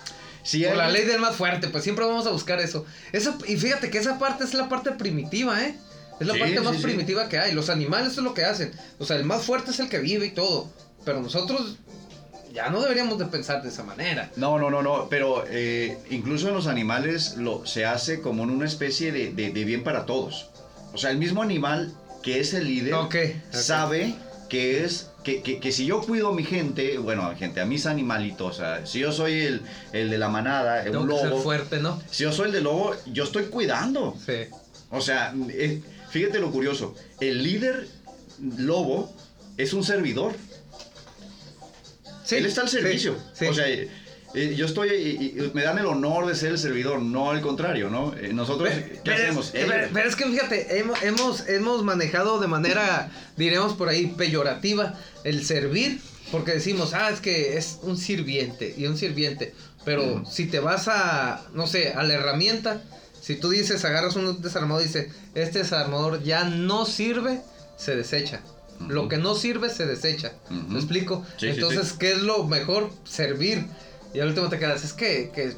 Por 0.52 0.76
la 0.76 0.88
ley 0.88 1.04
del 1.04 1.18
más 1.18 1.34
fuerte, 1.34 1.68
pues 1.68 1.82
siempre 1.82 2.04
vamos 2.04 2.26
a 2.28 2.30
buscar 2.30 2.60
eso. 2.60 2.86
eso. 3.12 3.36
Y 3.48 3.56
fíjate 3.56 3.90
que 3.90 3.98
esa 3.98 4.18
parte 4.20 4.44
es 4.44 4.54
la 4.54 4.68
parte 4.68 4.92
primitiva, 4.92 5.60
¿eh? 5.64 5.74
Es 6.20 6.28
la 6.28 6.38
parte 6.38 6.60
más 6.60 6.76
primitiva 6.76 7.28
que 7.28 7.40
hay. 7.40 7.52
Los 7.52 7.70
animales 7.70 8.12
es 8.12 8.18
lo 8.18 8.34
que 8.34 8.44
hacen. 8.44 8.70
O 9.00 9.04
sea, 9.04 9.16
el 9.16 9.24
más 9.24 9.42
fuerte 9.42 9.72
es 9.72 9.80
el 9.80 9.88
que 9.88 9.98
vive 9.98 10.26
y 10.26 10.30
todo. 10.30 10.70
Pero 11.04 11.20
nosotros 11.20 11.78
ya 12.52 12.70
no 12.70 12.80
deberíamos 12.82 13.18
de 13.18 13.24
pensar 13.24 13.64
de 13.64 13.70
esa 13.70 13.82
manera. 13.82 14.30
No, 14.36 14.60
no, 14.60 14.70
no, 14.70 14.80
no. 14.80 15.08
Pero 15.08 15.44
eh, 15.48 15.98
incluso 16.08 16.46
en 16.46 16.54
los 16.54 16.68
animales 16.68 17.36
lo, 17.36 17.66
se 17.66 17.84
hace 17.84 18.20
como 18.20 18.44
en 18.44 18.50
una 18.50 18.66
especie 18.66 19.10
de, 19.10 19.32
de 19.32 19.64
bien 19.64 19.82
para 19.82 20.06
todos. 20.06 20.53
O 20.94 20.98
sea, 20.98 21.10
el 21.10 21.18
mismo 21.18 21.42
animal 21.42 21.92
que 22.22 22.40
es 22.40 22.54
el 22.54 22.64
líder, 22.66 22.94
sabe 23.50 24.14
que 24.48 24.84
es 24.84 25.10
que, 25.24 25.42
que, 25.42 25.72
si 25.72 25.86
yo 25.86 26.02
cuido 26.02 26.28
a 26.28 26.34
mi 26.34 26.44
gente, 26.44 26.98
bueno, 26.98 27.22
a 27.22 27.34
gente, 27.34 27.60
a 27.60 27.64
mis 27.64 27.86
animalitos, 27.86 28.56
o 28.56 28.58
sea, 28.58 28.86
si 28.86 28.98
yo 28.98 29.10
soy 29.10 29.40
el, 29.40 29.62
el 29.92 30.10
de 30.10 30.18
la 30.18 30.28
manada, 30.28 30.84
el 30.84 30.92
lobo. 30.92 31.38
fuerte, 31.38 31.80
¿no? 31.80 32.00
Si 32.10 32.24
yo 32.24 32.32
soy 32.32 32.48
el 32.48 32.52
de 32.52 32.60
lobo, 32.60 32.94
yo 33.06 33.24
estoy 33.24 33.44
cuidando. 33.44 34.14
Sí. 34.24 34.46
O 34.90 35.00
sea, 35.00 35.34
eh, 35.48 35.82
fíjate 36.10 36.38
lo 36.40 36.52
curioso. 36.52 36.94
El 37.20 37.42
líder 37.42 37.88
lobo 38.58 39.12
es 39.56 39.72
un 39.72 39.82
servidor. 39.82 40.34
Sí, 42.24 42.36
Él 42.36 42.46
está 42.46 42.60
al 42.62 42.68
servicio. 42.68 43.16
Sí, 43.32 43.46
O 43.46 43.54
sea, 43.54 43.66
yo 44.34 44.66
estoy, 44.66 44.88
y, 44.90 45.50
me 45.54 45.62
dan 45.62 45.78
el 45.78 45.86
honor 45.86 46.26
de 46.26 46.34
ser 46.34 46.52
el 46.52 46.58
servidor, 46.58 47.00
no 47.00 47.30
al 47.30 47.40
contrario, 47.40 47.88
¿no? 47.90 48.14
Eh, 48.14 48.32
nosotros, 48.32 48.70
¿qué 49.04 49.12
hacemos? 49.12 49.52
pero, 49.52 50.08
es 50.08 50.16
que 50.16 50.24
fíjate, 50.24 50.78
hemos, 50.78 51.02
hemos, 51.02 51.48
hemos 51.48 51.84
manejado 51.84 52.40
de 52.40 52.48
manera, 52.48 53.10
diremos 53.36 53.74
por 53.74 53.88
ahí, 53.88 54.08
peyorativa 54.08 54.94
el 55.24 55.44
servir, 55.44 56.00
porque 56.32 56.52
decimos, 56.52 56.94
ah, 56.94 57.10
es 57.10 57.20
que 57.20 57.56
es 57.56 57.78
un 57.82 57.96
sirviente 57.96 58.74
y 58.76 58.86
un 58.86 58.96
sirviente, 58.96 59.54
pero 59.84 60.24
si 60.24 60.46
te 60.46 60.60
vas 60.60 60.88
a, 60.88 61.42
no 61.52 61.66
sé, 61.66 61.92
a 61.92 62.02
la 62.02 62.14
herramienta, 62.14 62.82
si 63.20 63.36
tú 63.36 63.50
dices, 63.50 63.84
agarras 63.84 64.16
un 64.16 64.42
desarmador 64.42 64.82
y 64.82 64.86
dices, 64.86 65.08
este 65.34 65.60
desarmador 65.60 66.22
ya 66.22 66.44
no 66.44 66.86
sirve, 66.86 67.40
se 67.76 67.96
desecha. 67.96 68.42
Lo 68.88 69.08
que 69.08 69.18
no 69.18 69.34
sirve 69.34 69.70
se 69.70 69.86
desecha. 69.86 70.32
¿Me 70.50 70.78
explico? 70.78 71.24
Entonces, 71.40 71.92
¿qué 71.92 72.12
es 72.12 72.18
lo 72.18 72.44
mejor? 72.44 72.90
Servir. 73.04 73.66
Y 74.14 74.20
al 74.20 74.28
último 74.28 74.48
te 74.48 74.58
quedas, 74.58 74.84
es 74.84 74.92
que, 74.92 75.30
que 75.34 75.52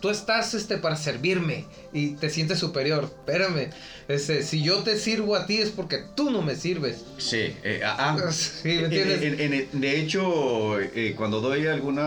tú 0.00 0.10
estás 0.10 0.54
este, 0.54 0.78
para 0.78 0.96
servirme 0.96 1.66
y 1.92 2.12
te 2.12 2.30
sientes 2.30 2.58
superior. 2.58 3.04
Espérame, 3.04 3.70
este, 4.08 4.42
si 4.42 4.62
yo 4.62 4.82
te 4.82 4.98
sirvo 4.98 5.36
a 5.36 5.46
ti 5.46 5.58
es 5.58 5.70
porque 5.70 6.02
tú 6.16 6.30
no 6.30 6.42
me 6.42 6.54
sirves. 6.54 7.04
Sí, 7.18 7.54
eh, 7.62 7.82
ah, 7.84 8.16
ah. 8.18 8.32
sí 8.32 8.78
de 8.78 10.00
hecho, 10.00 10.80
eh, 10.80 11.14
cuando 11.16 11.40
doy 11.40 11.66
algún 11.66 12.00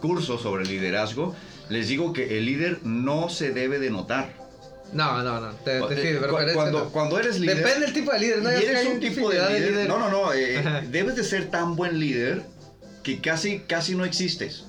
curso 0.00 0.38
sobre 0.38 0.64
liderazgo, 0.64 1.34
les 1.68 1.88
digo 1.88 2.12
que 2.12 2.38
el 2.38 2.46
líder 2.46 2.78
no 2.82 3.28
se 3.28 3.52
debe 3.52 3.78
de 3.78 3.90
notar. 3.90 4.32
No, 4.92 5.22
no, 5.22 5.40
no. 5.40 5.50
Te, 5.56 5.78
eh, 5.78 6.20
cuando, 6.54 6.90
cuando, 6.90 7.18
eres 7.18 7.40
líder. 7.40 7.56
Depende 7.56 7.80
del 7.80 7.92
tipo 7.92 8.12
de 8.12 8.20
líder, 8.20 8.42
¿no? 8.42 8.52
Y 8.52 8.64
eres 8.64 8.86
un 8.86 9.00
tipo 9.00 9.28
de 9.28 9.60
líder, 9.60 9.88
No, 9.88 9.98
no, 9.98 10.08
no. 10.08 10.30
debes 10.88 11.16
de 11.16 11.24
ser 11.24 11.50
tan 11.50 11.74
buen 11.74 11.98
líder 11.98 12.42
que 13.02 13.20
casi, 13.20 13.58
casi 13.60 13.94
no 13.94 14.04
existes. 14.04 14.64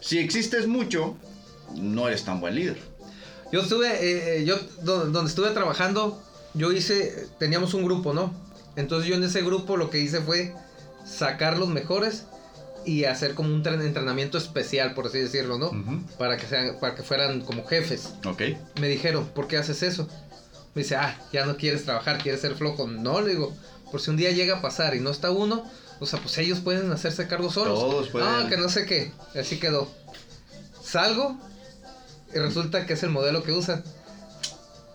Si 0.00 0.18
existes 0.18 0.66
mucho, 0.66 1.16
no 1.76 2.08
eres 2.08 2.24
tan 2.24 2.40
buen 2.40 2.54
líder. 2.54 2.78
Yo 3.52 3.62
estuve, 3.62 3.88
eh, 3.88 4.40
eh, 4.40 4.44
yo 4.44 4.56
donde 4.82 5.28
estuve 5.28 5.50
trabajando, 5.50 6.22
yo 6.54 6.72
hice, 6.72 7.28
teníamos 7.38 7.74
un 7.74 7.84
grupo, 7.84 8.12
¿no? 8.12 8.32
Entonces 8.76 9.08
yo 9.08 9.16
en 9.16 9.24
ese 9.24 9.42
grupo 9.42 9.76
lo 9.76 9.90
que 9.90 9.98
hice 9.98 10.20
fue 10.20 10.54
sacar 11.04 11.58
los 11.58 11.68
mejores 11.68 12.24
y 12.86 13.04
hacer 13.04 13.34
como 13.34 13.52
un 13.54 13.66
entrenamiento 13.66 14.38
especial, 14.38 14.94
por 14.94 15.06
así 15.06 15.18
decirlo, 15.18 15.58
¿no? 15.58 15.70
Para 16.18 16.36
que 16.36 16.46
sean, 16.46 16.78
para 16.80 16.94
que 16.94 17.02
fueran 17.02 17.40
como 17.42 17.66
jefes. 17.66 18.14
Ok. 18.24 18.42
Me 18.80 18.88
dijeron, 18.88 19.26
¿por 19.34 19.48
qué 19.48 19.56
haces 19.56 19.82
eso? 19.82 20.08
me 20.74 20.82
dice, 20.82 20.96
ah, 20.96 21.16
ya 21.32 21.46
no 21.46 21.56
quieres 21.56 21.84
trabajar, 21.84 22.18
quieres 22.18 22.40
ser 22.40 22.54
flojo. 22.54 22.86
No, 22.86 23.20
le 23.20 23.30
digo, 23.30 23.52
por 23.90 24.00
si 24.00 24.10
un 24.10 24.16
día 24.16 24.30
llega 24.30 24.58
a 24.58 24.62
pasar 24.62 24.94
y 24.94 25.00
no 25.00 25.10
está 25.10 25.30
uno, 25.30 25.64
o 26.00 26.06
sea, 26.06 26.18
pues 26.18 26.36
ellos 26.38 26.60
pueden 26.60 26.90
hacerse 26.90 27.28
cargo 27.28 27.50
solos. 27.50 27.78
Todos 27.78 28.08
pueden. 28.08 28.28
Ah, 28.28 28.46
que 28.48 28.56
no 28.56 28.68
sé 28.68 28.86
qué. 28.86 29.12
Así 29.38 29.58
quedó. 29.60 29.88
Salgo 30.82 31.38
y 32.34 32.38
resulta 32.38 32.86
que 32.86 32.94
es 32.94 33.02
el 33.02 33.10
modelo 33.10 33.42
que 33.42 33.52
usan. 33.52 33.84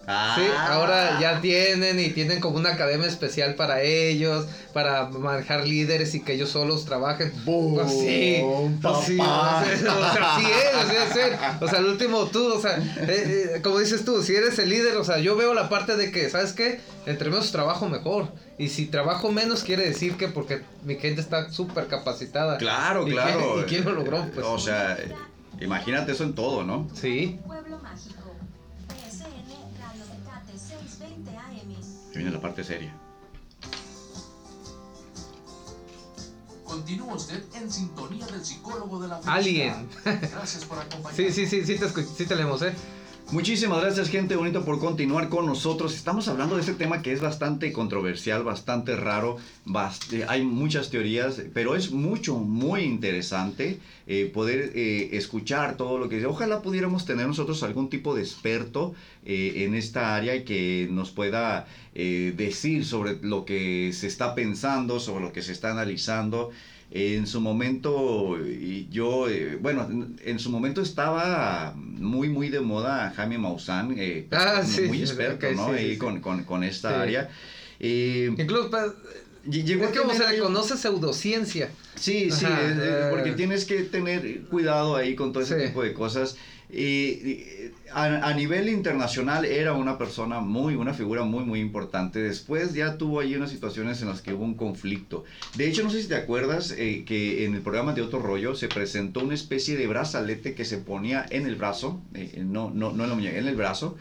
Ah. 0.08 0.36
Sí, 0.38 0.44
ahora 0.56 1.20
ya 1.20 1.42
tienen 1.42 2.00
y 2.00 2.10
tienen 2.10 2.40
como 2.40 2.58
una 2.58 2.74
academia 2.74 3.08
especial 3.08 3.56
para 3.56 3.82
ellos, 3.82 4.46
para 4.74 5.08
manejar 5.08 5.66
líderes 5.66 6.14
y 6.16 6.22
que 6.22 6.34
ellos 6.34 6.50
solos 6.52 6.86
trabajen. 6.86 7.34
Boom, 7.44 7.76
Pues 7.76 7.90
sí, 7.92 8.42
pues 8.82 8.98
sí, 9.06 9.18
o 9.20 9.24
sea, 9.24 9.64
o 9.64 10.14
sea, 10.14 10.38
sí 10.40 10.46
es, 10.46 11.16
es. 11.18 11.38
O 11.62 11.68
sea, 11.68 11.80
el 11.80 11.86
último 11.86 12.26
tú, 12.28 12.54
o 12.54 12.62
sea, 12.62 12.78
eh, 12.78 13.54
eh, 13.56 13.62
como 13.64 13.80
dices 13.80 14.06
tú, 14.06 14.22
si 14.22 14.36
eres 14.36 14.60
el 14.60 14.70
líder, 14.70 14.96
o 14.98 15.04
sea, 15.04 15.18
yo 15.20 15.36
veo 15.36 15.54
la 15.54 15.70
parte 15.70 15.96
de 15.96 16.12
que, 16.12 16.30
¿sabes 16.30 16.54
qué? 16.54 16.80
Entre 17.06 17.30
menos 17.30 17.52
trabajo 17.52 17.88
mejor. 17.90 18.28
Y 18.58 18.70
si 18.70 18.86
trabajo 18.86 19.32
menos 19.32 19.64
quiere 19.64 19.86
decir 19.86 20.18
que 20.18 20.28
porque 20.28 20.62
mi 20.84 20.96
gente 20.96 21.20
está 21.22 21.52
súper 21.52 21.88
capacitada. 21.88 22.58
Claro, 22.58 23.08
¿Y 23.08 23.12
claro. 23.12 23.40
quién- 23.56 23.60
¿Y 23.60 23.64
quién 23.64 23.86
lo 23.86 23.92
logró? 23.94 24.26
Pues, 24.34 24.46
O 24.46 24.60
sea, 24.60 24.98
imagínate 25.60 26.12
eso 26.12 26.24
en 26.24 26.36
todo, 26.36 26.64
¿no? 26.64 26.88
sí. 26.94 27.40
Pueblo 27.46 27.80
Mágico. 27.80 28.25
Viene 32.26 32.38
la 32.38 32.42
parte 32.42 32.64
seria. 32.64 32.92
Continúa 36.64 37.14
usted 37.14 37.44
en 37.54 37.72
sintonía 37.72 38.26
del 38.26 38.44
psicólogo 38.44 39.00
de 39.00 39.08
la 39.08 39.22
Alien. 39.26 39.88
felicidad. 39.90 40.30
Gracias 40.32 40.66
por 40.66 40.80
acompañarnos. 40.80 41.16
Sí, 41.16 41.32
sí, 41.32 41.46
sí, 41.48 41.64
sí 41.66 41.78
te, 41.78 42.04
sí 42.04 42.26
te 42.26 42.36
leemos, 42.36 42.62
¿eh? 42.64 42.74
Muchísimas 43.32 43.82
gracias, 43.82 44.10
gente 44.10 44.36
bonita, 44.36 44.64
por 44.64 44.80
continuar 44.80 45.30
con 45.30 45.48
nosotros. 45.48 45.96
Estamos 45.96 46.28
hablando 46.28 46.56
de 46.56 46.62
este 46.62 46.76
tema 46.76 47.02
que 47.02 47.12
es 47.12 47.22
bastante 47.22 47.74
controversial, 47.74 48.44
bastante 48.44 48.96
raro. 48.96 49.38
eh, 50.14 50.26
hay 50.28 50.44
muchas 50.44 50.92
teorías, 50.92 51.42
pero 51.52 51.76
es 51.76 51.92
mucho, 51.92 52.36
muy 52.36 52.82
interesante 52.84 53.80
eh, 54.06 54.30
poder 54.32 54.74
eh, 54.76 55.10
escuchar 55.14 55.76
todo 55.76 55.98
lo 55.98 56.08
que 56.08 56.18
dice. 56.18 56.28
Ojalá 56.28 56.62
pudiéramos 56.62 57.06
tener 57.06 57.28
nosotros 57.28 57.64
algún 57.64 57.90
tipo 57.90 58.14
de 58.14 58.22
experto 58.22 58.94
en 59.26 59.74
esta 59.74 60.16
área 60.16 60.36
y 60.36 60.44
que 60.44 60.88
nos 60.92 61.10
pueda 61.10 61.66
decir 61.96 62.86
sobre 62.86 63.18
lo 63.24 63.44
que 63.44 63.92
se 63.92 64.06
está 64.06 64.36
pensando, 64.36 65.00
sobre 65.00 65.24
lo 65.24 65.34
que 65.34 65.42
se 65.42 65.52
está 65.52 65.72
analizando. 65.72 66.52
En 66.92 67.28
su 67.28 67.42
momento, 67.42 68.38
y 68.46 68.88
yo, 68.90 69.28
eh, 69.28 69.58
bueno, 69.62 69.88
en- 70.24 70.40
su 70.40 70.50
momento 70.50 70.82
estaba 70.82 71.74
muy, 71.76 72.30
muy 72.30 72.50
de 72.50 72.62
moda 72.62 73.12
Jaime 73.16 73.38
Maussan, 73.38 73.96
eh, 73.98 74.28
Ah, 74.32 74.62
muy- 74.64 74.72
sí, 74.72 74.82
muy 74.84 75.00
experto, 75.02 75.52
¿no? 75.54 75.76
sí. 75.76 75.98
Con, 75.98 76.22
con, 76.22 76.44
con 76.44 76.64
esta 76.64 77.02
área. 77.02 77.30
Eh, 77.80 78.34
Incluso, 78.38 78.70
pues, 78.70 78.84
ll- 79.48 79.64
llegó 79.64 79.86
es 79.86 79.92
que 79.92 80.00
como 80.00 80.14
se 80.14 80.32
le 80.32 80.40
conoce 80.40 80.78
pseudociencia. 80.78 81.70
Sí, 81.96 82.30
sí, 82.32 82.46
Ajá, 82.46 82.62
es- 82.72 83.08
porque 83.10 83.32
eh. 83.32 83.36
tienes 83.36 83.66
que 83.66 83.82
tener 83.82 84.42
cuidado 84.44 84.96
ahí 84.96 85.16
con 85.16 85.34
todo 85.34 85.44
ese 85.44 85.68
tipo 85.68 85.82
de 85.84 85.92
cosas. 85.94 86.38
A, 87.92 88.06
a 88.28 88.34
nivel 88.34 88.70
internacional 88.70 89.46
era 89.46 89.74
una 89.74 89.98
persona 89.98 90.40
muy, 90.40 90.76
una 90.76 90.94
figura 90.94 91.24
muy, 91.24 91.44
muy 91.44 91.60
importante. 91.60 92.20
Después 92.20 92.74
ya 92.74 92.98
tuvo 92.98 93.20
ahí 93.20 93.36
unas 93.36 93.50
situaciones 93.50 94.02
en 94.02 94.10
las 94.10 94.22
que 94.22 94.34
hubo 94.34 94.44
un 94.44 94.56
conflicto. 94.56 95.24
De 95.56 95.68
hecho, 95.68 95.84
no 95.84 95.90
sé 95.90 96.02
si 96.02 96.08
te 96.08 96.16
acuerdas 96.16 96.72
eh, 96.72 97.04
que 97.06 97.46
en 97.46 97.56
el 97.56 97.62
programa 97.62 97.94
de 97.94 98.02
Otro 98.02 98.20
Rollo 98.20 98.56
se 98.56 98.68
presentó 98.68 99.22
una 99.22 99.34
especie 99.34 99.78
de 99.78 99.88
brazalete 99.88 100.56
que 100.56 100.66
se 100.66 100.78
ponía 100.78 101.26
en 101.30 101.46
el 101.46 101.56
brazo, 101.56 102.02
eh, 102.14 102.44
no, 102.46 102.72
no, 102.72 102.92
no 102.92 103.04
en 103.04 103.10
la 103.10 103.16
muñeca, 103.16 103.38
en 103.38 103.48
el 103.48 103.56
brazo. 103.56 103.98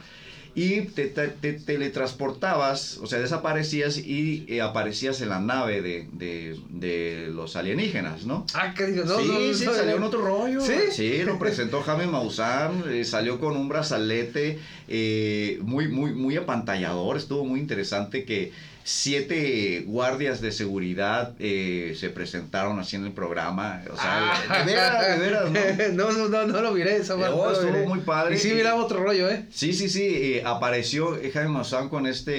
Y 0.56 0.82
te, 0.82 1.06
te- 1.08 1.28
te 1.28 1.52
teletransportabas, 1.54 2.98
o 2.98 3.06
sea, 3.06 3.18
desaparecías 3.18 3.98
y 3.98 4.44
eh, 4.48 4.60
aparecías 4.60 5.20
en 5.20 5.30
la 5.30 5.40
nave 5.40 5.82
de, 5.82 6.06
de- 6.12 6.56
de 6.70 7.28
los 7.32 7.56
alienígenas, 7.56 8.24
¿no? 8.24 8.46
Ah, 8.54 8.72
que 8.72 8.86
digo, 8.86 9.04
no, 9.04 9.18
sí, 9.18 9.26
no, 9.26 9.38
no, 9.40 9.54
sí, 9.54 9.64
salió 9.64 9.96
en 9.96 10.02
otro 10.02 10.20
rollo. 10.22 10.60
¿Sí? 10.60 10.74
Sí, 10.92 11.22
lo 11.24 11.38
presentó 11.38 11.82
Jaime 11.82 12.06
Maussan, 12.06 12.84
eh, 12.88 13.04
salió 13.04 13.38
con 13.40 13.56
un 13.56 13.68
brazalete 13.68 14.58
eh, 14.88 15.58
muy, 15.62 15.88
muy, 15.88 16.12
muy 16.12 16.36
apantallador, 16.36 17.16
estuvo 17.16 17.44
muy 17.44 17.58
interesante 17.60 18.24
que 18.24 18.52
siete 18.86 19.82
guardias 19.86 20.40
de 20.42 20.52
seguridad 20.52 21.34
eh, 21.38 21.96
se 21.98 22.10
presentaron 22.10 22.78
así 22.78 22.96
en 22.96 23.04
el 23.06 23.12
programa. 23.12 23.82
O 23.90 23.96
sea, 23.96 24.32
Ah. 24.48 24.58
de 24.58 24.72
veras, 24.74 25.18
de 25.18 25.18
veras, 25.18 25.50
¿no? 25.94 26.12
no, 26.12 26.12
no, 26.12 26.28
no, 26.28 26.46
no 26.46 26.60
lo 26.62 26.72
miré 26.72 26.98
no 26.98 27.16
lo 27.16 27.52
estuvo 27.52 27.72
miré. 27.72 27.86
muy 27.86 28.00
padre. 28.00 28.36
Y 28.36 28.38
sí 28.38 28.52
miraba 28.52 28.82
otro 28.82 29.02
rollo, 29.02 29.28
¿eh? 29.30 29.46
Sí, 29.50 29.72
sí, 29.72 29.88
sí, 29.88 30.02
eh, 30.04 30.42
apareció 30.44 31.18
Jaime 31.32 31.48
Maussan 31.48 31.88
con 31.88 32.06
este 32.06 32.34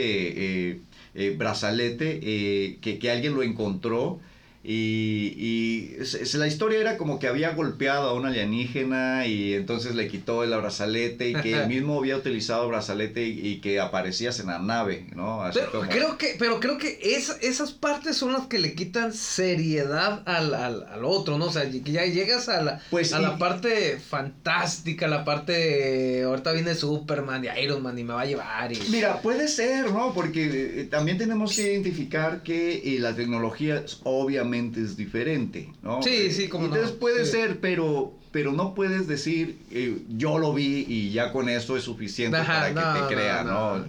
eh, 0.71 0.81
eh, 1.15 1.35
brazalete 1.37 2.19
eh, 2.21 2.77
que, 2.81 2.99
que 2.99 3.09
alguien 3.11 3.33
lo 3.33 3.41
encontró 3.41 4.19
y, 4.67 5.33
y 5.37 6.37
la 6.37 6.47
historia 6.47 6.79
era 6.79 6.97
como 6.97 7.19
que 7.19 7.27
había 7.27 7.51
golpeado 7.51 8.09
a 8.09 8.13
un 8.13 8.25
alienígena 8.25 9.27
y 9.27 9.53
entonces 9.53 9.95
le 9.95 10.07
quitó 10.07 10.43
el 10.43 10.49
brazalete 10.57 11.29
y 11.29 11.33
que 11.35 11.53
él 11.61 11.67
mismo 11.67 11.99
había 11.99 12.17
utilizado 12.17 12.63
el 12.63 12.69
brazalete 12.69 13.25
y, 13.27 13.47
y 13.47 13.61
que 13.61 13.79
aparecías 13.79 14.39
en 14.39 14.47
la 14.47 14.59
nave, 14.59 15.07
¿no? 15.15 15.43
Así 15.43 15.59
Pero 15.59 15.71
como- 15.71 15.89
creo 15.89 16.17
que, 16.17 16.35
pero 16.39 16.59
creo 16.59 16.77
que 16.77 16.97
es- 17.01 17.37
esas 17.41 17.71
partes 17.73 18.17
son 18.17 18.33
las 18.33 18.47
que 18.47 18.57
le 18.59 18.73
quitan 18.73 19.13
seriedad 19.13 20.23
al, 20.25 20.53
al, 20.53 20.83
al 20.83 21.05
otro, 21.05 21.37
¿no? 21.37 21.45
O 21.45 21.51
sea, 21.51 21.69
que 21.69 21.81
ya 21.91 22.05
llegas 22.05 22.49
a 22.49 22.61
la, 22.61 22.81
Pues, 22.89 23.13
a 23.13 23.19
y- 23.19 23.23
la 23.23 23.37
parte 23.37 23.99
fantástica, 23.99 25.07
la 25.07 25.23
parte 25.23 25.51
de, 25.53 26.23
ahorita 26.23 26.51
viene 26.53 26.73
Superman 26.75 27.45
y 27.45 27.61
Iron 27.61 27.81
Man 27.83 27.97
y 27.99 28.03
me 28.03 28.13
va 28.13 28.21
a 28.21 28.25
llevar 28.25 28.71
y... 28.71 28.79
Mira, 28.89 29.21
puede 29.21 29.47
ser, 29.47 29.91
¿no? 29.91 30.13
Porque 30.13 30.81
eh, 30.81 30.87
también 30.89 31.17
tenemos 31.17 31.55
que 31.55 31.71
identificar 31.73 32.41
que 32.43 32.95
eh, 32.95 32.99
la 32.99 33.15
tecnología 33.15 33.77
es- 33.85 33.99
obviamente 34.55 34.81
es 34.81 34.95
diferente, 34.97 35.69
¿no? 35.83 36.01
Sí, 36.01 36.09
Eh, 36.13 36.31
sí, 36.31 36.47
cómo 36.47 36.67
no, 36.67 36.75
Entonces 36.75 36.97
puede 36.97 37.25
sí. 37.25 37.31
ser, 37.31 37.59
pero, 37.59 38.13
pero 38.31 38.51
no 38.51 38.73
puedes 38.73 39.07
decir, 39.07 39.59
eh, 39.71 39.97
yo 40.09 40.37
lo 40.37 40.53
vi 40.53 40.85
y 40.87 41.11
ya 41.11 41.31
con 41.31 41.49
eso 41.49 41.75
es 41.77 41.83
suficiente 41.83 42.37
Ajá, 42.37 42.53
para 42.53 42.67
que 42.69 42.99
te 42.99 43.01
no, 43.01 43.07
crean, 43.07 43.47
no. 43.47 43.85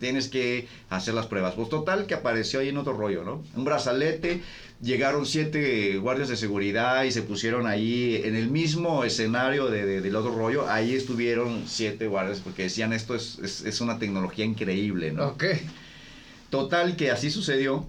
tienes 0.00 0.28
que 0.28 0.66
hacer 0.88 1.14
las 1.14 1.26
pruebas. 1.26 1.54
Pues 1.54 1.68
total 1.68 2.06
que 2.06 2.14
apareció 2.14 2.60
ahí 2.60 2.68
en 2.68 2.78
otro 2.78 2.94
rollo, 2.94 3.22
¿no? 3.24 3.42
Un 3.54 3.64
brazalete, 3.64 4.40
llegaron 4.82 5.26
siete 5.26 5.98
guardias 5.98 6.28
de 6.28 6.36
seguridad 6.36 7.04
y 7.04 7.12
se 7.12 7.22
pusieron 7.22 7.66
ahí 7.66 8.20
en 8.24 8.34
el 8.34 8.48
mismo 8.48 9.04
escenario 9.04 9.66
de, 9.68 9.84
de- 9.86 10.00
del 10.00 10.16
otro 10.16 10.34
rollo. 10.34 10.68
Ahí 10.68 10.94
estuvieron 10.94 11.64
siete 11.66 12.06
guardias 12.06 12.40
porque 12.40 12.64
decían 12.64 12.92
esto 12.92 13.14
es, 13.14 13.38
es, 13.42 13.62
es 13.64 13.80
una 13.80 13.98
tecnología 13.98 14.44
increíble, 14.44 15.12
¿no? 15.12 15.28
Ok. 15.28 15.44
Total 16.50 16.96
que 16.96 17.10
así 17.10 17.30
sucedió. 17.30 17.86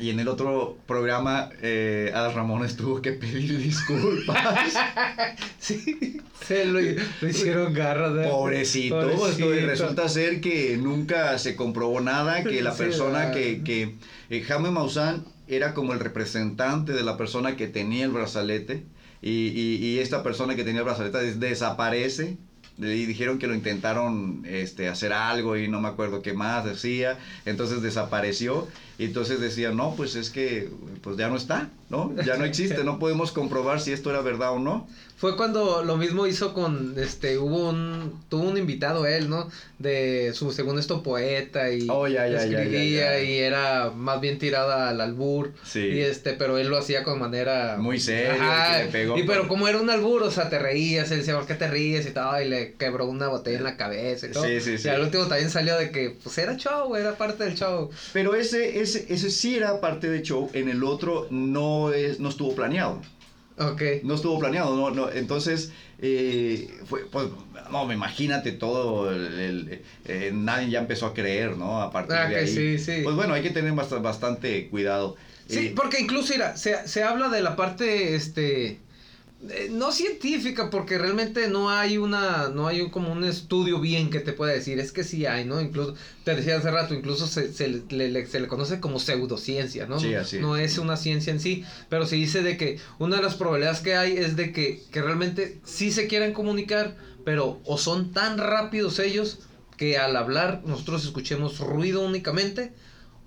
Y 0.00 0.10
en 0.10 0.18
el 0.18 0.26
otro 0.28 0.76
programa, 0.86 1.50
eh, 1.62 2.10
Adal 2.14 2.34
Ramones 2.34 2.76
tuvo 2.76 3.00
que 3.00 3.12
pedir 3.12 3.58
disculpas. 3.62 4.36
Sí, 5.58 6.20
se 6.46 6.66
lo, 6.66 6.78
lo 6.80 7.28
hicieron 7.28 7.72
garra 7.72 8.12
de... 8.12 8.28
Pobrecito, 8.28 9.08
esto, 9.08 9.54
y 9.54 9.60
resulta 9.60 10.08
ser 10.10 10.42
que 10.42 10.76
nunca 10.76 11.38
se 11.38 11.56
comprobó 11.56 12.00
nada, 12.02 12.44
que 12.44 12.60
la 12.60 12.72
Sí, 12.72 12.78
persona 12.82 13.18
¿verdad? 13.20 13.32
que, 13.32 13.62
que 13.64 13.94
eh, 14.28 14.42
Jaime 14.42 14.70
Maussan 14.70 15.24
era 15.48 15.72
como 15.72 15.94
el 15.94 16.00
representante 16.00 16.92
de 16.92 17.02
la 17.02 17.16
persona 17.16 17.56
que 17.56 17.66
tenía 17.66 18.04
el 18.04 18.10
brazalete 18.10 18.84
y, 19.22 19.30
y- 19.48 19.76
y 19.86 19.98
esta 20.00 20.22
persona 20.22 20.54
que 20.54 20.64
tenía 20.64 20.80
el 20.80 20.84
brazalete 20.86 21.16
des- 21.18 21.40
desaparece. 21.40 22.36
Y 22.76 23.06
dijeron 23.06 23.38
que 23.38 23.46
lo 23.46 23.54
intentaron 23.54 24.42
este, 24.46 24.88
hacer 24.88 25.12
algo 25.12 25.56
y 25.56 25.68
no 25.68 25.80
me 25.80 25.86
acuerdo 25.86 26.22
qué 26.22 26.32
más 26.32 26.64
decía. 26.64 27.18
Entonces 27.46 27.82
desapareció. 27.82 28.66
Y 28.98 29.06
entonces 29.06 29.40
decían, 29.40 29.76
no, 29.76 29.94
pues 29.96 30.14
es 30.14 30.30
que 30.30 30.68
pues 31.02 31.16
ya 31.16 31.28
no 31.28 31.36
está, 31.36 31.68
¿no? 31.90 32.14
Ya 32.24 32.36
no 32.36 32.44
existe, 32.44 32.84
no 32.84 32.98
podemos 32.98 33.32
comprobar 33.32 33.80
si 33.80 33.92
esto 33.92 34.10
era 34.10 34.20
verdad 34.20 34.52
o 34.52 34.58
no. 34.58 34.88
Fue 35.16 35.36
cuando 35.36 35.82
lo 35.84 35.96
mismo 35.96 36.26
hizo 36.26 36.52
con, 36.52 36.94
este, 36.98 37.38
hubo 37.38 37.70
un, 37.70 38.20
tuvo 38.28 38.42
un 38.48 38.58
invitado 38.58 39.06
él, 39.06 39.30
¿no? 39.30 39.48
De 39.78 40.32
su, 40.34 40.52
según 40.52 40.78
esto, 40.78 41.02
poeta 41.02 41.70
y 41.72 41.86
Oh, 41.88 42.06
ya, 42.08 42.28
ya, 42.28 42.42
escribía 42.44 43.18
ya. 43.18 43.22
y 43.22 43.38
era 43.38 43.90
más 43.94 44.20
bien 44.20 44.38
tirada 44.38 44.88
al 44.90 45.00
albur. 45.00 45.52
Sí. 45.64 45.80
Y 45.80 46.00
este, 46.00 46.32
pero 46.34 46.58
él 46.58 46.68
lo 46.68 46.76
hacía 46.78 47.04
con 47.04 47.18
manera... 47.20 47.76
Muy 47.78 47.98
serio, 48.00 48.32
Ajá, 48.42 48.78
que 48.78 48.84
le 48.84 48.90
pegó 48.90 49.18
y 49.18 49.22
pero 49.22 49.40
con- 49.40 49.48
como 49.50 49.68
era 49.68 49.80
un 49.80 49.88
albur, 49.88 50.22
o 50.24 50.30
sea, 50.30 50.50
te 50.50 50.58
reías, 50.58 51.10
él 51.10 51.18
decía, 51.18 51.36
¿por 51.36 51.46
qué 51.46 51.54
te 51.54 51.68
ríes? 51.68 52.06
Y 52.06 52.10
todo, 52.10 52.40
y 52.40 52.48
le 52.48 52.72
quebró 52.74 53.06
una 53.06 53.28
botella 53.28 53.58
en 53.58 53.64
la 53.64 53.76
cabeza 53.76 54.26
y 54.26 54.30
todo. 54.32 54.44
Sí, 54.44 54.60
sí, 54.60 54.78
sí. 54.78 54.88
Y 54.88 54.90
al 54.90 55.00
último 55.02 55.26
también 55.26 55.48
salió 55.50 55.76
de 55.78 55.90
que, 55.90 56.16
pues 56.22 56.36
era 56.38 56.56
show, 56.56 56.94
era 56.96 57.16
parte 57.16 57.44
del 57.44 57.54
show. 57.54 57.88
Pero 58.12 58.34
ese, 58.34 58.80
ese, 58.84 59.06
ese 59.12 59.30
sí 59.30 59.56
era 59.56 59.80
parte 59.80 60.08
del 60.08 60.22
show, 60.22 60.48
en 60.52 60.68
el 60.68 60.84
otro 60.84 61.26
no, 61.30 61.92
es, 61.92 62.20
no 62.20 62.28
estuvo 62.28 62.54
planeado. 62.54 63.02
Ok. 63.58 63.82
No 64.02 64.14
estuvo 64.14 64.38
planeado, 64.38 64.76
no, 64.76 64.90
no. 64.90 65.10
Entonces, 65.12 65.70
eh, 66.00 66.68
fue, 66.86 67.06
pues, 67.10 67.28
no, 67.70 67.92
imagínate 67.92 68.50
todo, 68.52 69.10
el, 69.12 69.38
el- 69.38 69.82
eh, 70.06 70.30
nadie 70.34 70.70
ya 70.70 70.80
empezó 70.80 71.06
a 71.06 71.14
creer, 71.14 71.56
¿no? 71.56 71.80
A 71.80 71.90
partir 71.92 72.16
Ah, 72.16 72.24
de 72.28 72.34
que 72.34 72.40
ahí. 72.40 72.48
sí, 72.48 72.78
sí. 72.78 73.00
Pues 73.04 73.14
bueno, 73.16 73.32
hay 73.34 73.42
que 73.42 73.50
tener 73.50 73.72
bast- 73.72 74.00
bastante 74.02 74.68
cuidado. 74.68 75.16
Sí, 75.48 75.58
Eh, 75.68 75.72
porque 75.76 76.00
incluso, 76.00 76.32
mira, 76.32 76.56
se, 76.56 76.88
se 76.88 77.02
habla 77.04 77.28
de 77.28 77.42
la 77.42 77.54
parte, 77.54 78.14
este, 78.16 78.80
eh, 79.50 79.68
no 79.70 79.92
científica, 79.92 80.70
porque 80.70 80.96
realmente 80.96 81.48
no 81.48 81.70
hay 81.70 81.98
una, 81.98 82.48
no 82.48 82.66
hay 82.66 82.80
un, 82.80 82.90
como 82.90 83.12
un 83.12 83.24
estudio 83.24 83.80
bien 83.80 84.10
que 84.10 84.20
te 84.20 84.32
pueda 84.32 84.52
decir, 84.52 84.78
es 84.78 84.92
que 84.92 85.04
sí 85.04 85.26
hay, 85.26 85.44
¿no? 85.44 85.60
Incluso, 85.60 85.94
te 86.24 86.34
decía 86.34 86.56
hace 86.56 86.70
rato, 86.70 86.94
incluso 86.94 87.26
se, 87.26 87.52
se, 87.52 87.68
le, 87.68 88.26
se 88.26 88.40
le 88.40 88.48
conoce 88.48 88.80
como 88.80 88.98
pseudociencia, 88.98 89.86
¿no? 89.86 90.00
Sí, 90.00 90.14
así. 90.14 90.38
No 90.38 90.56
es 90.56 90.78
una 90.78 90.96
ciencia 90.96 91.32
en 91.32 91.40
sí, 91.40 91.64
pero 91.88 92.06
se 92.06 92.16
dice 92.16 92.42
de 92.42 92.56
que 92.56 92.78
una 92.98 93.16
de 93.16 93.22
las 93.22 93.34
probabilidades 93.34 93.80
que 93.80 93.96
hay 93.96 94.16
es 94.16 94.36
de 94.36 94.52
que, 94.52 94.82
que 94.90 95.02
realmente 95.02 95.60
sí 95.64 95.92
se 95.92 96.06
quieran 96.06 96.32
comunicar, 96.32 96.96
pero 97.24 97.60
o 97.64 97.78
son 97.78 98.12
tan 98.12 98.38
rápidos 98.38 98.98
ellos 98.98 99.40
que 99.76 99.98
al 99.98 100.16
hablar 100.16 100.62
nosotros 100.64 101.04
escuchemos 101.04 101.58
ruido 101.58 102.00
únicamente, 102.00 102.72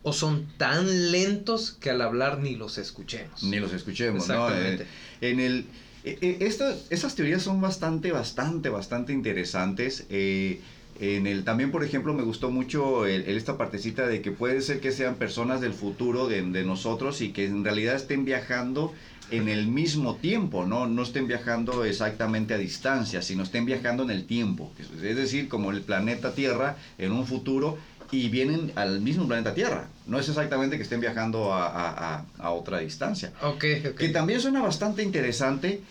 o 0.03 0.13
son 0.13 0.47
tan 0.57 1.11
lentos 1.11 1.76
que 1.80 1.89
al 1.89 2.01
hablar 2.01 2.39
ni 2.39 2.55
los 2.55 2.78
escuchemos. 2.78 3.43
Ni 3.43 3.59
los 3.59 3.74
escuchemos, 3.74 4.28
¿no? 4.30 4.49
Eh, 4.55 4.86
en 5.22 5.39
el 5.41 5.65
eh, 6.08 6.18
eh, 6.22 6.38
estas, 6.41 6.86
esas 6.89 7.16
teorías 7.16 7.41
son 7.41 7.60
bastante, 7.60 8.14
bastante, 8.14 8.70
bastante 8.70 9.12
interesantes. 9.12 10.05
Eh, 10.10 10.62
en 11.01 11.28
el, 11.28 11.43
también, 11.43 11.70
por 11.70 11.84
ejemplo, 11.84 12.14
me 12.14 12.24
gustó 12.24 12.49
mucho 12.49 13.05
esta 13.05 13.58
partecita 13.58 14.08
de 14.08 14.22
que 14.22 14.32
puede 14.32 14.62
ser 14.62 14.80
que 14.80 14.91
sean 14.91 15.16
personas 15.16 15.62
del 15.62 15.74
futuro 15.74 16.28
de, 16.28 16.41
nosotros 16.64 17.22
y 17.22 17.34
que 17.34 17.45
en 17.45 17.64
realidad 17.64 17.95
estén 17.95 18.26
viajando 18.26 18.93
en 19.30 19.47
el 19.49 19.68
mismo 19.68 20.16
tiempo, 20.16 20.66
¿no? 20.66 20.88
No 20.88 21.03
estén 21.03 21.28
viajando 21.28 21.84
exactamente 21.84 22.55
a 22.55 22.58
distancia, 22.58 23.22
sino 23.22 23.43
estén 23.43 23.66
viajando 23.66 24.01
en 24.03 24.10
el 24.10 24.26
tiempo. 24.26 24.72
Es 25.03 25.16
decir, 25.16 25.49
como 25.49 25.70
el 25.70 25.82
planeta 25.82 26.34
Tierra 26.34 26.78
en 26.97 27.12
un 27.12 27.28
futuro 27.28 27.78
y 28.12 28.30
vienen 28.30 28.72
al 28.76 29.01
mismo 29.01 29.28
planeta 29.28 29.53
Tierra. 29.53 29.88
No 30.05 30.20
es 30.20 30.30
exactamente 30.30 30.78
que 30.78 30.84
estén 30.84 30.99
viajando 31.01 31.53
a, 31.53 32.26
otra 32.51 32.80
distancia. 32.80 33.32
Que 33.60 34.10
también 34.10 34.41
suena 34.41 34.62
bastante 34.62 35.03
interesante 35.03 35.82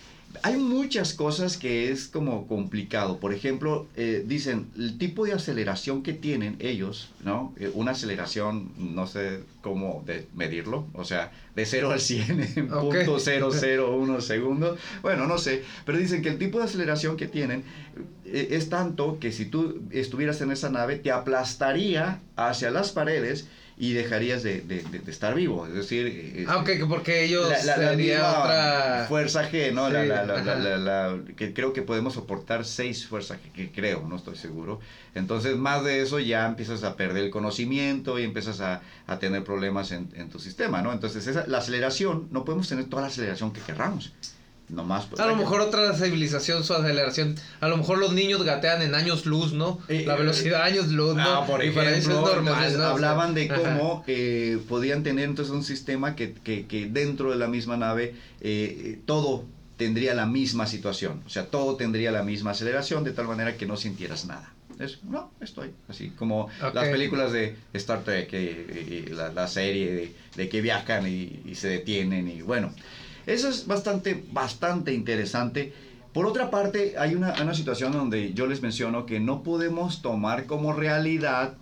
hay 0.42 0.56
muchas 0.56 1.14
cosas 1.14 1.56
que 1.56 1.90
es 1.90 2.08
como 2.08 2.46
complicado. 2.46 3.18
Por 3.18 3.32
ejemplo, 3.32 3.86
eh, 3.96 4.24
dicen 4.26 4.68
el 4.76 4.98
tipo 4.98 5.24
de 5.26 5.32
aceleración 5.32 6.02
que 6.02 6.12
tienen 6.12 6.56
ellos, 6.58 7.10
¿no? 7.24 7.54
Eh, 7.58 7.70
una 7.74 7.92
aceleración, 7.92 8.72
no 8.78 9.06
sé 9.06 9.40
cómo 9.60 10.02
de 10.06 10.26
medirlo, 10.34 10.86
o 10.94 11.04
sea, 11.04 11.32
de 11.54 11.66
0 11.66 11.90
al 11.92 12.00
100 12.00 12.52
en 12.56 12.68
punto 12.68 13.18
001 13.18 14.20
segundos. 14.20 14.78
Bueno, 15.02 15.26
no 15.26 15.38
sé, 15.38 15.62
pero 15.84 15.98
dicen 15.98 16.22
que 16.22 16.28
el 16.28 16.38
tipo 16.38 16.58
de 16.58 16.64
aceleración 16.64 17.16
que 17.16 17.26
tienen 17.26 17.64
eh, 18.24 18.48
es 18.52 18.68
tanto 18.68 19.18
que 19.18 19.32
si 19.32 19.46
tú 19.46 19.82
estuvieras 19.90 20.40
en 20.40 20.50
esa 20.52 20.70
nave 20.70 20.96
te 20.96 21.10
aplastaría 21.10 22.20
hacia 22.36 22.70
las 22.70 22.92
paredes 22.92 23.48
y 23.78 23.92
dejarías 23.92 24.42
de, 24.42 24.62
de, 24.62 24.82
de, 24.82 25.10
estar 25.10 25.34
vivo. 25.34 25.66
Es 25.66 25.74
decir, 25.74 26.06
eh, 26.06 26.46
ah, 26.48 26.64
porque 26.88 27.24
ellos 27.24 27.46
la, 27.66 27.76
la, 27.76 28.40
otra 28.40 29.04
fuerza 29.06 29.50
G, 29.50 29.72
¿no? 29.72 29.90
la, 29.90 30.04
la, 30.04 31.18
que 31.36 31.52
creo 31.52 31.74
que 31.74 31.82
podemos 31.82 32.14
soportar 32.14 32.64
seis 32.64 33.06
fuerzas 33.06 33.38
G, 33.38 33.52
que 33.52 33.70
creo, 33.70 34.06
no 34.08 34.16
estoy 34.16 34.36
seguro. 34.36 34.80
Entonces, 35.14 35.56
más 35.56 35.84
de 35.84 36.00
eso 36.00 36.18
ya 36.18 36.46
empiezas 36.46 36.84
a 36.84 36.96
perder 36.96 37.24
el 37.24 37.30
conocimiento 37.30 38.18
y 38.18 38.24
empiezas 38.24 38.60
a, 38.60 38.80
a 39.06 39.18
tener 39.18 39.44
problemas 39.44 39.92
en, 39.92 40.08
en, 40.14 40.30
tu 40.30 40.38
sistema, 40.38 40.80
¿no? 40.80 40.92
Entonces, 40.92 41.26
esa, 41.26 41.46
la 41.46 41.58
aceleración, 41.58 42.28
no 42.30 42.46
podemos 42.46 42.68
tener 42.68 42.86
toda 42.86 43.02
la 43.02 43.08
aceleración 43.08 43.52
que 43.52 43.60
querramos. 43.60 44.12
No 44.68 44.82
más, 44.82 45.06
pues, 45.06 45.20
a 45.20 45.26
lo 45.26 45.36
mejor 45.36 45.60
otra 45.60 45.94
civilización, 45.94 46.64
su 46.64 46.74
aceleración. 46.74 47.36
A 47.60 47.68
lo 47.68 47.76
mejor 47.76 47.98
los 47.98 48.12
niños 48.12 48.42
gatean 48.42 48.82
en 48.82 48.96
años 48.96 49.24
luz, 49.24 49.52
¿no? 49.52 49.78
la 49.88 50.14
eh, 50.14 50.18
velocidad 50.18 50.62
años 50.62 50.88
luz, 50.88 51.14
¿no? 51.14 51.22
Ah, 51.22 51.46
por 51.46 51.62
ejemplo, 51.62 51.82
es 51.82 52.08
normal, 52.08 52.82
hablaban 52.82 53.34
de 53.34 53.46
cómo 53.46 54.02
eh, 54.08 54.58
podían 54.68 55.04
tener 55.04 55.26
entonces 55.26 55.54
un 55.54 55.62
sistema 55.62 56.16
que, 56.16 56.32
que, 56.32 56.66
que 56.66 56.86
dentro 56.86 57.30
de 57.30 57.36
la 57.36 57.46
misma 57.46 57.76
nave 57.76 58.16
eh, 58.40 58.98
todo 59.06 59.44
tendría 59.76 60.14
la 60.14 60.26
misma 60.26 60.66
situación. 60.66 61.22
O 61.26 61.28
sea, 61.28 61.46
todo 61.46 61.76
tendría 61.76 62.10
la 62.10 62.24
misma 62.24 62.50
aceleración 62.50 63.04
de 63.04 63.12
tal 63.12 63.28
manera 63.28 63.56
que 63.56 63.66
no 63.66 63.76
sintieras 63.76 64.26
nada. 64.26 64.52
Es, 64.80 65.02
no, 65.04 65.30
estoy 65.40 65.70
así, 65.88 66.10
como 66.10 66.48
las 66.74 66.88
películas 66.88 67.32
de 67.32 67.56
Star 67.72 68.02
Trek, 68.02 68.32
y, 68.32 69.06
la, 69.12 69.48
serie 69.48 69.92
de, 69.92 70.14
de 70.34 70.48
que 70.48 70.60
viajan 70.60 71.06
y, 71.06 71.40
y 71.46 71.54
se 71.54 71.68
detienen 71.68 72.28
y 72.28 72.42
bueno. 72.42 72.72
Eso 73.26 73.48
es 73.48 73.66
bastante, 73.66 74.24
bastante 74.32 74.92
interesante. 74.94 75.72
Por 76.12 76.26
otra 76.26 76.50
parte, 76.50 76.94
hay 76.98 77.14
una, 77.14 77.34
una 77.42 77.54
situación 77.54 77.92
donde 77.92 78.32
yo 78.32 78.46
les 78.46 78.62
menciono 78.62 79.04
que 79.04 79.20
no 79.20 79.42
podemos 79.42 80.00
tomar 80.00 80.46
como 80.46 80.72
realidad 80.72 81.56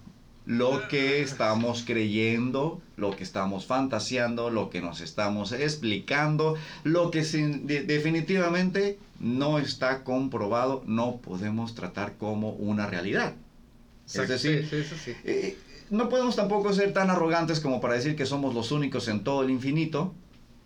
lo 0.46 0.88
que 0.88 1.22
estamos 1.22 1.84
creyendo, 1.86 2.80
lo 2.96 3.16
que 3.16 3.24
estamos 3.24 3.66
fantaseando, 3.66 4.50
lo 4.50 4.68
que 4.68 4.82
nos 4.82 5.00
estamos 5.00 5.52
explicando, 5.52 6.56
lo 6.82 7.10
que 7.10 7.22
definitivamente 7.22 8.98
no 9.20 9.58
está 9.58 10.04
comprobado, 10.04 10.82
no 10.86 11.16
podemos 11.16 11.74
tratar 11.74 12.16
como 12.18 12.50
una 12.50 12.86
realidad. 12.86 13.34
Es 14.06 14.28
decir, 14.28 14.68
eh, 15.24 15.56
no 15.88 16.10
podemos 16.10 16.36
tampoco 16.36 16.72
ser 16.74 16.92
tan 16.92 17.08
arrogantes 17.08 17.60
como 17.60 17.80
para 17.80 17.94
decir 17.94 18.14
que 18.14 18.26
somos 18.26 18.54
los 18.54 18.70
únicos 18.70 19.08
en 19.08 19.24
todo 19.24 19.42
el 19.42 19.50
infinito, 19.50 20.12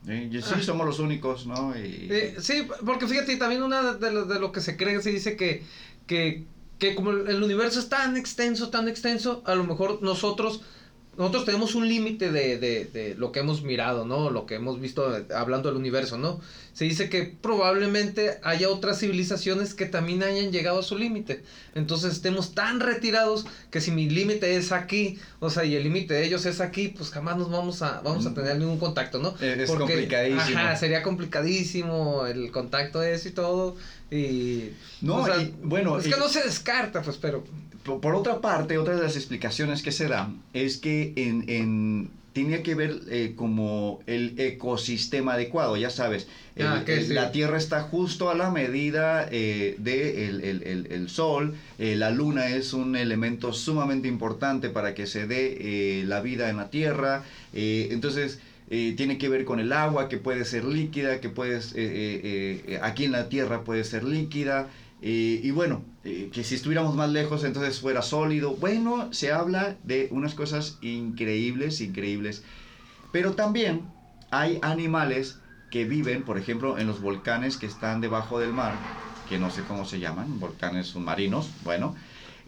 Sí, 0.07 0.31
sí, 0.43 0.63
somos 0.63 0.87
los 0.87 0.99
únicos, 1.01 1.47
¿no? 1.47 1.75
Eh, 1.75 2.37
sí, 2.41 2.67
porque 2.87 3.07
fíjate, 3.07 3.37
también 3.37 3.63
una 3.63 3.95
de 3.95 4.11
lo, 4.11 4.25
de 4.25 4.39
lo 4.39 4.53
que 4.53 4.61
se 4.61 4.77
cree, 4.77 5.03
se 5.03 5.11
dice 5.11 5.37
que, 5.37 5.65
que, 6.07 6.45
que 6.79 6.95
como 6.95 7.11
el 7.11 7.43
universo 7.43 7.79
es 7.81 7.89
tan 7.89 8.17
extenso, 8.17 8.71
tan 8.71 8.89
extenso, 8.89 9.43
a 9.45 9.55
lo 9.55 9.65
mejor 9.65 10.03
nosotros 10.03 10.63
nosotros 11.19 11.45
tenemos 11.47 11.75
un 11.75 11.89
límite 11.89 12.31
de, 12.31 12.59
de, 12.59 12.85
de, 12.85 13.15
lo 13.17 13.33
que 13.33 13.41
hemos 13.41 13.63
mirado, 13.63 14.07
¿no? 14.07 14.31
Lo 14.31 14.47
que 14.47 14.55
hemos 14.55 14.81
visto 14.81 15.13
hablando 15.35 15.69
del 15.69 15.77
universo, 15.77 16.17
¿no? 16.17 16.41
Se 16.75 16.85
dice 16.85 17.09
que 17.09 17.25
probablemente 17.25 18.39
haya 18.45 18.69
otras 18.69 19.01
civilizaciones 19.01 19.75
que 19.75 19.87
también 19.87 20.23
hayan 20.23 20.53
llegado 20.53 20.79
a 20.79 20.83
su 20.85 20.97
límite. 20.97 21.43
Entonces 21.75 22.13
estemos 22.13 22.55
tan 22.55 22.79
retirados 22.79 23.47
que 23.73 23.81
si 23.81 23.91
mi 23.91 24.09
límite 24.09 24.55
es 24.55 24.71
aquí, 24.71 25.19
o 25.41 25.51
sea, 25.51 25.65
y 25.65 25.75
el 25.75 25.83
límite 25.83 26.15
de 26.15 26.25
ellos 26.25 26.47
es 26.47 26.61
aquí, 26.61 26.87
pues 26.87 27.11
jamás 27.11 27.37
nos 27.37 27.51
vamos 27.51 27.83
a, 27.83 28.01
vamos 28.03 28.25
a 28.25 28.33
tener 28.33 28.57
ningún 28.57 28.79
contacto, 28.79 29.19
¿no? 29.19 29.35
Es 29.41 29.69
complicadísimo. 29.69 30.57
Ajá, 30.57 30.77
sería 30.77 31.03
complicadísimo 31.03 32.27
el 32.27 32.53
contacto 32.53 33.01
de 33.01 33.15
eso 33.15 33.27
y 33.27 33.33
todo. 33.33 33.77
Y. 34.13 34.71
No, 35.01 35.27
bueno. 35.65 35.99
Es 35.99 36.05
que 36.05 36.17
no 36.17 36.29
se 36.29 36.45
descarta, 36.45 37.03
pues, 37.03 37.17
pero 37.17 37.43
por 37.85 38.15
otra 38.15 38.41
parte, 38.41 38.79
otra 38.79 38.97
de 38.97 39.03
las 39.03 39.17
explicaciones 39.17 39.83
que 39.83 39.93
se 39.93 40.09
dan 40.09 40.43
es 40.53 40.77
que 40.77 41.13
en, 41.17 41.45
en 41.49 42.11
tiene 42.39 42.63
que 42.63 42.77
ver 42.77 43.01
eh, 43.11 43.33
como 43.35 44.01
el 44.07 44.39
ecosistema 44.39 45.33
adecuado, 45.33 45.77
ya 45.77 45.91
sabes, 45.91 46.29
ah, 46.61 46.85
la 47.09 47.33
Tierra 47.33 47.57
está 47.57 47.83
justo 47.83 48.31
a 48.31 48.37
la 48.37 48.51
medida 48.51 49.27
eh, 49.33 49.75
del 49.79 50.41
de 50.41 50.51
el, 50.51 50.87
el, 50.89 51.09
Sol, 51.09 51.57
eh, 51.81 51.97
la 51.97 52.11
Luna 52.11 52.49
es 52.49 52.75
un 52.75 52.95
elemento 52.95 53.53
sumamente 53.53 54.07
importante 54.07 54.69
para 54.69 54.95
que 54.95 55.09
se 55.09 55.27
dé 55.27 56.05
la 56.07 56.21
vida 56.21 56.49
en 56.49 56.59
la 56.59 56.71
Tierra, 56.71 57.25
entonces 57.53 58.39
tiene 58.69 59.19
que 59.19 59.29
ver 59.29 59.45
con 59.45 59.59
el 59.59 59.73
agua 59.73 60.09
que 60.09 60.19
puede 60.19 60.45
ser 60.45 60.65
líquida, 60.65 61.21
que 61.21 61.31
puedes, 61.31 61.75
aquí 62.83 63.05
en 63.05 63.13
la 63.13 63.29
Tierra 63.29 63.65
puede 63.65 63.83
ser 63.83 64.05
líquida, 64.05 64.69
y 65.01 65.51
bueno, 65.53 65.85
eh, 66.09 66.31
que 66.33 66.43
si 66.43 66.55
estuviéramos 66.55 66.95
más 66.95 67.11
lejos 67.11 67.45
entonces 67.45 67.81
fuera 67.81 68.01
sólido. 68.01 68.57
Bueno, 68.57 69.13
se 69.13 69.31
habla 69.31 69.77
de 69.85 70.09
unas 70.11 70.35
cosas 70.35 70.79
increíbles, 70.81 71.83
increíbles. 71.83 72.43
Pero 73.13 73.35
también 73.35 73.83
hay 74.31 74.59
animales 74.63 75.39
que 75.71 75.85
viven, 75.85 76.23
por 76.23 76.39
ejemplo, 76.39 76.79
en 76.79 76.87
los 76.87 77.03
volcanes 77.03 77.59
que 77.59 77.67
están 77.67 78.01
debajo 78.01 78.39
del 78.39 78.55
mar, 78.55 78.75
que 79.29 79.39
no 79.39 79.51
sé 79.51 79.63
cómo 79.69 79.85
se 79.85 80.01
llaman, 80.01 80.41
volcanes 80.41 80.87
submarinos, 80.87 81.51
bueno. 81.63 81.95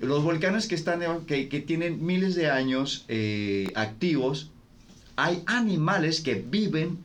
Los 0.00 0.22
volcanes 0.22 0.66
que, 0.66 0.74
están 0.74 1.02
que, 1.26 1.50
que 1.50 1.60
tienen 1.60 2.06
miles 2.06 2.34
de 2.34 2.50
años 2.50 3.04
eh, 3.08 3.70
activos, 3.74 4.50
hay 5.16 5.42
animales 5.44 6.22
que 6.22 6.36
viven 6.36 6.98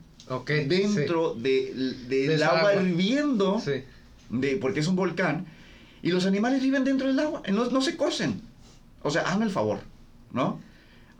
dentro 0.46 1.34
del 1.34 2.42
agua 2.42 2.74
hirviendo, 2.74 3.62
de, 4.30 4.56
porque 4.56 4.80
es 4.80 4.88
un 4.88 4.96
volcán, 4.96 5.46
y 6.02 6.10
los 6.10 6.26
animales 6.26 6.62
viven 6.62 6.84
dentro 6.84 7.08
del 7.08 7.18
agua, 7.18 7.42
no, 7.50 7.80
se 7.80 7.96
cocen. 7.96 8.40
O 9.02 9.10
sea, 9.10 9.22
hazme 9.22 9.44
el 9.44 9.50
favor, 9.50 9.80
¿no? 10.32 10.60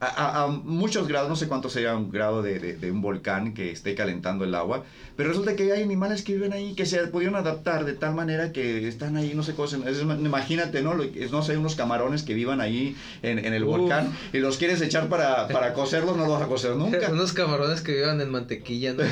A, 0.00 0.46
muchos 0.64 1.08
grados, 1.08 1.28
no 1.28 1.36
sé 1.36 1.48
cuánto 1.48 1.70
sería 1.70 1.94
un 1.96 2.10
grado 2.10 2.42
de, 2.42 2.78
un 2.90 3.00
volcán 3.00 3.54
que 3.54 3.70
esté 3.70 3.94
calentando 3.94 4.44
el 4.44 4.54
agua, 4.54 4.84
pero 5.16 5.30
resulta 5.30 5.56
que 5.56 5.72
hay 5.72 5.82
animales 5.82 6.22
que 6.22 6.34
viven 6.34 6.52
ahí 6.52 6.74
que 6.74 6.84
se 6.84 6.98
pudieron 7.06 7.36
adaptar 7.36 7.84
de 7.86 7.94
tal 7.94 8.14
manera 8.14 8.52
que 8.52 8.86
están 8.86 9.16
ahí, 9.16 9.32
no 9.34 9.42
se 9.42 9.54
cocen. 9.54 9.84
imagínate, 10.20 10.82
¿no? 10.82 10.94
No 10.94 11.42
sé, 11.42 11.56
unos 11.56 11.76
camarones 11.76 12.22
que 12.22 12.34
vivan 12.34 12.60
ahí 12.60 12.94
en, 13.22 13.38
el 13.38 13.64
volcán 13.64 14.12
y 14.32 14.38
los 14.38 14.58
quieres 14.58 14.82
echar 14.82 15.08
para, 15.08 15.48
para 15.48 15.72
cocerlos, 15.72 16.16
no 16.16 16.24
los 16.24 16.32
vas 16.32 16.42
a 16.42 16.46
cocer 16.46 16.76
nunca. 16.76 17.08
unos 17.10 17.32
camarones 17.32 17.80
que 17.80 17.92
vivan 17.92 18.20
en 18.20 18.30
mantequilla, 18.30 18.92
¿no? 18.92 19.02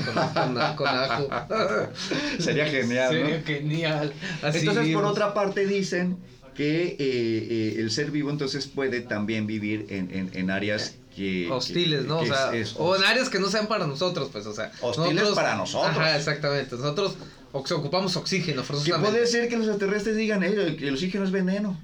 Con, 0.77 0.89
ajo. 0.89 1.29
Sería 2.39 2.67
genial, 2.67 3.11
Sería 3.11 3.43
genial. 3.43 4.13
Entonces, 4.43 4.95
por 4.95 5.05
otra 5.05 5.33
parte, 5.33 5.67
dicen 5.67 6.19
que 6.55 6.87
eh, 6.87 6.97
eh, 6.99 7.77
el 7.79 7.91
ser 7.91 8.11
vivo 8.11 8.31
entonces 8.31 8.67
puede 8.67 9.01
también 9.01 9.47
vivir 9.47 9.87
en, 9.91 10.31
en, 10.33 10.51
áreas 10.51 10.95
que, 11.15 11.51
hostiles, 11.51 12.05
¿no? 12.07 12.21
o, 12.21 12.27
sea, 12.27 12.53
o 12.77 12.97
en 12.97 13.05
áreas 13.05 13.29
que 13.29 13.39
no 13.39 13.49
sean 13.49 13.67
para 13.67 13.87
nosotros, 13.87 14.31
pues, 14.33 14.47
o 14.47 14.55
sea, 14.55 14.73
hostiles 14.81 15.29
para 15.31 15.57
nosotros. 15.57 15.97
Ajá, 15.97 16.17
exactamente. 16.17 16.77
Nosotros 16.77 17.17
ocupamos 17.53 18.17
oxígeno, 18.17 18.63
Que 18.85 18.95
puede 18.95 19.27
ser 19.27 19.49
que 19.49 19.57
los 19.57 19.69
extraterrestres 19.69 20.17
digan, 20.17 20.43
eh, 20.43 20.77
que 20.77 20.89
el 20.89 20.95
oxígeno 20.95 21.25
es 21.25 21.31
veneno. 21.31 21.81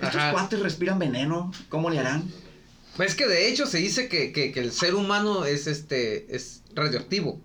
Estos 0.00 0.22
cuates 0.32 0.58
respiran 0.60 0.98
veneno, 0.98 1.52
¿cómo 1.68 1.88
le 1.90 2.00
harán? 2.00 2.24
Es 2.98 3.14
que 3.14 3.26
de 3.26 3.48
hecho 3.48 3.66
se 3.66 3.78
dice 3.78 4.08
que, 4.08 4.32
que, 4.32 4.52
que 4.52 4.60
el 4.60 4.72
ser 4.72 4.94
humano 4.94 5.44
es 5.44 5.66
este 5.66 6.34
es 6.34 6.62
radioactivo. 6.74 7.40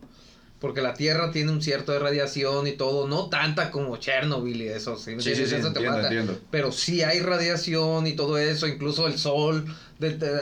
Porque 0.59 0.81
la 0.81 0.95
Tierra 0.95 1.31
tiene 1.31 1.51
un 1.51 1.61
cierto 1.61 1.91
de 1.91 1.99
radiación 1.99 2.65
y 2.65 2.71
todo, 2.71 3.07
no 3.07 3.29
tanta 3.29 3.69
como 3.69 3.97
Chernobyl 3.97 4.59
y 4.59 4.67
eso, 4.67 4.97
¿sí? 4.97 5.13
Sí, 5.19 5.35
sí, 5.35 5.45
sí, 5.45 5.55
eso 5.55 5.71
te 5.71 5.81
mata. 5.81 6.09
Pero 6.49 6.71
sí 6.71 7.03
hay 7.03 7.19
radiación 7.19 8.07
y 8.07 8.13
todo 8.13 8.39
eso, 8.39 8.67
incluso 8.67 9.05
el 9.05 9.19
sol, 9.19 9.65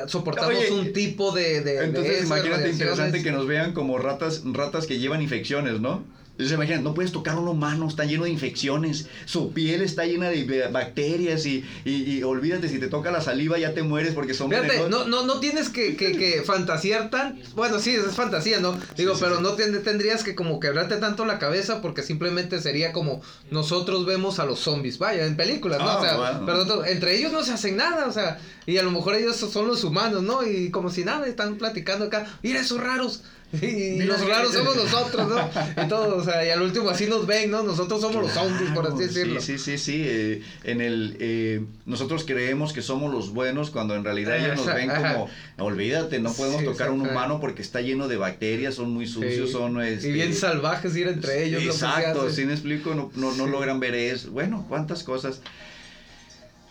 soportamos 0.08 0.70
un 0.72 0.94
tipo 0.94 1.32
de... 1.34 1.62
de 1.62 1.84
entonces 1.84 2.24
imagínate 2.24 2.70
interesante 2.70 3.24
que 3.24 3.32
nos 3.32 3.46
vean 3.46 3.74
como 3.74 3.98
ratas, 3.98 4.44
ratas 4.46 4.88
que 4.88 5.00
llevan 5.00 5.22
infecciones, 5.22 5.82
¿no? 5.82 6.06
Imaginan, 6.38 6.84
no 6.84 6.94
puedes 6.94 7.12
tocar 7.14 7.36
a 7.36 7.40
un 7.40 7.48
humano, 7.48 7.88
está 7.88 8.04
lleno 8.04 8.26
de 8.26 8.30
infecciones, 8.30 9.08
su 9.26 9.54
piel 9.54 9.82
está 9.82 10.06
llena 10.06 10.30
de 10.30 10.68
bacterias 10.70 11.46
y, 11.46 11.64
y, 11.86 12.24
olvídate, 12.24 12.68
si 12.68 12.78
te 12.78 12.88
toca 12.88 13.10
la 13.12 13.22
saliva 13.22 13.58
ya 13.58 13.74
te 13.74 13.84
mueres 13.84 14.14
porque 14.14 14.34
son 14.34 14.50
Fíjate, 14.50 14.90
no, 14.90 15.06
no, 15.06 15.26
no 15.26 15.40
tienes 15.40 15.70
que, 15.70 15.96
que, 15.96 16.18
que, 16.18 16.44
fantasear 16.44 17.10
tan... 17.10 17.40
Bueno, 17.56 17.80
sí, 17.80 17.92
es 17.92 18.16
fantasía, 18.16 18.60
¿no? 18.60 18.78
Digo, 18.98 19.14
pero 19.20 19.40
no 19.40 19.54
tendrías 19.54 20.24
que 20.24 20.36
como 20.36 20.60
quebrarte 20.60 20.98
tanto 20.98 21.26
la 21.26 21.40
cabeza 21.40 21.82
porque 21.82 22.04
simplemente 22.04 22.62
sería 22.62 22.92
como 22.92 23.22
nosotros 23.50 24.06
vemos 24.06 24.40
a 24.40 24.46
los 24.46 24.60
zombies, 24.60 24.98
vaya, 24.98 25.26
en 25.26 25.38
películas, 25.38 25.80
¿no? 25.80 25.98
o 25.98 26.02
sea, 26.02 26.16
ah, 26.16 26.84
entre 26.88 27.18
ellos 27.18 27.32
no 27.32 27.44
se 27.44 27.54
hacen 27.54 27.78
nada, 27.78 28.08
o 28.08 28.12
sea, 28.12 28.40
y 28.66 28.78
a 28.78 28.84
lo 28.84 28.92
mejor 28.92 29.16
ellos 29.16 29.38
son 29.38 29.68
los 29.68 29.84
humanos, 29.84 30.24
¿no? 30.24 30.46
Y 30.46 30.70
como 30.72 30.90
si 30.90 31.06
nada, 31.06 31.28
están 31.28 31.58
platicando 31.58 32.06
acá, 32.06 32.26
mira 32.42 32.60
esos 32.60 32.82
raros. 32.82 33.24
Y 33.62 34.02
los 34.04 34.28
raros 34.28 34.54
somos 34.54 34.76
nosotros, 34.76 35.30
¿no? 35.30 35.84
Y 35.84 35.88
todo, 35.88 36.18
o 36.18 36.24
sea, 36.24 36.46
y 36.46 36.50
al 36.50 36.62
último 36.62 36.90
así 36.90 37.08
nos 37.08 37.26
ven, 37.26 37.52
¿no? 37.52 37.64
Nosotros 37.64 38.02
somos 38.02 38.24
los 38.24 38.32
zombies, 38.32 38.72
por 38.72 38.88
así 38.88 39.04
decirlo. 39.04 39.40
Sí, 39.40 39.58
sí, 39.58 39.78
sí, 39.78 39.78
sí. 39.78 40.04
Eh, 40.06 40.42
en 40.64 40.82
el, 40.82 41.18
eh, 41.20 41.64
nosotros 41.86 42.26
creemos 42.26 42.74
que 42.74 42.82
somos 42.82 43.14
los 43.14 43.32
buenos 43.32 43.70
cuando 43.70 43.96
en 43.96 44.04
realidad 44.04 44.38
ellos 44.38 44.66
nos 44.66 44.76
ven 44.76 44.90
como, 44.90 45.30
olvídate, 45.58 46.20
no 46.20 46.34
podemos 46.34 46.64
tocar 46.64 46.90
a 46.90 46.92
un 46.92 47.02
humano 47.02 47.40
porque 47.40 47.62
está 47.62 47.82
lleno 47.82 48.08
de 48.08 48.18
bacterias, 48.18 48.76
son 48.76 48.92
muy 48.92 49.08
sucios, 49.08 49.52
son... 49.52 49.82
Este, 49.82 50.10
y 50.10 50.12
bien 50.12 50.34
salvajes 50.34 50.96
ir 50.96 51.08
entre 51.08 51.46
ellos. 51.46 51.64
Exacto, 51.64 52.30
si 52.30 52.46
me 52.46 52.54
explico, 52.54 52.94
no, 52.96 53.12
no, 53.16 53.36
no 53.36 53.48
logran 53.48 53.80
ver 53.80 53.96
eso. 53.96 54.32
Bueno, 54.32 54.66
cuántas 54.68 55.04
cosas. 55.04 55.42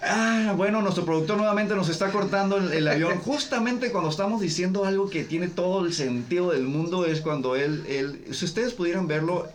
Ah, 0.02 0.52
bueno, 0.56 0.82
nuestro 0.82 1.04
productor 1.04 1.36
nuevamente 1.36 1.74
nos 1.74 1.88
está 1.88 2.10
cortando 2.10 2.58
el, 2.58 2.88
avión. 2.88 3.18
Justamente 3.24 3.92
cuando 3.92 4.10
estamos 4.10 4.40
diciendo 4.40 4.84
algo 4.84 5.08
que 5.08 5.24
tiene 5.24 5.48
todo 5.48 5.84
el 5.84 5.92
sentido 5.92 6.50
del 6.50 6.64
mundo 6.64 7.06
es 7.06 7.20
cuando 7.20 7.56
él, 7.56 7.84
él, 7.88 8.24
si 8.32 8.44
ustedes 8.44 8.72
pudieran 8.74 9.06
verlo, 9.06 9.48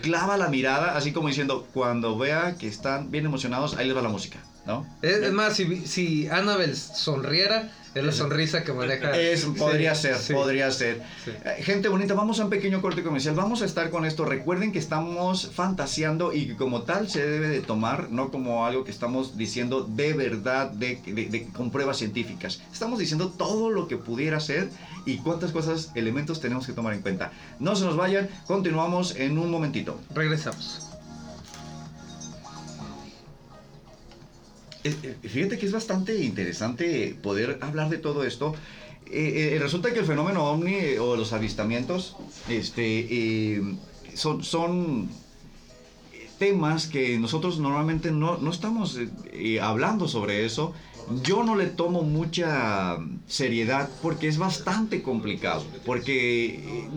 clava 0.00 0.36
la 0.36 0.48
mirada, 0.48 0.96
así 0.96 1.12
como 1.12 1.28
diciendo, 1.28 1.66
cuando 1.72 2.16
vea 2.16 2.56
que 2.56 2.68
están 2.68 3.10
bien 3.10 3.26
emocionados, 3.26 3.76
ahí 3.76 3.86
les 3.86 3.96
va 3.96 4.02
la 4.02 4.08
música, 4.08 4.38
¿no? 4.66 4.86
Es, 5.02 5.30
más, 5.32 5.56
si, 5.56 5.86
si 5.86 6.28
Annabelle 6.28 6.76
sonriera, 6.76 7.70
es 7.94 8.04
la 8.04 8.12
sonrisa 8.12 8.62
que 8.62 8.72
maneja. 8.72 9.18
Es, 9.18 9.44
podría 9.44 9.94
ser, 9.94 10.16
podría 10.32 10.70
ser. 10.70 11.02
Eh, 11.26 11.62
gente 11.62 11.88
bonita, 11.88 12.14
vamos 12.14 12.38
a 12.40 12.44
un 12.44 12.50
pequeño 12.50 12.80
corte 12.80 13.02
comercial. 13.02 13.34
Vamos 13.34 13.62
a 13.62 13.64
estar 13.64 13.90
con 13.90 14.04
esto. 14.04 14.24
Recuerden 14.24 14.72
que 14.72 14.78
estamos 14.78 15.50
fantaseando 15.52 16.32
y 16.32 16.54
como 16.54 16.82
tal 16.82 17.08
se 17.08 17.26
debe 17.26 17.48
de 17.48 17.60
tomar, 17.60 18.10
no 18.10 18.30
como 18.30 18.66
algo 18.66 18.84
que 18.84 18.90
estamos 18.90 19.36
diciendo 19.36 19.82
de 19.82 20.12
verdad, 20.12 20.70
de, 20.70 21.48
con 21.54 21.70
pruebas 21.70 21.98
científicas. 21.98 22.60
Estamos 22.72 22.98
diciendo 22.98 23.30
todo 23.36 23.70
lo 23.70 23.88
que 23.88 23.96
pudiera 23.96 24.38
ser 24.40 24.70
y 25.06 25.18
cuántas 25.18 25.52
cosas, 25.52 25.90
elementos 25.94 26.40
tenemos 26.40 26.66
que 26.66 26.72
tomar 26.72 26.94
en 26.94 27.02
cuenta. 27.02 27.32
No 27.58 27.74
se 27.74 27.84
nos 27.84 27.96
vayan, 27.96 28.28
continuamos 28.46 29.16
en 29.16 29.38
un 29.38 29.50
momentito. 29.50 29.98
Regresamos. 30.14 30.89
Fíjate 35.22 35.58
que 35.58 35.66
es 35.66 35.72
bastante 35.72 36.22
interesante 36.22 37.16
poder 37.22 37.58
hablar 37.60 37.90
de 37.90 37.98
todo 37.98 38.24
esto. 38.24 38.54
Eh, 39.12 39.58
resulta 39.60 39.92
que 39.92 40.00
el 40.00 40.06
fenómeno 40.06 40.44
ovni 40.44 40.96
o 41.00 41.16
los 41.16 41.32
avistamientos 41.32 42.16
este, 42.48 43.60
son, 44.14 44.44
son 44.44 45.08
temas 46.38 46.86
que 46.86 47.18
nosotros 47.18 47.58
normalmente 47.58 48.12
no, 48.12 48.38
no 48.38 48.50
estamos 48.50 48.98
hablando 49.60 50.06
sobre 50.08 50.44
eso. 50.44 50.72
Yo 51.22 51.42
no 51.42 51.56
le 51.56 51.66
tomo 51.66 52.02
mucha 52.02 52.98
seriedad 53.26 53.88
porque 54.02 54.28
es 54.28 54.38
bastante 54.38 55.02
complicado. 55.02 55.64
Porque 55.84 56.88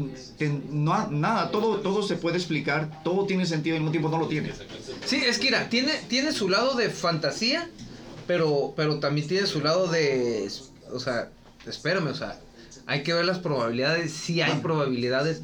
no, 0.70 1.08
nada, 1.10 1.52
todo, 1.52 1.80
todo 1.80 2.04
se 2.04 2.16
puede 2.16 2.38
explicar, 2.38 3.04
todo 3.04 3.26
tiene 3.26 3.46
sentido 3.46 3.76
y 3.76 3.78
al 3.78 3.84
mismo 3.84 3.92
tiempo 3.92 4.10
no 4.10 4.20
lo 4.20 4.28
tiene. 4.28 4.54
Sí, 5.06 5.18
es 5.26 5.40
que 5.40 5.46
mira, 5.46 5.70
tiene, 5.70 5.94
tiene 6.08 6.32
su 6.32 6.50
lado 6.50 6.76
de 6.76 6.90
fantasía, 6.90 7.70
pero, 8.28 8.74
pero 8.76 9.00
también 9.00 9.28
tiene 9.28 9.48
su 9.48 9.62
lado 9.62 9.88
de. 9.88 10.50
O 10.92 11.00
sea, 11.00 11.30
espérame, 11.66 12.08
o 12.08 12.16
sea, 12.16 12.40
hay 12.86 13.04
que 13.04 13.14
ver 13.14 13.26
las 13.26 13.40
probabilidades. 13.40 14.12
Si 14.12 14.42
hay 14.42 14.60
probabilidades. 14.60 15.42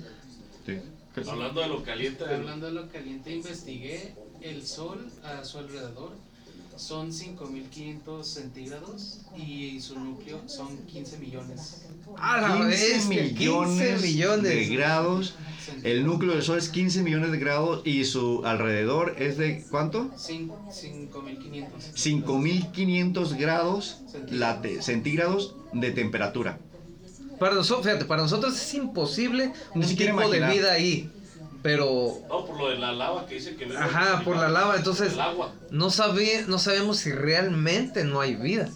Hablando 1.27 1.61
de 1.61 1.67
lo 1.67 1.83
caliente. 1.83 2.23
Hablando 2.23 2.67
de 2.67 2.71
lo 2.73 2.89
caliente, 2.89 3.31
investigué 3.31 4.13
el 4.41 4.65
sol 4.65 5.11
a 5.23 5.43
su 5.43 5.57
alrededor 5.57 6.28
son 6.79 7.11
5.500 7.11 8.23
centígrados 8.23 9.19
y 9.35 9.79
su 9.81 9.99
núcleo 9.99 10.41
son 10.47 10.77
15 10.85 11.17
millones. 11.17 11.83
¡Ah, 12.17 12.69
15 12.69 13.07
millones, 13.09 14.01
millones 14.01 14.43
de 14.43 14.65
grados. 14.67 15.35
El 15.83 16.05
núcleo 16.05 16.33
del 16.33 16.41
Sol 16.41 16.57
es 16.57 16.69
15 16.69 17.03
millones 17.03 17.31
de 17.31 17.37
grados 17.37 17.81
y 17.85 18.05
su 18.05 18.43
alrededor 18.45 19.15
es 19.19 19.37
de 19.37 19.65
¿cuánto? 19.69 20.09
5.500. 20.15 21.67
5.500 21.95 23.37
grados 23.37 24.01
centígrados 24.79 25.55
de 25.73 25.91
temperatura. 25.91 26.59
Para 27.39 27.55
nosotros, 27.55 27.85
fíjate, 27.85 28.05
para 28.05 28.21
nosotros 28.23 28.53
es 28.53 28.73
imposible 28.73 29.51
un 29.75 29.81
tipo 29.81 30.29
de 30.29 30.47
vida 30.47 30.71
ahí. 30.71 31.09
Pero. 31.61 32.19
No, 32.29 32.45
por 32.45 32.57
lo 32.57 32.69
de 32.69 32.77
la 32.77 32.91
lava 32.91 33.25
que 33.25 33.35
dice 33.35 33.55
que. 33.55 33.65
Ajá, 33.75 34.21
por 34.23 34.37
la 34.37 34.49
lava. 34.49 34.75
Entonces. 34.77 35.13
No, 35.71 35.89
sabe, 35.89 36.45
no 36.47 36.59
sabemos 36.59 36.97
si 36.97 37.11
realmente 37.11 38.03
no 38.03 38.21
hay 38.21 38.35
vida. 38.35 38.69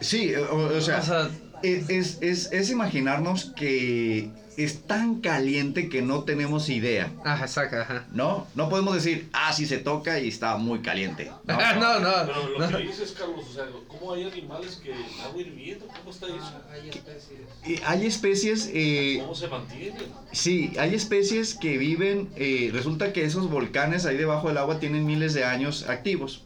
Sí, 0.00 0.34
o, 0.34 0.80
sea. 0.80 1.30
es, 1.62 2.18
es, 2.20 2.52
es 2.52 2.70
imaginarnos 2.70 3.52
que 3.56 4.30
es 4.58 4.82
tan 4.82 5.20
caliente 5.20 5.88
que 5.88 6.02
no 6.02 6.24
tenemos 6.24 6.68
idea. 6.68 7.12
Ajá, 7.24 7.46
saca, 7.46 7.82
ajá. 7.82 8.06
¿No? 8.10 8.48
No 8.56 8.68
podemos 8.68 8.92
decir, 8.92 9.28
ah, 9.32 9.52
sí 9.52 9.66
se 9.66 9.78
toca 9.78 10.18
y 10.18 10.26
está 10.26 10.56
muy 10.56 10.80
caliente. 10.80 11.30
No, 11.46 11.74
no, 11.74 12.00
no. 12.00 12.10
Pero 12.26 12.58
lo 12.58 12.78
que 12.78 12.82
dices, 12.84 13.14
Carlos, 13.16 13.46
o 13.48 13.54
sea, 13.54 13.66
¿cómo 13.86 14.12
hay 14.12 14.24
animales 14.24 14.80
que 14.82 14.92
agua 15.22 15.40
hirviendo? 15.40 15.86
¿Cómo 15.86 16.10
está 16.10 16.26
eso? 16.26 16.36
Ah, 16.40 16.72
hay 16.72 16.88
especies. 16.88 17.40
Eh, 17.64 17.80
hay 17.84 18.06
especies... 18.06 18.70
Eh, 18.74 19.18
¿Cómo 19.20 19.34
se 19.34 19.46
mantienen? 19.46 20.02
Sí, 20.32 20.72
hay 20.76 20.94
especies 20.94 21.54
que 21.54 21.78
viven... 21.78 22.28
Eh, 22.34 22.70
resulta 22.72 23.12
que 23.12 23.24
esos 23.24 23.48
volcanes 23.48 24.06
ahí 24.06 24.16
debajo 24.16 24.48
del 24.48 24.58
agua 24.58 24.80
tienen 24.80 25.06
miles 25.06 25.34
de 25.34 25.44
años 25.44 25.88
activos, 25.88 26.44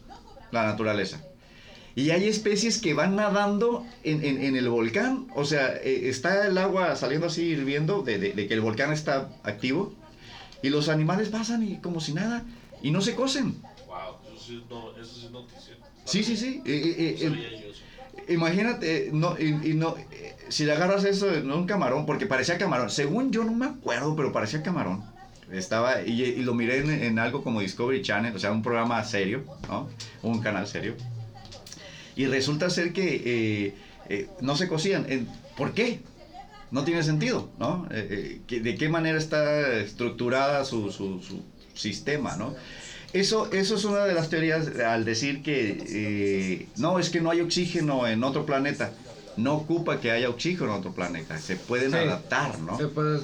la 0.51 0.63
naturaleza. 0.65 1.23
Y 1.95 2.09
hay 2.09 2.27
especies 2.27 2.79
que 2.79 2.93
van 2.93 3.15
nadando 3.15 3.85
en, 4.03 4.23
en, 4.23 4.55
el 4.55 4.67
volcán. 4.67 5.27
O 5.35 5.45
sea, 5.45 5.75
eh, 5.75 6.09
está 6.09 6.47
el 6.47 6.57
agua 6.57 6.95
saliendo 6.95 7.27
así 7.27 7.43
hirviendo 7.43 8.01
de, 8.01 8.17
de, 8.17 8.47
que 8.47 8.53
el 8.53 8.61
volcán 8.61 8.91
está 8.91 9.29
activo. 9.43 9.93
Y 10.63 10.69
los 10.69 10.89
animales 10.89 11.29
pasan 11.29 11.61
y 11.61 11.77
como 11.77 12.01
si 12.01 12.13
nada. 12.13 12.43
Y 12.81 12.89
no 12.89 13.01
se 13.01 13.13
cosen. 13.13 13.61
Wow, 13.85 14.15
eso 14.25 14.43
sí, 14.43 14.63
no, 14.69 14.97
eso 14.97 15.13
sí 15.13 15.25
es 15.27 15.31
noticia. 15.31 15.77
Sí, 16.05 16.23
sí, 16.23 16.35
sí. 16.35 16.63
Eh, 16.65 17.17
eh, 17.21 17.73
imagínate, 18.29 19.11
no, 19.13 19.37
y, 19.39 19.73
no, 19.75 19.95
si 20.49 20.65
le 20.65 20.71
agarras 20.71 21.03
eso, 21.03 21.29
no 21.43 21.57
un 21.57 21.67
camarón, 21.67 22.07
porque 22.07 22.25
parecía 22.25 22.57
camarón. 22.57 22.89
Según 22.89 23.31
yo 23.31 23.43
no 23.43 23.53
me 23.53 23.67
acuerdo, 23.67 24.15
pero 24.15 24.31
parecía 24.31 24.63
camarón. 24.63 25.03
Estaba, 25.51 26.01
y, 26.01 26.23
y 26.23 26.41
lo 26.41 26.55
miré 26.55 26.79
en, 26.79 26.89
en, 26.89 27.19
algo 27.19 27.43
como 27.43 27.61
Discovery 27.61 28.01
Channel, 28.01 28.35
o 28.35 28.39
sea, 28.39 28.51
un 28.51 28.63
programa 28.63 29.03
serio, 29.03 29.43
¿no? 29.67 29.87
Un 30.23 30.39
canal 30.39 30.65
serio. 30.65 30.95
Y 32.15 32.25
resulta 32.27 32.69
ser 32.69 32.93
que 32.93 33.15
eh, 33.25 33.75
eh, 34.09 34.27
no 34.41 34.55
se 34.55 34.67
cocían. 34.67 35.05
¿Por 35.57 35.73
qué? 35.73 35.99
No 36.71 36.83
tiene 36.83 37.03
sentido, 37.03 37.49
¿no? 37.59 37.87
Eh, 37.91 38.39
¿De 38.47 38.75
qué 38.75 38.89
manera 38.89 39.17
está 39.17 39.79
estructurada 39.79 40.65
su, 40.65 40.91
su, 40.91 41.21
sistema, 41.73 42.35
¿no? 42.35 42.55
Eso, 43.13 43.51
eso 43.51 43.75
es 43.75 43.85
una 43.85 44.05
de 44.05 44.13
las 44.13 44.29
teorías 44.29 44.67
al 44.79 45.05
decir 45.05 45.43
que 45.43 46.67
no, 46.77 46.99
es 46.99 47.09
que 47.09 47.21
no 47.21 47.29
hay 47.31 47.41
oxígeno 47.41 48.07
en 48.07 48.23
otro 48.23 48.45
planeta. 48.45 48.91
No 49.37 49.55
ocupa 49.55 49.99
que 49.99 50.11
haya 50.11 50.29
oxígeno 50.29 50.73
en 50.73 50.79
otro 50.79 50.93
planeta. 50.93 51.37
Se 51.39 51.55
pueden 51.55 51.93
adaptar, 51.93 52.59
¿no? 52.59 52.77
Se 52.77 52.87
puede, 52.87 53.19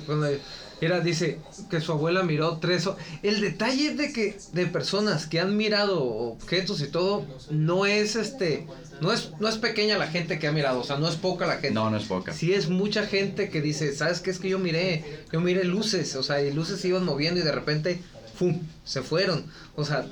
era, 0.81 0.99
dice 1.01 1.39
que 1.69 1.81
su 1.81 1.91
abuela 1.91 2.23
miró 2.23 2.57
tres. 2.57 2.89
El 3.23 3.41
detalle 3.41 3.95
de 3.95 4.13
que 4.13 4.37
de 4.53 4.65
personas 4.67 5.25
que 5.25 5.39
han 5.39 5.57
mirado 5.57 6.03
objetos 6.03 6.81
y 6.81 6.87
todo 6.87 7.25
no 7.49 7.85
es 7.85 8.15
este, 8.15 8.67
no 9.01 9.11
es 9.11 9.31
no 9.39 9.47
es 9.47 9.57
pequeña 9.57 9.97
la 9.97 10.07
gente 10.07 10.39
que 10.39 10.47
ha 10.47 10.51
mirado, 10.51 10.79
o 10.79 10.83
sea, 10.83 10.97
no 10.97 11.09
es 11.09 11.15
poca 11.15 11.45
la 11.45 11.55
gente. 11.55 11.71
No, 11.71 11.89
no 11.89 11.97
es 11.97 12.05
poca. 12.05 12.33
Sí 12.33 12.53
es 12.53 12.69
mucha 12.69 13.05
gente 13.05 13.49
que 13.49 13.61
dice, 13.61 13.93
¿sabes 13.95 14.21
qué 14.21 14.31
es 14.31 14.39
que 14.39 14.49
yo 14.49 14.59
miré? 14.59 15.23
Yo 15.31 15.41
miré 15.41 15.63
luces, 15.63 16.15
o 16.15 16.23
sea, 16.23 16.41
y 16.41 16.53
luces 16.53 16.79
se 16.79 16.87
iban 16.89 17.05
moviendo 17.05 17.39
y 17.39 17.43
de 17.43 17.51
repente 17.51 18.01
¡fum! 18.39 18.57
Se 18.85 19.01
fueron. 19.01 19.45
O 19.75 19.83
sea, 19.83 20.05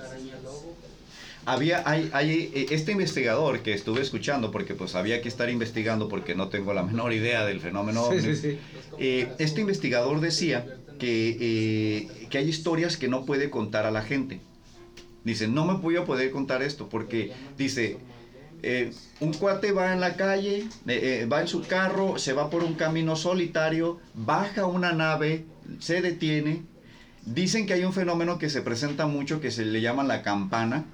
había, 1.48 1.82
hay, 1.90 2.10
hay, 2.14 2.52
eh, 2.54 2.68
este 2.70 2.92
investigador 2.92 3.62
que 3.62 3.74
estuve 3.74 4.02
escuchando, 4.02 4.52
porque 4.52 4.76
pues 4.76 4.94
había 4.96 5.22
que 5.22 5.30
estar 5.30 5.50
investigando 5.50 6.08
porque 6.08 6.36
no 6.36 6.50
tengo 6.50 6.74
la 6.74 6.84
menor 6.92 7.14
idea 7.14 7.46
del 7.46 7.60
fenómeno 7.60 8.10
Sí, 8.12 8.22
sí, 8.22 8.36
sí. 8.36 8.58
Eh, 9.00 9.30
este 9.40 9.62
investigador 9.62 10.20
decía 10.20 10.66
que, 11.00 11.38
eh, 11.40 12.28
que 12.30 12.38
hay 12.38 12.48
historias 12.48 12.98
que 12.98 13.08
no 13.08 13.26
puede 13.26 13.50
contar 13.50 13.86
a 13.86 13.92
la 13.92 14.02
gente. 14.02 14.42
Dice, 15.24 15.48
no 15.48 15.66
me 15.66 15.74
voy 15.74 15.98
a 15.98 16.06
poder 16.06 16.32
contar 16.32 16.62
esto 16.62 16.88
porque, 16.88 17.34
dice, 17.58 17.98
eh, 18.64 18.92
un 19.20 19.34
cuate 19.34 19.72
va 19.72 19.94
en 19.94 20.00
la 20.00 20.16
calle, 20.16 20.68
eh, 20.88 21.22
eh, 21.22 21.26
va 21.32 21.42
en 21.42 21.48
su 21.48 21.62
carro, 21.62 22.18
se 22.18 22.34
va 22.34 22.50
por 22.50 22.64
un 22.64 22.74
camino 22.74 23.16
solitario, 23.16 24.00
baja 24.14 24.66
una 24.66 24.94
nave, 24.94 25.46
se 25.80 26.02
detiene. 26.02 26.64
Dicen 27.26 27.68
que 27.68 27.74
hay 27.74 27.84
un 27.84 27.94
fenómeno 27.94 28.40
que 28.40 28.50
se 28.50 28.62
presenta 28.62 29.06
mucho 29.06 29.42
que 29.42 29.52
se 29.52 29.66
le 29.66 29.82
llama 29.82 30.04
la 30.04 30.24
campana, 30.24 30.86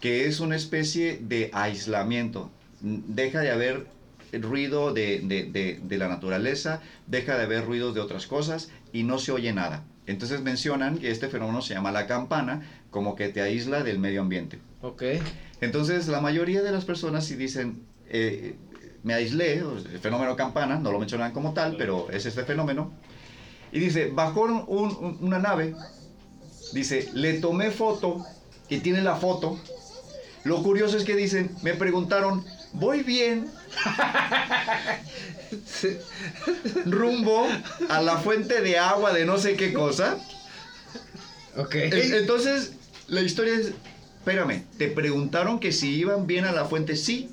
que 0.00 0.26
es 0.26 0.40
una 0.40 0.56
especie 0.56 1.18
de 1.20 1.50
aislamiento. 1.52 2.50
Deja 2.80 3.40
de 3.40 3.50
haber 3.50 3.86
ruido 4.32 4.92
de, 4.92 5.20
de- 5.24 5.44
de- 5.44 5.80
de 5.82 5.98
la 5.98 6.08
naturaleza, 6.08 6.80
deja 7.06 7.36
de 7.36 7.44
haber 7.44 7.64
ruidos 7.66 7.94
de 7.94 8.00
otras 8.00 8.26
cosas 8.26 8.70
y 8.92 9.02
no 9.02 9.18
se 9.18 9.32
oye 9.32 9.52
nada. 9.52 9.84
Entonces 10.06 10.40
mencionan 10.40 10.98
que 10.98 11.10
este 11.10 11.28
fenómeno 11.28 11.62
se 11.62 11.74
llama 11.74 11.92
la 11.92 12.06
campana, 12.06 12.62
como 12.90 13.14
que 13.16 13.28
te 13.28 13.40
aísla 13.42 13.82
del 13.82 13.98
medio 13.98 14.22
ambiente. 14.22 14.58
Ok. 14.82 15.02
Entonces, 15.60 16.08
la 16.08 16.20
mayoría 16.20 16.62
de 16.62 16.72
las 16.72 16.84
personas 16.84 17.26
sí 17.26 17.36
dicen, 17.36 17.82
eh, 18.08 18.56
me 19.02 19.14
aislé, 19.14 19.54
el 19.58 19.98
fenómeno 20.00 20.34
campana, 20.36 20.78
no 20.78 20.90
lo 20.90 20.98
mencionan 20.98 21.32
como 21.32 21.52
tal, 21.52 21.76
pero 21.76 22.10
es 22.10 22.24
este 22.26 22.44
fenómeno. 22.44 22.92
Y 23.72 23.78
dice, 23.78 24.10
bajó 24.12 24.42
un- 24.42 24.64
un- 24.66 25.18
una 25.20 25.38
nave, 25.38 25.74
dice, 26.72 27.08
le 27.12 27.34
tomé 27.34 27.70
foto, 27.70 28.24
y 28.68 28.78
tiene 28.78 29.02
la 29.02 29.16
foto. 29.16 29.58
Lo 30.44 30.62
curioso 30.62 30.96
es 30.96 31.04
que 31.04 31.14
dicen, 31.16 31.50
me 31.62 31.74
preguntaron, 31.74 32.44
voy 32.72 33.02
bien, 33.02 33.46
rumbo 36.86 37.46
a 37.88 38.00
la 38.02 38.16
fuente 38.18 38.60
de 38.60 38.78
agua 38.78 39.12
de 39.12 39.24
no 39.24 39.38
sé 39.38 39.54
qué 39.56 39.72
cosa. 39.72 40.18
Ok. 41.56 41.74
En- 41.74 42.14
Entonces, 42.14 42.72
la 43.08 43.20
historia 43.22 43.54
es, 43.54 43.72
espérame, 44.18 44.64
te 44.78 44.88
preguntaron 44.88 45.58
que 45.60 45.72
si 45.72 45.94
iban 45.94 46.26
bien 46.26 46.44
a 46.44 46.52
la 46.52 46.64
fuente, 46.64 46.96
sí. 46.96 47.30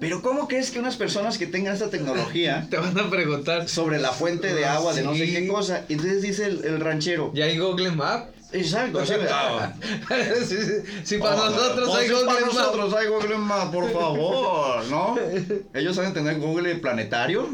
Pero 0.00 0.22
¿cómo 0.22 0.46
crees 0.46 0.70
que 0.70 0.78
unas 0.78 0.96
personas 0.96 1.38
que 1.38 1.46
tengan 1.48 1.74
esta 1.74 1.90
tecnología 1.90 2.66
Te 2.70 2.76
van 2.76 2.96
a 2.98 3.10
preguntar. 3.10 3.68
sobre 3.68 3.98
la 3.98 4.12
fuente 4.12 4.54
de 4.54 4.64
agua 4.64 4.94
de 4.94 5.02
no 5.02 5.12
sé 5.14 5.26
qué 5.32 5.48
cosa? 5.48 5.84
Entonces 5.88 6.22
dice 6.22 6.46
el, 6.46 6.64
el 6.64 6.80
ranchero. 6.80 7.32
¿Ya 7.34 7.46
hay 7.46 7.58
Google 7.58 7.90
Map? 7.90 8.28
Exacto. 8.52 9.04
sí, 10.46 10.56
sí, 11.04 11.18
para 11.18 11.36
nosotros 11.36 11.94
hay 11.94 12.08
Google 12.08 12.26
para 12.26 12.40
Map. 12.40 12.54
nosotros 12.54 12.94
hay 12.94 13.06
Google 13.08 13.38
Map, 13.38 13.72
por 13.72 13.92
favor, 13.92 14.84
¿no? 14.86 15.18
Ellos 15.74 15.96
saben 15.96 16.14
tener 16.14 16.38
Google 16.40 16.76
planetario. 16.76 17.48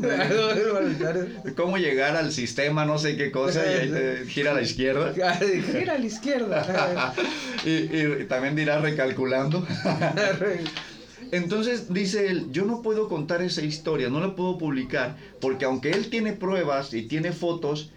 Cómo 1.57 1.79
llegar 1.79 2.17
al 2.17 2.33
sistema, 2.33 2.85
no 2.85 2.99
sé 2.99 3.17
qué 3.17 3.33
cosa, 3.33 3.65
y 3.67 3.75
ahí 3.75 3.91
te 3.91 4.27
gira 4.27 4.53
a 4.53 4.55
la 4.55 4.63
izquierda. 4.63 5.13
Gira 5.13 5.95
a 5.95 5.99
la 5.99 6.07
izquierda. 6.07 7.15
y, 7.65 7.71
y 7.71 8.25
también 8.29 8.55
dirá 8.55 8.79
recalculando. 8.79 9.67
Entonces 11.33 11.93
dice 11.93 12.29
él, 12.29 12.53
yo 12.53 12.65
no 12.65 12.83
puedo 12.83 13.09
contar 13.09 13.43
esa 13.43 13.63
historia, 13.63 14.09
no 14.09 14.21
la 14.21 14.37
puedo 14.37 14.59
publicar, 14.59 15.17
porque 15.41 15.65
aunque 15.65 15.91
él 15.91 16.09
tiene 16.09 16.33
pruebas 16.35 16.95
y 16.95 17.03
tiene 17.03 17.33
fotos, 17.33 17.91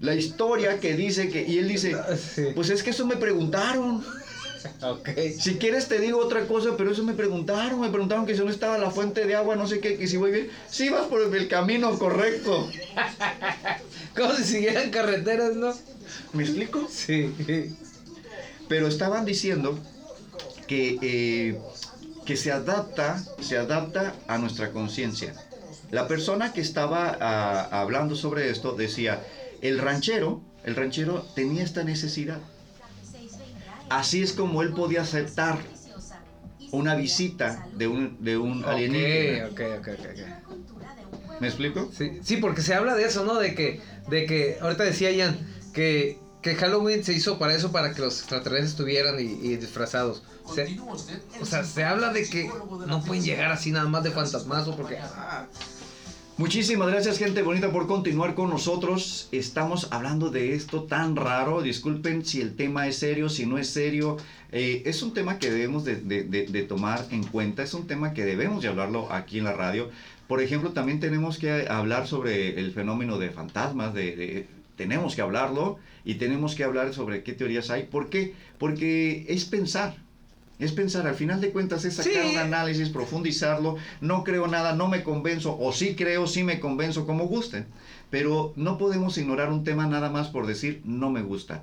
la 0.00 0.14
historia 0.14 0.78
que 0.78 0.94
dice 0.94 1.28
que, 1.28 1.42
y 1.46 1.58
él 1.58 1.68
dice, 1.68 1.96
Sí. 2.34 2.46
pues 2.54 2.70
es 2.70 2.82
que 2.82 2.90
eso 2.90 3.06
me 3.06 3.16
preguntaron. 3.16 4.04
Ok. 4.82 5.10
Si 5.38 5.54
quieres 5.56 5.86
te 5.88 6.00
digo 6.00 6.18
otra 6.18 6.46
cosa, 6.46 6.70
pero 6.76 6.90
eso 6.90 7.04
me 7.04 7.14
preguntaron, 7.14 7.80
me 7.80 7.88
preguntaron 7.88 8.26
que 8.26 8.34
si 8.34 8.42
no 8.42 8.50
estaba 8.50 8.78
la 8.78 8.90
fuente 8.90 9.24
de 9.24 9.34
agua, 9.34 9.54
no 9.56 9.66
sé 9.66 9.80
qué, 9.80 9.96
que 9.96 10.06
si 10.06 10.16
voy 10.16 10.32
bien. 10.32 10.50
Sí 10.68 10.88
vas 10.88 11.06
por 11.06 11.22
el 11.34 11.48
camino 11.48 11.96
correcto. 11.98 12.68
Como 14.16 14.34
si 14.34 14.44
siguieran 14.44 14.90
carreteras, 14.90 15.54
¿no? 15.54 15.72
¿Me 16.32 16.42
explico? 16.42 16.88
Sí. 16.90 17.32
pero 18.68 18.88
estaban 18.88 19.24
diciendo 19.24 19.78
que, 20.66 20.98
eh, 21.00 21.58
que 22.24 22.36
se 22.36 22.50
adapta, 22.50 23.22
se 23.40 23.56
adapta 23.56 24.14
a 24.26 24.38
nuestra 24.38 24.72
conciencia. 24.72 25.34
La 25.92 26.08
persona 26.08 26.52
que 26.52 26.60
estaba 26.60 27.16
ah, 27.20 27.68
hablando 27.80 28.16
sobre 28.16 28.50
esto 28.50 28.72
decía, 28.72 29.22
el 29.62 29.78
ranchero, 29.78 30.40
el 30.64 30.74
ranchero 30.76 31.24
tenía 31.34 31.62
esta 31.64 31.84
necesidad. 31.84 32.38
Así 33.88 34.22
es 34.22 34.32
como 34.32 34.62
él 34.62 34.72
podía 34.72 35.02
aceptar 35.02 35.58
una 36.72 36.94
visita 36.96 37.68
de 37.74 37.86
un, 37.86 38.22
de 38.24 38.36
un 38.36 38.64
alienígena. 38.64 39.46
Ok, 39.46 39.60
ok, 39.80 39.88
ok, 39.88 40.06
ok. 40.10 41.40
¿Me 41.40 41.46
explico? 41.48 41.90
Sí, 41.96 42.18
sí, 42.22 42.38
porque 42.38 42.62
se 42.62 42.74
habla 42.74 42.94
de 42.94 43.04
eso, 43.04 43.24
¿no? 43.24 43.34
De 43.38 43.54
que, 43.54 43.80
de 44.08 44.26
que, 44.26 44.58
ahorita 44.60 44.84
decía 44.84 45.10
Ian, 45.12 45.38
que, 45.72 46.18
que 46.42 46.54
Halloween 46.56 47.04
se 47.04 47.12
hizo 47.12 47.38
para 47.38 47.54
eso, 47.54 47.70
para 47.72 47.92
que 47.94 48.00
los 48.00 48.18
extraterrestres 48.20 48.70
estuvieran 48.70 49.20
y, 49.20 49.24
y 49.24 49.56
disfrazados. 49.56 50.22
Se- 50.54 50.78
o 51.40 51.44
sea, 51.46 51.62
se 51.64 51.84
habla 51.84 52.12
de 52.12 52.28
que 52.28 52.50
no 52.86 53.02
pueden 53.04 53.22
llegar 53.22 53.52
así 53.52 53.70
nada 53.70 53.88
más 53.88 54.02
de 54.02 54.10
fantasmazo, 54.10 54.76
porque... 54.76 54.98
ah, 54.98 55.46
Muchísimas 56.38 56.88
gracias 56.88 57.16
gente 57.16 57.40
bonita 57.40 57.72
por 57.72 57.86
continuar 57.86 58.34
con 58.34 58.50
nosotros. 58.50 59.30
Estamos 59.32 59.88
hablando 59.90 60.28
de 60.28 60.52
esto 60.52 60.82
tan 60.82 61.16
raro. 61.16 61.62
Disculpen 61.62 62.26
si 62.26 62.42
el 62.42 62.56
tema 62.56 62.86
es 62.86 62.98
serio, 62.98 63.30
si 63.30 63.46
no 63.46 63.56
es 63.56 63.70
serio. 63.70 64.18
Eh, 64.52 64.82
es 64.84 65.02
un 65.02 65.14
tema 65.14 65.38
que 65.38 65.50
debemos 65.50 65.86
de, 65.86 66.66
tomar 66.68 67.06
en 67.10 67.24
cuenta. 67.24 67.62
Es 67.62 67.72
un 67.72 67.86
tema 67.86 68.12
que 68.12 68.26
debemos 68.26 68.62
de 68.62 68.68
hablarlo 68.68 69.10
aquí 69.10 69.38
en 69.38 69.44
la 69.44 69.54
radio. 69.54 69.88
Por 70.28 70.42
ejemplo, 70.42 70.72
también 70.72 71.00
tenemos 71.00 71.38
que 71.38 71.68
hablar 71.70 72.06
sobre 72.06 72.60
el 72.60 72.70
fenómeno 72.72 73.16
de 73.16 73.30
fantasmas. 73.30 73.94
Tenemos 74.76 75.16
que 75.16 75.22
hablarlo 75.22 75.78
y 76.04 76.16
tenemos 76.16 76.54
que 76.54 76.64
hablar 76.64 76.92
sobre 76.92 77.22
qué 77.22 77.32
teorías 77.32 77.70
hay. 77.70 77.84
¿Por 77.84 78.10
qué? 78.10 78.34
Porque 78.58 79.24
es 79.30 79.46
pensar. 79.46 80.05
Es 80.58 80.72
pensar, 80.72 81.06
al 81.06 81.14
final 81.14 81.40
de 81.40 81.50
cuentas 81.50 81.84
es 81.84 81.94
sacar 81.96 82.12
Sí. 82.24 82.30
un 82.32 82.38
análisis, 82.38 82.88
profundizarlo, 82.88 83.76
no 84.00 84.24
creo 84.24 84.46
nada, 84.46 84.74
no 84.74 84.88
me 84.88 85.02
convenzo, 85.02 85.56
o 85.58 85.72
sí 85.72 85.94
creo, 85.94 86.26
sí 86.26 86.44
me 86.44 86.60
convenzo, 86.60 87.04
como 87.06 87.26
gusten. 87.26 87.66
Pero 88.10 88.52
no 88.56 88.78
podemos 88.78 89.18
ignorar 89.18 89.50
un 89.50 89.64
tema 89.64 89.86
nada 89.86 90.08
más 90.10 90.28
por 90.28 90.46
decir 90.46 90.80
no 90.84 91.10
me 91.10 91.20
gusta. 91.22 91.62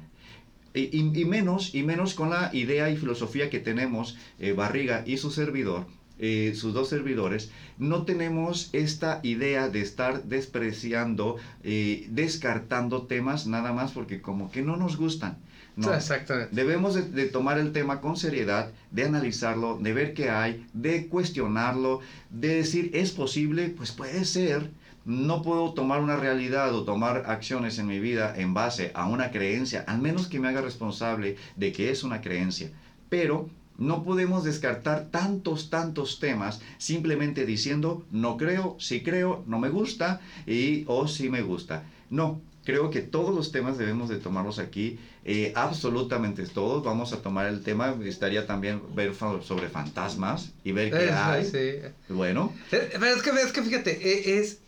Y, 0.76 0.96
y- 0.96 1.12
y 1.22 1.26
menos, 1.26 1.74
y 1.74 1.84
menos 1.84 2.14
con 2.14 2.30
la 2.30 2.50
idea 2.54 2.90
y 2.90 2.98
filosofía 2.98 3.50
que 3.50 3.60
tenemos 3.60 4.16
eh, 4.40 4.54
Barriga 4.54 5.04
y 5.08 5.18
su 5.18 5.32
servidor, 5.32 5.86
eh, 6.20 6.54
sus 6.56 6.74
dos 6.74 6.90
servidores, 6.90 7.50
no 7.80 8.04
tenemos 8.06 8.70
esta 8.74 9.20
idea 9.24 9.70
de 9.70 9.82
estar 9.82 10.24
despreciando, 10.24 11.38
eh, 11.64 12.06
descartando 12.10 13.04
temas 13.08 13.48
nada 13.48 13.72
más 13.74 13.92
porque 13.92 14.22
como 14.22 14.52
que 14.52 14.62
no 14.62 14.78
nos 14.78 14.98
gustan. 14.98 15.38
No. 15.76 15.94
Exactamente. 15.96 16.56
Debemos 16.56 16.96
de, 16.96 17.04
de 17.04 17.26
tomar 17.26 17.58
el 17.58 17.72
tema 17.72 18.02
con 18.02 18.18
seriedad, 18.18 18.72
de 18.92 19.06
analizarlo, 19.06 19.78
de 19.80 19.94
ver 19.94 20.14
qué 20.14 20.30
hay, 20.30 20.66
de 20.74 21.08
cuestionarlo, 21.08 22.00
de 22.30 22.56
decir, 22.56 22.92
¿es 22.94 23.12
posible? 23.12 23.70
Pues 23.70 23.92
puede 23.92 24.26
ser. 24.26 24.72
No 25.06 25.42
puedo 25.42 25.74
tomar 25.74 26.00
una 26.00 26.16
realidad 26.16 26.74
o 26.74 26.86
tomar 26.86 27.24
acciones 27.28 27.78
en 27.78 27.88
mi 27.88 28.00
vida 28.00 28.34
en 28.38 28.54
base 28.54 28.92
a 28.94 29.06
una 29.06 29.32
creencia, 29.32 29.84
al 29.86 30.00
menos 30.00 30.28
que 30.28 30.40
me 30.40 30.48
haga 30.48 30.62
responsable 30.62 31.36
de 31.58 31.74
que 31.74 31.90
es 31.90 32.06
una 32.06 32.22
creencia. 32.22 32.72
Pero 33.10 33.50
no 33.78 34.04
podemos 34.04 34.44
descartar 34.44 35.10
tantos, 35.10 35.70
tantos 35.70 36.20
temas 36.20 36.62
simplemente 36.78 37.46
diciendo, 37.46 38.06
no 38.12 38.38
creo, 38.38 38.78
sí 38.80 39.02
creo, 39.04 39.44
no 39.48 39.60
me 39.60 39.70
gusta 39.70 40.22
y 40.46 40.86
o 40.88 41.08
sí 41.08 41.30
me 41.30 41.42
gusta. 41.42 41.84
No, 42.10 42.40
creo 42.66 42.90
que 42.90 43.02
todos 43.02 43.34
los 43.36 43.52
temas 43.52 43.78
debemos 43.78 44.10
de 44.10 44.18
tomarlos 44.18 44.60
aquí, 44.60 45.00
eh, 45.26 45.52
absolutamente 45.56 46.46
todos. 46.48 46.84
Vamos 46.84 47.14
a 47.14 47.18
tomar 47.22 47.48
el 47.48 47.64
tema, 47.64 47.96
estaría 48.06 48.46
también 48.48 48.82
ver 48.96 49.14
sobre 49.16 49.70
fantasmas 49.70 50.50
y 50.64 50.72
ver 50.72 50.92
qué 50.92 51.06
Eso, 51.06 51.14
hay. 51.16 51.46
sí. 51.46 51.88
Bueno, 52.10 52.54
Eh, 52.72 52.90
Pero 53.00 53.16
es 53.16 53.22
que, 53.22 53.30
es 53.32 53.52
que 53.52 53.64
fíjate, 53.64 53.92
eh, 53.92 54.40
es... 54.40 54.60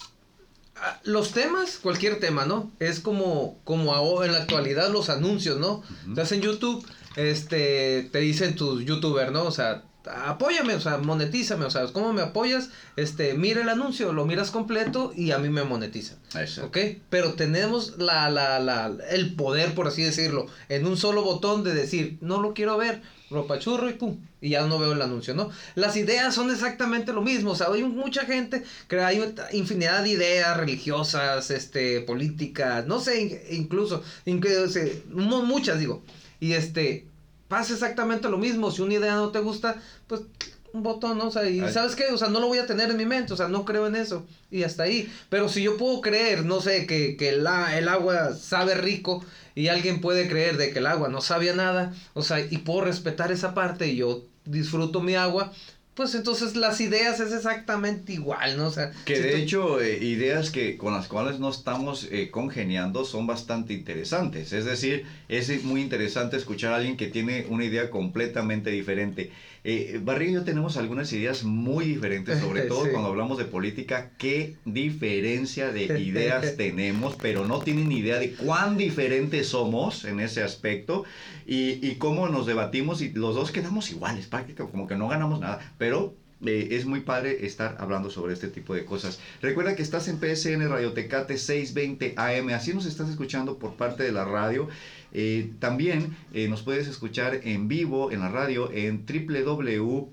ah, 0.75 0.99
Los 1.03 1.31
temas, 1.31 1.77
cualquier 1.81 2.19
tema, 2.19 2.45
¿no? 2.45 2.71
Es 2.79 2.99
como, 2.99 3.59
como 3.63 3.93
ahora 3.93 4.25
en 4.27 4.33
la 4.33 4.39
actualidad 4.39 4.91
los 4.91 5.09
anuncios, 5.09 5.57
¿no? 5.59 5.83
Estás 6.09 6.31
en 6.31 6.41
YouTube, 6.41 6.85
este, 7.15 8.09
te 8.11 8.19
dicen 8.19 8.55
tus 8.55 8.83
youtubers, 8.85 9.31
¿no? 9.31 9.43
O 9.43 9.51
sea, 9.51 9.83
apóyame, 10.07 10.75
o 10.75 10.81
sea, 10.81 10.97
monetízame, 10.97 11.65
o 11.65 11.69
sea, 11.69 11.87
¿cómo 11.87 12.13
me 12.13 12.21
apoyas? 12.21 12.69
Este, 12.95 13.33
mira 13.33 13.61
el 13.61 13.69
anuncio, 13.69 14.13
lo 14.13 14.25
miras 14.25 14.51
completo 14.51 15.11
y 15.15 15.31
a 15.31 15.39
mí 15.39 15.49
me 15.49 15.63
monetiza. 15.63 16.15
Eso. 16.39 16.65
¿Ok? 16.65 16.77
Pero 17.09 17.33
tenemos 17.33 17.97
la, 17.97 18.29
la, 18.29 18.59
la, 18.59 18.93
el 19.09 19.35
poder, 19.35 19.73
por 19.73 19.87
así 19.87 20.03
decirlo, 20.03 20.47
en 20.69 20.85
un 20.85 20.97
solo 20.97 21.23
botón 21.23 21.63
de 21.63 21.73
decir, 21.73 22.17
no 22.21 22.41
lo 22.41 22.53
quiero 22.53 22.77
ver, 22.77 23.01
ropa 23.29 23.59
churro 23.59 23.89
y 23.89 23.93
pum, 23.93 24.19
y 24.41 24.49
ya 24.49 24.65
no 24.67 24.79
veo 24.79 24.93
el 24.93 25.01
anuncio, 25.01 25.33
¿no? 25.33 25.49
Las 25.75 25.97
ideas 25.97 26.35
son 26.35 26.51
exactamente 26.51 27.13
lo 27.13 27.21
mismo, 27.21 27.51
o 27.51 27.55
sea, 27.55 27.67
hay 27.71 27.83
mucha 27.83 28.25
gente 28.25 28.63
que 28.87 28.99
hay 29.01 29.33
infinidad 29.53 30.03
de 30.03 30.09
ideas 30.09 30.57
religiosas, 30.57 31.49
este, 31.51 32.01
políticas, 32.01 32.85
no 32.85 32.99
sé, 32.99 33.43
incluso, 33.51 34.03
incluso 34.25 35.01
muchas 35.43 35.79
digo, 35.79 36.03
y 36.39 36.53
este, 36.53 37.07
pasa 37.47 37.73
exactamente 37.73 38.29
lo 38.29 38.37
mismo, 38.37 38.71
si 38.71 38.81
una 38.81 38.95
idea 38.95 39.15
no 39.15 39.29
te 39.29 39.39
gusta, 39.39 39.81
pues 40.07 40.21
un 40.75 40.83
botón, 40.83 41.17
¿no? 41.17 41.27
O 41.27 41.31
sea, 41.31 41.49
y 41.49 41.59
¿sabes 41.71 41.95
qué? 41.95 42.07
O 42.07 42.17
sea, 42.17 42.27
no 42.27 42.39
lo 42.41 42.47
voy 42.47 42.57
a 42.57 42.65
tener 42.65 42.91
en 42.91 42.97
mi 42.97 43.05
mente, 43.05 43.31
o 43.31 43.37
sea, 43.37 43.47
no 43.47 43.63
creo 43.63 43.87
en 43.87 43.95
eso. 43.95 44.25
Y 44.51 44.63
hasta 44.63 44.83
ahí. 44.83 45.09
Pero 45.29 45.47
si 45.47 45.63
yo 45.63 45.77
puedo 45.77 46.01
creer, 46.01 46.43
no 46.43 46.59
sé, 46.59 46.85
que, 46.85 47.15
que 47.15 47.31
la, 47.31 47.77
el 47.77 47.87
agua 47.87 48.33
sabe 48.33 48.75
rico 48.75 49.23
y 49.55 49.69
alguien 49.69 50.01
puede 50.01 50.27
creer 50.27 50.57
de 50.57 50.71
que 50.71 50.79
el 50.79 50.87
agua 50.87 51.07
no 51.07 51.21
sabía 51.21 51.55
nada, 51.55 51.93
o 52.13 52.23
sea, 52.23 52.41
y 52.41 52.57
puedo 52.57 52.81
respetar 52.81 53.31
esa 53.31 53.53
parte 53.53 53.87
y 53.87 53.95
yo 53.95 54.25
disfruto 54.43 54.99
mi 54.99 55.15
agua, 55.15 55.53
pues 55.95 56.13
entonces 56.13 56.57
las 56.57 56.81
ideas 56.81 57.21
es 57.21 57.31
exactamente 57.31 58.11
igual, 58.11 58.57
¿no? 58.57 58.67
O 58.67 58.71
sea, 58.71 58.91
que 59.05 59.17
de 59.17 59.37
hecho 59.37 59.79
eh, 59.79 59.97
ideas 60.03 60.51
que 60.51 60.75
con 60.75 60.93
las 60.93 61.07
cuales 61.07 61.39
no 61.39 61.49
estamos 61.49 62.07
eh, 62.11 62.29
congeniando 62.29 63.05
son 63.05 63.25
bastante 63.27 63.73
interesantes. 63.73 64.51
Es 64.51 64.65
decir, 64.65 65.05
es 65.29 65.63
muy 65.63 65.81
interesante 65.81 66.35
escuchar 66.35 66.73
a 66.73 66.77
alguien 66.77 66.97
que 66.97 67.07
tiene 67.07 67.45
una 67.49 67.63
idea 67.63 67.89
completamente 67.89 68.71
diferente. 68.71 69.31
Eh, 69.67 69.99
Barriga 70.03 70.29
y 70.29 70.33
yo 70.35 70.43
tenemos 70.43 70.77
algunas 70.77 71.11
ideas 71.11 71.43
muy 71.43 71.85
diferentes, 71.85 72.39
sobre 72.39 72.61
todo 72.67 72.87
cuando 72.91 73.09
hablamos 73.09 73.39
de 73.39 73.45
política. 73.45 74.11
¿Qué 74.19 74.57
diferencia 74.63 75.71
de 75.71 75.99
ideas 75.99 76.55
tenemos? 76.57 77.15
Pero 77.19 77.47
no 77.47 77.59
tienen 77.59 77.91
idea 77.91 78.19
de 78.19 78.33
cuán 78.33 78.77
diferentes 78.77 79.47
somos 79.47 80.05
en 80.05 80.19
ese 80.19 80.43
aspecto 80.43 81.03
y, 81.47 81.85
y 81.85 81.95
cómo 81.95 82.29
nos 82.29 82.45
debatimos 82.45 83.01
y 83.01 83.11
los 83.11 83.33
dos 83.33 83.51
quedamos 83.51 83.89
iguales, 83.89 84.27
prácticamente 84.27 84.71
como 84.71 84.87
que 84.87 84.95
no 84.95 85.07
ganamos 85.07 85.39
nada. 85.39 85.73
Pero 85.79 86.13
eh, 86.45 86.69
es 86.71 86.85
muy 86.85 86.99
padre 86.99 87.45
estar 87.45 87.77
hablando 87.79 88.09
sobre 88.09 88.33
este 88.33 88.49
tipo 88.49 88.75
de 88.75 88.85
cosas. 88.85 89.19
Recuerda 89.41 89.75
que 89.75 89.81
estás 89.81 90.07
en 90.07 90.19
PSN 90.19 90.67
Radio 90.69 90.91
Tecate 90.91 91.37
620 91.37 92.13
AM, 92.17 92.49
así 92.49 92.73
nos 92.73 92.85
estás 92.85 93.09
escuchando 93.09 93.57
por 93.57 93.75
parte 93.75 94.03
de 94.03 94.11
la 94.11 94.25
radio. 94.25 94.67
Eh, 95.17 95.53
también 95.59 96.17
eh, 96.33 96.49
nos 96.49 96.61
puedes 96.61 96.89
escuchar 96.89 97.39
en 97.45 97.69
vivo 97.69 98.11
en 98.11 98.19
la 98.19 98.27
radio 98.27 98.69
en 98.69 99.05
www 99.05 100.09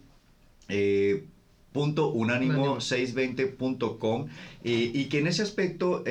unánimo620.com 1.74 4.28
y 4.62 5.06
que 5.06 5.18
en 5.18 5.26
ese 5.26 5.42
aspecto, 5.42 6.04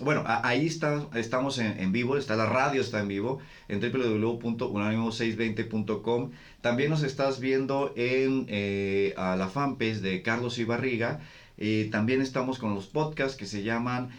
bueno, 0.00 0.22
ahí 0.26 0.66
está, 0.66 1.08
estamos 1.14 1.58
en, 1.58 1.90
vivo, 1.92 2.16
está 2.16 2.36
la 2.36 2.46
radio, 2.46 2.80
está 2.80 3.00
en 3.00 3.08
vivo 3.08 3.40
en 3.68 3.80
www.unánimo620.com. 3.80 6.30
También 6.60 6.90
nos 6.90 7.02
estás 7.02 7.40
viendo 7.40 7.92
en 7.96 8.46
a 9.16 9.34
la 9.36 9.48
fanpage 9.48 10.00
de 10.00 10.22
Carlos 10.22 10.58
Ibarriga 10.58 11.20
eh, 11.64 11.88
también 11.92 12.20
estamos 12.20 12.58
con 12.58 12.74
los 12.74 12.88
podcasts 12.88 13.36
que 13.36 13.46
se 13.46 13.62
llaman 13.62 14.10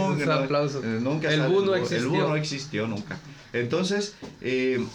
Nunca 0.99 1.31
el 1.31 1.39
no 1.39 1.73
existió. 1.73 2.15
El 2.15 2.19
no 2.27 2.35
existió 2.35 2.85
nunca. 2.85 3.17
Entonces, 3.53 4.17
eh, 4.41 4.85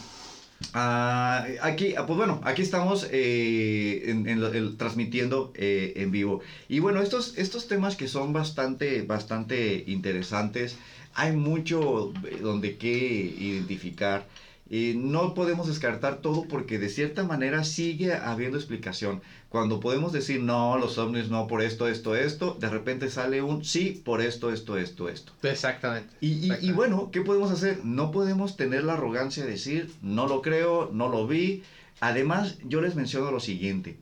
Ah, 0.75 1.47
aquí, 1.63 1.95
ah, 1.97 2.07
pues 2.07 2.17
bueno, 2.17 2.41
aquí 2.45 2.63
estamos 2.63 3.09
eh, 3.11 4.03
en, 4.07 4.77
transmitiendo 4.77 5.53
eh, 5.55 5.93
en 5.97 6.11
vivo. 6.11 6.41
Y 6.69 6.79
bueno, 6.81 7.01
estos, 7.01 7.37
estos 7.39 7.69
temas 7.69 7.97
que 7.97 8.09
son 8.09 8.33
bastante, 8.33 9.03
bastante 9.03 9.85
interesantes, 9.87 10.77
hay 11.15 11.33
mucho 11.33 12.13
eh, 12.25 12.39
donde 12.41 12.77
que 12.77 12.91
identificar. 12.91 14.27
No 14.73 15.35
podemos 15.35 15.67
descartar 15.67 16.23
todo 16.23 16.49
porque 16.49 16.79
de 16.79 16.89
cierta 16.89 17.25
manera 17.25 17.63
sigue 17.63 18.15
habiendo 18.15 18.57
explicación. 18.57 19.21
Cuando 19.51 19.81
podemos 19.81 20.15
decir, 20.15 20.41
no, 20.41 20.79
los 20.79 20.97
ovnis 20.97 21.29
no 21.29 21.47
por 21.47 21.61
esto, 21.61 21.89
esto, 21.89 22.17
esto, 22.17 22.57
de 22.59 22.71
repente 22.71 23.11
sale 23.11 23.43
un 23.43 23.67
sí 23.67 24.01
por 24.03 24.23
esto, 24.23 24.51
esto, 24.51 24.79
esto, 24.79 25.11
esto. 25.11 25.35
Exactamente. 25.43 26.17
Y, 26.23 26.51
y, 26.67 26.73
bueno, 26.73 27.11
¿qué 27.13 27.21
podemos 27.21 27.51
hacer? 27.51 27.85
No 27.85 28.11
podemos 28.13 28.57
tener 28.57 28.85
la 28.85 28.95
arrogancia 28.95 29.45
de 29.45 29.51
decir, 29.51 29.93
no 30.01 30.27
lo 30.27 30.41
creo, 30.41 30.89
no 30.91 31.11
lo 31.11 31.27
vi. 31.27 31.65
Además, 32.01 32.57
yo 32.65 32.81
les 32.81 32.95
menciono 32.95 33.31
lo 33.31 33.41
siguiente. 33.41 33.99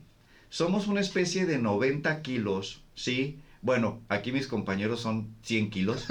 Somos 0.49 0.87
una 0.87 1.01
especie 1.01 1.45
de 1.45 1.57
90 1.57 2.21
kilos, 2.21 2.81
¿sí? 2.95 3.39
Bueno, 3.61 4.01
aquí 4.09 4.31
mis 4.31 4.47
compañeros 4.47 5.01
son 5.01 5.35
100 5.43 5.69
kilos. 5.69 6.07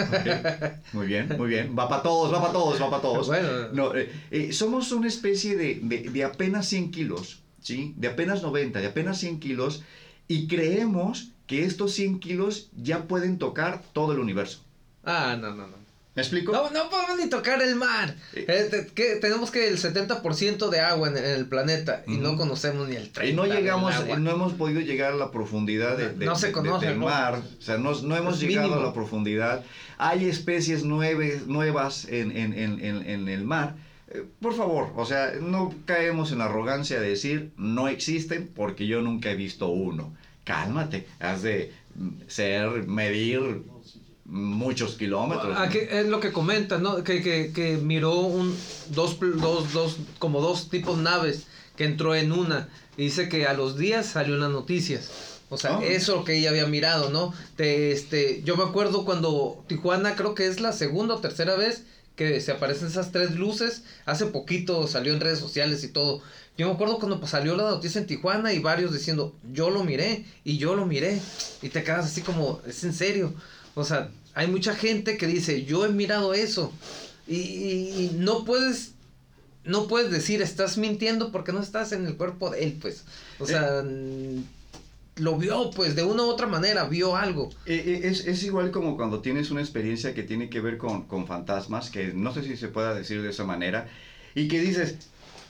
Muy 0.93 1.07
bien, 1.07 1.29
muy 1.37 1.49
bien. 1.49 1.77
Va 1.77 1.89
para 1.89 2.03
todos, 2.03 2.33
va 2.33 2.41
para 2.41 2.53
todos, 2.53 2.81
va 2.81 2.91
para 2.91 3.03
todos. 3.03 3.27
Bueno. 3.27 3.49
No, 3.73 3.95
eh, 3.95 4.11
eh, 4.31 4.53
somos 4.53 4.93
una 4.93 5.09
especie 5.09 5.57
de, 5.57 5.81
de, 5.83 6.11
de 6.11 6.25
apenas 6.25 6.67
100 6.67 6.91
kilos. 6.93 7.41
¿sí? 7.61 7.95
De 7.97 8.09
apenas 8.09 8.43
90, 8.43 8.81
de 8.81 8.87
apenas 8.87 9.19
100 9.19 9.41
kilos, 9.41 9.83
y 10.29 10.47
creemos 10.47 11.33
que 11.47 11.65
estos 11.65 11.93
100 11.93 12.21
kilos 12.21 12.71
ya 12.77 13.09
pueden 13.09 13.39
tocar 13.39 13.83
todo 13.93 14.13
el 14.13 14.21
universo. 14.21 14.61
Ah, 15.05 15.37
no, 15.41 15.55
no, 15.55 15.67
no. 15.67 15.77
¿Me 16.21 16.23
explico? 16.23 16.53
No, 16.53 16.71
no 16.71 16.91
podemos 16.91 17.19
ni 17.19 17.31
tocar 17.31 17.63
el 17.63 17.77
mar. 17.77 18.15
Eh, 18.35 18.91
que, 18.95 19.17
tenemos 19.17 19.51
que 19.51 19.69
el 19.69 19.79
70% 19.79 20.69
de 20.69 20.81
agua 20.81 21.09
en, 21.09 21.17
el 21.17 21.47
planeta 21.47 22.03
y 22.07 22.19
no 22.19 22.37
conocemos 22.37 22.87
ni 22.89 22.97
el 22.97 23.11
30%. 23.11 23.31
Y 23.31 23.33
no 23.33 23.47
llegamos, 23.47 23.95
no 24.19 24.31
hemos 24.31 24.53
podido 24.53 24.83
llegar 24.83 25.15
a 25.15 25.17
la 25.17 25.31
profundidad 25.31 25.97
de, 25.97 26.27
no 26.27 26.37
se 26.37 26.53
conoce, 26.53 26.89
del 26.89 26.99
mar. 26.99 27.41
O 27.59 27.63
sea, 27.63 27.79
no, 27.79 27.99
no 28.03 28.17
hemos 28.17 28.39
llegado 28.39 28.75
a 28.75 28.85
la 28.85 28.93
profundidad. 28.93 29.65
Hay 29.97 30.27
especies 30.27 30.85
nuevas 30.85 32.05
en, 32.11 32.37
en, 32.37 32.55
en 32.55 33.29
el 33.29 33.45
mar 33.45 33.77
eh, 34.11 34.25
por 34.41 34.55
favor, 34.55 34.93
o 34.97 35.07
sea, 35.07 35.33
no 35.41 35.73
caemos 35.85 36.33
en 36.33 36.39
la 36.39 36.47
arrogancia 36.47 37.01
de 37.01 37.11
decir 37.11 37.53
no 37.57 37.87
existen 37.87 38.51
porque 38.55 38.87
yo 38.87 39.01
nunca 39.01 39.31
he 39.31 39.37
visto 39.37 39.69
uno. 39.69 40.13
Cálmate, 40.45 41.07
has 41.21 41.43
de 41.43 41.73
ser, 42.27 42.89
medir 42.89 43.63
muchos 44.31 44.95
kilómetros. 44.95 45.59
Aquí 45.59 45.79
es 45.79 46.07
lo 46.07 46.21
que 46.21 46.33
comenta, 46.33 46.79
¿no? 46.79 47.03
Que, 47.03 47.21
que, 47.21 47.53
que 47.53 47.77
miró 47.77 48.21
un, 48.21 48.57
dos, 48.91 49.19
dos, 49.21 49.73
dos, 49.73 49.97
como 50.19 50.41
dos 50.41 50.71
tipos 50.71 50.99
naves 50.99 51.47
que 51.77 51.85
entró 51.85 52.15
en 52.15 52.33
una. 52.33 52.69
Y 52.97 53.05
dice 53.05 53.29
que 53.29 53.47
a 53.47 53.53
los 53.53 53.77
días 53.77 54.07
salió 54.07 54.35
en 54.35 54.41
las 54.41 54.51
noticias. 54.51 55.11
O 55.49 55.59
sea, 55.59 55.79
ah. 55.79 55.85
eso 55.85 56.25
que 56.25 56.39
ella 56.39 56.51
había 56.51 56.67
mirado, 56.67 57.11
¿no? 57.11 57.35
De, 57.57 57.91
este, 57.91 58.43
yo 58.45 58.57
me 58.57 58.63
acuerdo 58.63 59.05
cuando 59.05 59.65
Tijuana, 59.67 60.15
creo 60.15 60.35
que 60.35 60.47
es 60.47 60.61
la 60.61 60.73
segunda 60.73 61.17
o 61.17 61.19
tercera 61.21 61.57
vez 61.57 61.83
que 62.15 62.41
se 62.41 62.53
aparecen 62.53 62.89
esas 62.89 63.11
tres 63.11 63.35
luces. 63.35 63.83
Hace 64.07 64.27
poquito 64.27 64.87
salió 64.87 65.13
en 65.13 65.21
redes 65.21 65.41
sociales 65.41 65.83
y 65.83 65.89
todo. 65.89 66.23
Yo 66.57 66.69
me 66.69 66.75
acuerdo 66.75 66.99
cuando 66.99 67.27
salió 67.27 67.57
la 67.57 67.65
noticia 67.65 68.01
en 68.01 68.07
Tijuana 68.07 68.53
y 68.53 68.59
varios 68.61 68.93
diciendo, 68.93 69.35
yo 69.53 69.71
lo 69.71 69.83
miré 69.83 70.25
y 70.45 70.59
yo 70.59 70.77
lo 70.77 70.87
miré. 70.87 71.21
Y 71.63 71.71
te 71.71 71.83
quedas 71.83 72.07
así 72.07 72.21
como, 72.21 72.61
es 72.67 72.85
en 72.85 72.93
serio. 72.93 73.33
O 73.75 73.85
sea, 73.85 74.11
hay 74.35 74.47
mucha 74.47 74.75
gente 74.75 75.17
que 75.17 75.27
dice, 75.27 75.65
yo 75.65 75.85
he 75.85 75.89
mirado 75.89 76.35
eso. 76.35 76.73
Y, 77.29 78.11
no 78.15 78.45
puedes, 78.45 78.93
no 79.65 79.87
puedes 79.87 80.11
decir, 80.11 80.43
estás 80.43 80.79
mintiendo 80.79 81.31
porque 81.31 81.53
no 81.53 81.61
estás 81.61 81.93
en 81.93 82.07
el 82.07 82.17
cuerpo 82.17 82.51
de 82.51 82.65
él, 82.65 82.79
pues. 82.81 83.05
O 83.39 83.47
sea 83.47 83.85
lo 85.21 85.37
vio, 85.37 85.71
pues 85.71 85.95
de 85.95 86.03
una 86.03 86.25
u 86.25 86.27
otra 86.27 86.47
manera, 86.47 86.85
vio 86.85 87.17
algo. 87.17 87.51
Eh, 87.67 87.83
eh, 87.87 88.01
es, 88.05 88.27
es, 88.27 88.43
igual 88.43 88.71
como 88.71 88.97
cuando 88.97 89.21
tienes 89.21 89.51
una 89.51 89.61
experiencia 89.61 90.15
que 90.15 90.23
tiene 90.23 90.49
que 90.49 90.61
ver 90.61 90.79
con, 90.79 91.03
con, 91.07 91.27
fantasmas, 91.27 91.91
que 91.91 92.13
no 92.13 92.33
sé 92.33 92.43
si 92.43 92.57
se 92.57 92.69
pueda 92.69 92.95
decir 92.95 93.23
de 93.23 93.31
esa 93.31 93.45
manera, 93.45 93.89
y 94.35 94.49
que 94.49 94.61
dices, 94.61 94.97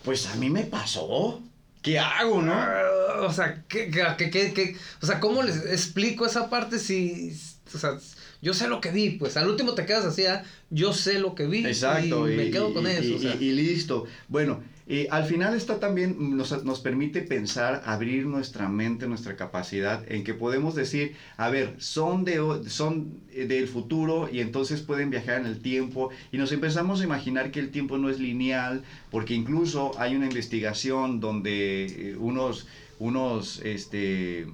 pues 0.04 0.26
a 0.26 0.34
mí 0.36 0.50
me 0.50 0.64
pasó. 0.64 1.40
¿Qué 1.82 1.98
hago, 1.98 2.42
no? 2.42 2.52
Ah, 2.52 3.22
o 3.22 3.32
sea, 3.32 3.62
¿qué, 3.68 3.90
qué, 3.90 4.30
qué, 4.30 4.76
o 5.00 5.06
sea, 5.06 5.18
¿cómo 5.18 5.42
les 5.42 5.56
explico 5.56 6.26
esa 6.26 6.50
parte 6.50 6.78
si 6.78 7.34
o 7.74 7.78
sea, 7.78 7.98
yo 8.42 8.54
sé 8.54 8.68
lo 8.68 8.80
que 8.80 8.90
vi, 8.90 9.10
pues 9.10 9.36
al 9.36 9.48
último 9.48 9.74
te 9.74 9.84
quedas 9.84 10.04
así, 10.04 10.24
¿ah? 10.26 10.44
yo 10.70 10.92
sé 10.92 11.18
lo 11.18 11.34
que 11.34 11.46
vi. 11.46 11.66
Exacto. 11.66 12.30
Y, 12.30 12.36
me 12.36 12.50
quedo 12.50 12.72
con 12.72 12.86
eso. 12.86 13.34
Y, 13.38 13.52
listo. 13.52 14.06
Bueno, 14.28 14.62
y 14.86 15.06
al 15.10 15.24
final 15.24 15.54
esto 15.54 15.76
también 15.76 16.36
nos, 16.36 16.64
nos, 16.64 16.80
permite 16.80 17.20
pensar, 17.20 17.82
abrir 17.84 18.26
nuestra 18.26 18.68
mente, 18.68 19.06
nuestra 19.06 19.36
capacidad, 19.36 20.10
en 20.10 20.24
que 20.24 20.34
podemos 20.34 20.74
decir, 20.74 21.14
a 21.36 21.50
ver, 21.50 21.74
son, 21.78 22.24
de, 22.24 22.40
son 22.68 23.20
del 23.32 23.68
futuro 23.68 24.28
y 24.32 24.40
entonces 24.40 24.80
pueden 24.80 25.10
viajar 25.10 25.40
en 25.40 25.46
el 25.46 25.60
tiempo 25.60 26.10
y 26.32 26.38
nos 26.38 26.50
empezamos 26.50 27.02
a 27.02 27.04
imaginar 27.04 27.50
que 27.50 27.60
el 27.60 27.70
tiempo 27.70 27.98
no 27.98 28.08
es 28.08 28.18
lineal, 28.18 28.82
porque 29.10 29.34
incluso 29.34 29.92
hay 29.98 30.16
una 30.16 30.26
investigación 30.26 31.20
donde 31.20 31.84
eh, 31.86 32.16
unos, 32.16 32.66
unos 32.98 33.60
este, 33.64 34.46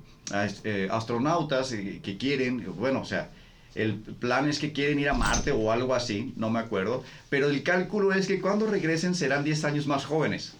eh, 0.64 0.88
astronautas 0.90 1.72
eh, 1.72 2.00
que 2.02 2.16
quieren, 2.18 2.64
bueno, 2.76 3.00
o 3.00 3.04
sea, 3.04 3.30
el 3.76 3.94
plan 3.94 4.48
es 4.48 4.58
que 4.58 4.72
quieren 4.72 4.98
ir 4.98 5.08
a 5.08 5.14
Marte 5.14 5.52
o 5.52 5.70
algo 5.70 5.94
así, 5.94 6.32
no 6.36 6.50
me 6.50 6.58
acuerdo. 6.58 7.04
Pero 7.28 7.48
el 7.50 7.62
cálculo 7.62 8.12
es 8.12 8.26
que 8.26 8.40
cuando 8.40 8.66
regresen 8.66 9.14
serán 9.14 9.44
10 9.44 9.64
años 9.64 9.86
más 9.86 10.04
jóvenes. 10.04 10.54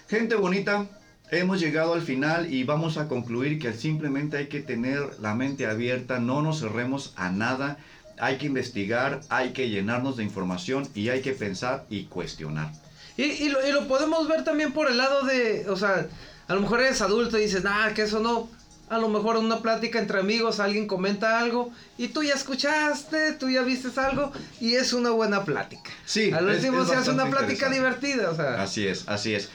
Gente 0.09 0.35
bonita, 0.35 0.87
hemos 1.31 1.61
llegado 1.61 1.95
al 1.95 2.03
final 2.03 2.53
y 2.53 2.65
vamos 2.65 2.99
a 2.99 3.09
concluir 3.09 3.59
que 3.59 3.73
simplemente 3.73 4.37
hay 4.37 4.49
que 4.49 4.61
tener 4.61 5.01
la 5.21 5.35
mente 5.35 5.67
abierta, 5.67 6.19
no 6.19 6.43
nos 6.43 6.61
cerremos 6.61 7.15
a 7.17 7.31
nada, 7.31 7.79
hay 8.23 8.39
que 8.39 8.47
investigar, 8.47 9.21
hay 9.31 9.53
que 9.53 9.69
llenarnos 9.69 10.17
de 10.17 10.23
información 10.23 10.89
y 10.95 11.09
hay 11.09 11.23
que 11.23 11.33
pensar 11.33 11.87
y 11.91 12.05
cuestionar. 12.05 12.71
Y, 13.17 13.25
y, 13.25 13.49
lo, 13.49 13.67
y 13.67 13.73
lo 13.73 13.89
podemos 13.89 14.29
ver 14.29 14.45
también 14.45 14.73
por 14.73 14.89
el 14.89 14.97
lado 14.97 15.27
de, 15.27 15.69
o 15.69 15.77
sea, 15.77 16.07
a 16.47 16.55
lo 16.55 16.61
mejor 16.61 16.81
eres 16.83 17.03
adulto 17.03 17.37
y 17.37 17.43
dices, 17.43 17.65
nada, 17.65 17.93
que 17.95 18.03
eso 18.03 18.21
no, 18.21 18.49
a 18.91 18.99
lo 18.99 19.09
mejor 19.09 19.39
en 19.39 19.47
una 19.47 19.61
plática 19.61 19.99
entre 19.99 20.21
amigos 20.21 20.61
alguien 20.61 20.87
comenta 20.87 21.41
algo 21.41 21.73
y 21.99 22.09
tú 22.09 22.23
ya 22.23 22.35
escuchaste, 22.35 23.33
tú 23.33 23.51
ya 23.51 23.63
viste 23.63 23.89
algo 24.01 24.31
y 24.61 24.75
es 24.75 24.93
una 24.93 25.11
buena 25.11 25.45
plática. 25.45 25.91
Sí. 26.07 26.31
Al 26.31 26.49
último 26.49 26.85
se 26.85 26.95
hace 26.95 27.11
una 27.11 27.29
plática 27.29 27.71
divertida, 27.71 28.31
o 28.31 28.37
sea. 28.37 28.63
Así 28.63 28.87
es, 28.87 29.03
así 29.09 29.35
es. 29.35 29.51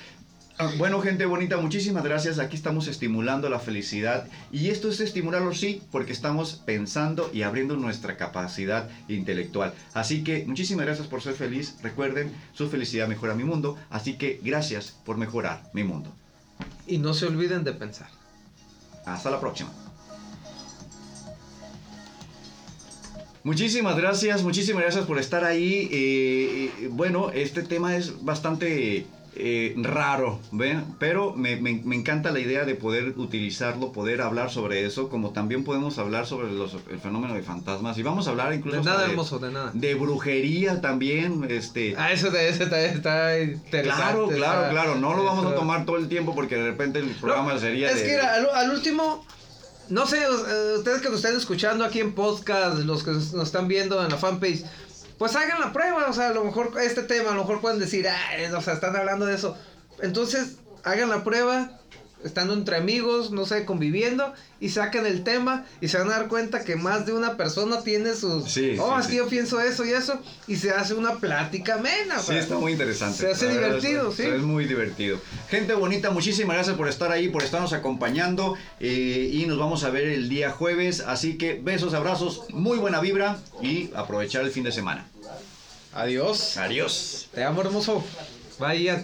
Ah, 0.60 0.72
bueno, 0.80 1.00
gente 1.02 1.28
bonita, 1.28 1.58
muchísimas 1.58 2.04
gracias. 2.04 2.40
Aquí 2.40 2.56
estamos 2.56 2.88
estimulando 2.88 3.48
la 3.48 3.60
felicidad. 3.60 4.28
Y 4.52 4.70
esto 4.70 4.90
es 4.90 5.00
estimularlo, 5.00 5.54
sí, 5.54 5.84
porque 5.92 6.12
estamos 6.12 6.64
pensando 6.66 7.30
y 7.32 7.44
abriendo 7.44 7.78
nuestra 7.78 8.18
capacidad 8.18 8.90
intelectual. 9.08 9.76
Así 9.94 10.24
que 10.24 10.46
muchísimas 10.48 10.88
gracias 10.88 11.06
por 11.06 11.22
ser 11.22 11.36
feliz. 11.36 11.76
Recuerden, 11.84 12.34
su 12.54 12.70
felicidad 12.70 13.08
mejora 13.08 13.36
mi 13.36 13.44
mundo. 13.44 13.78
Así 13.92 14.18
que 14.18 14.40
gracias 14.44 14.98
por 15.06 15.18
mejorar 15.18 15.70
mi 15.74 15.84
mundo. 15.84 16.12
Y 16.88 16.98
no 16.98 17.14
se 17.14 17.28
olviden 17.28 17.64
de 17.64 17.74
pensar. 17.74 18.10
Hasta 19.06 19.30
la 19.30 19.40
próxima. 19.40 19.72
Muchísimas 23.44 23.96
gracias, 23.96 24.44
muchísimas 24.44 24.82
gracias 24.82 25.06
por 25.06 25.20
estar 25.20 25.46
ahí. 25.46 25.88
Eh, 25.92 26.72
eh, 26.82 26.90
bueno, 26.92 27.30
este 27.30 27.62
tema 27.62 27.96
es 27.96 28.26
bastante 28.26 29.06
eh, 29.40 29.74
raro, 29.78 30.40
¿ven? 30.52 30.84
Pero 31.00 31.34
me, 31.34 31.56
me, 31.58 31.82
me, 31.84 31.96
encanta 31.96 32.32
la 32.32 32.40
idea 32.40 32.66
de 32.66 32.76
poder 32.76 33.14
utilizarlo, 33.18 33.92
poder 33.92 34.22
hablar 34.22 34.50
sobre 34.50 34.86
eso, 34.86 35.10
como 35.10 35.32
también 35.32 35.64
podemos 35.64 35.98
hablar 36.00 36.26
sobre 36.26 36.52
los, 36.52 36.76
el 36.90 37.00
fenómeno 37.00 37.34
de 37.34 37.44
fantasmas. 37.44 37.98
Y 37.98 38.04
vamos 38.04 38.28
a 38.28 38.32
hablar 38.32 38.54
incluso 38.54 38.80
de 38.80 38.86
nada 38.86 39.04
de, 39.04 39.12
hermoso, 39.12 39.40
de 39.40 39.52
nada. 39.52 39.72
De 39.74 39.96
brujería 39.96 40.82
también, 40.82 41.46
este... 41.50 41.96
Ah, 41.98 42.12
eso, 42.12 42.28
eso 42.36 42.64
está, 42.64 42.82
está, 42.82 43.40
interesante. 43.40 43.82
Claro, 43.82 44.28
claro, 44.28 44.62
está, 44.62 44.70
claro. 44.70 44.96
No 44.96 45.16
lo 45.16 45.24
vamos 45.24 45.46
eso. 45.46 45.54
a 45.54 45.56
tomar 45.56 45.86
todo 45.86 45.98
el 45.98 46.08
tiempo 46.08 46.34
porque 46.34 46.56
de 46.56 46.66
repente 46.66 47.00
el 47.00 47.10
programa 47.12 47.54
no, 47.54 47.60
sería 47.60 47.90
Es 47.90 47.98
de, 47.98 48.04
que 48.04 48.14
era, 48.14 48.34
al, 48.36 48.50
al 48.50 48.72
último... 48.72 49.26
No 49.90 50.06
sé, 50.06 50.20
ustedes 50.76 51.02
que 51.02 51.08
nos 51.08 51.24
estén 51.24 51.38
escuchando 51.38 51.86
aquí 51.86 52.02
en 52.02 52.14
podcast, 52.14 52.80
los 52.80 53.04
que 53.04 53.12
nos 53.12 53.34
están 53.34 53.70
viendo 53.70 54.04
en 54.04 54.10
la 54.10 54.18
fanpage, 54.18 54.66
pues 55.18 55.36
hagan 55.36 55.60
la 55.60 55.74
prueba, 55.74 56.08
o 56.08 56.14
sea, 56.14 56.28
a 56.28 56.34
lo 56.34 56.44
mejor 56.44 56.72
este 56.82 57.04
tema, 57.04 57.32
a 57.32 57.34
lo 57.34 57.42
mejor 57.42 57.62
pueden 57.62 57.80
decir, 57.80 58.08
ah, 58.08 58.58
o 58.58 58.62
sea, 58.62 58.74
están 58.74 58.96
hablando 58.96 59.26
de 59.26 59.36
eso. 59.36 59.58
Entonces, 60.02 60.58
hagan 60.84 61.10
la 61.10 61.24
prueba, 61.24 61.80
estando 62.24 62.54
entre 62.54 62.78
amigos, 62.78 63.32
no 63.32 63.46
sé, 63.46 63.66
conviviendo, 63.66 64.34
y 64.60 64.70
saquen 64.70 65.06
el 65.06 65.24
tema 65.24 65.66
y 65.82 65.88
se 65.88 65.98
van 65.98 66.08
a 66.08 66.12
dar 66.12 66.28
cuenta 66.28 66.64
que 66.64 66.76
más 66.76 67.06
de 67.06 67.14
una 67.14 67.38
persona 67.38 67.84
tiene 67.84 68.16
sus, 68.16 68.52
sí, 68.52 68.76
oh, 68.80 68.96
sí, 68.96 69.02
es 69.02 69.06
que 69.06 69.12
sí. 69.12 69.18
yo 69.18 69.28
pienso 69.28 69.62
eso 69.62 69.86
y 69.86 69.92
eso, 69.92 70.20
y 70.48 70.56
se 70.56 70.72
hace 70.72 70.94
una 70.94 71.18
plática 71.18 71.76
amena. 71.76 72.20
Sí, 72.20 72.34
está 72.34 72.58
muy 72.58 72.72
interesante. 72.72 73.20
Se 73.20 73.32
hace 73.32 73.50
divertido, 73.50 74.12
sí. 74.12 74.24
Es 74.24 74.42
muy 74.42 74.66
divertido. 74.66 75.20
Gente 75.50 75.74
bonita, 75.74 76.10
muchísimas 76.10 76.56
gracias 76.56 76.76
por 76.76 76.88
estar 76.88 77.12
ahí, 77.12 77.30
por 77.30 77.44
estarnos 77.44 77.74
acompañando, 77.74 78.58
eh, 78.80 79.30
y 79.32 79.46
nos 79.46 79.58
vamos 79.58 79.84
a 79.84 79.90
ver 79.90 80.08
el 80.08 80.30
día 80.30 80.52
jueves, 80.52 81.02
así 81.02 81.38
que 81.38 81.60
besos, 81.62 81.94
abrazos, 81.94 82.44
muy 82.50 82.78
buena 82.78 83.00
vibra, 83.00 83.38
y 83.62 83.92
aprovechar 83.96 84.44
el 84.44 84.52
fin 84.52 84.64
de 84.64 84.72
semana. 84.72 85.08
Adiós. 85.94 86.58
Adiós. 86.58 87.28
Te 87.34 87.44
amo, 87.44 87.62
hermoso. 87.62 88.04
Vaya. 88.60 89.04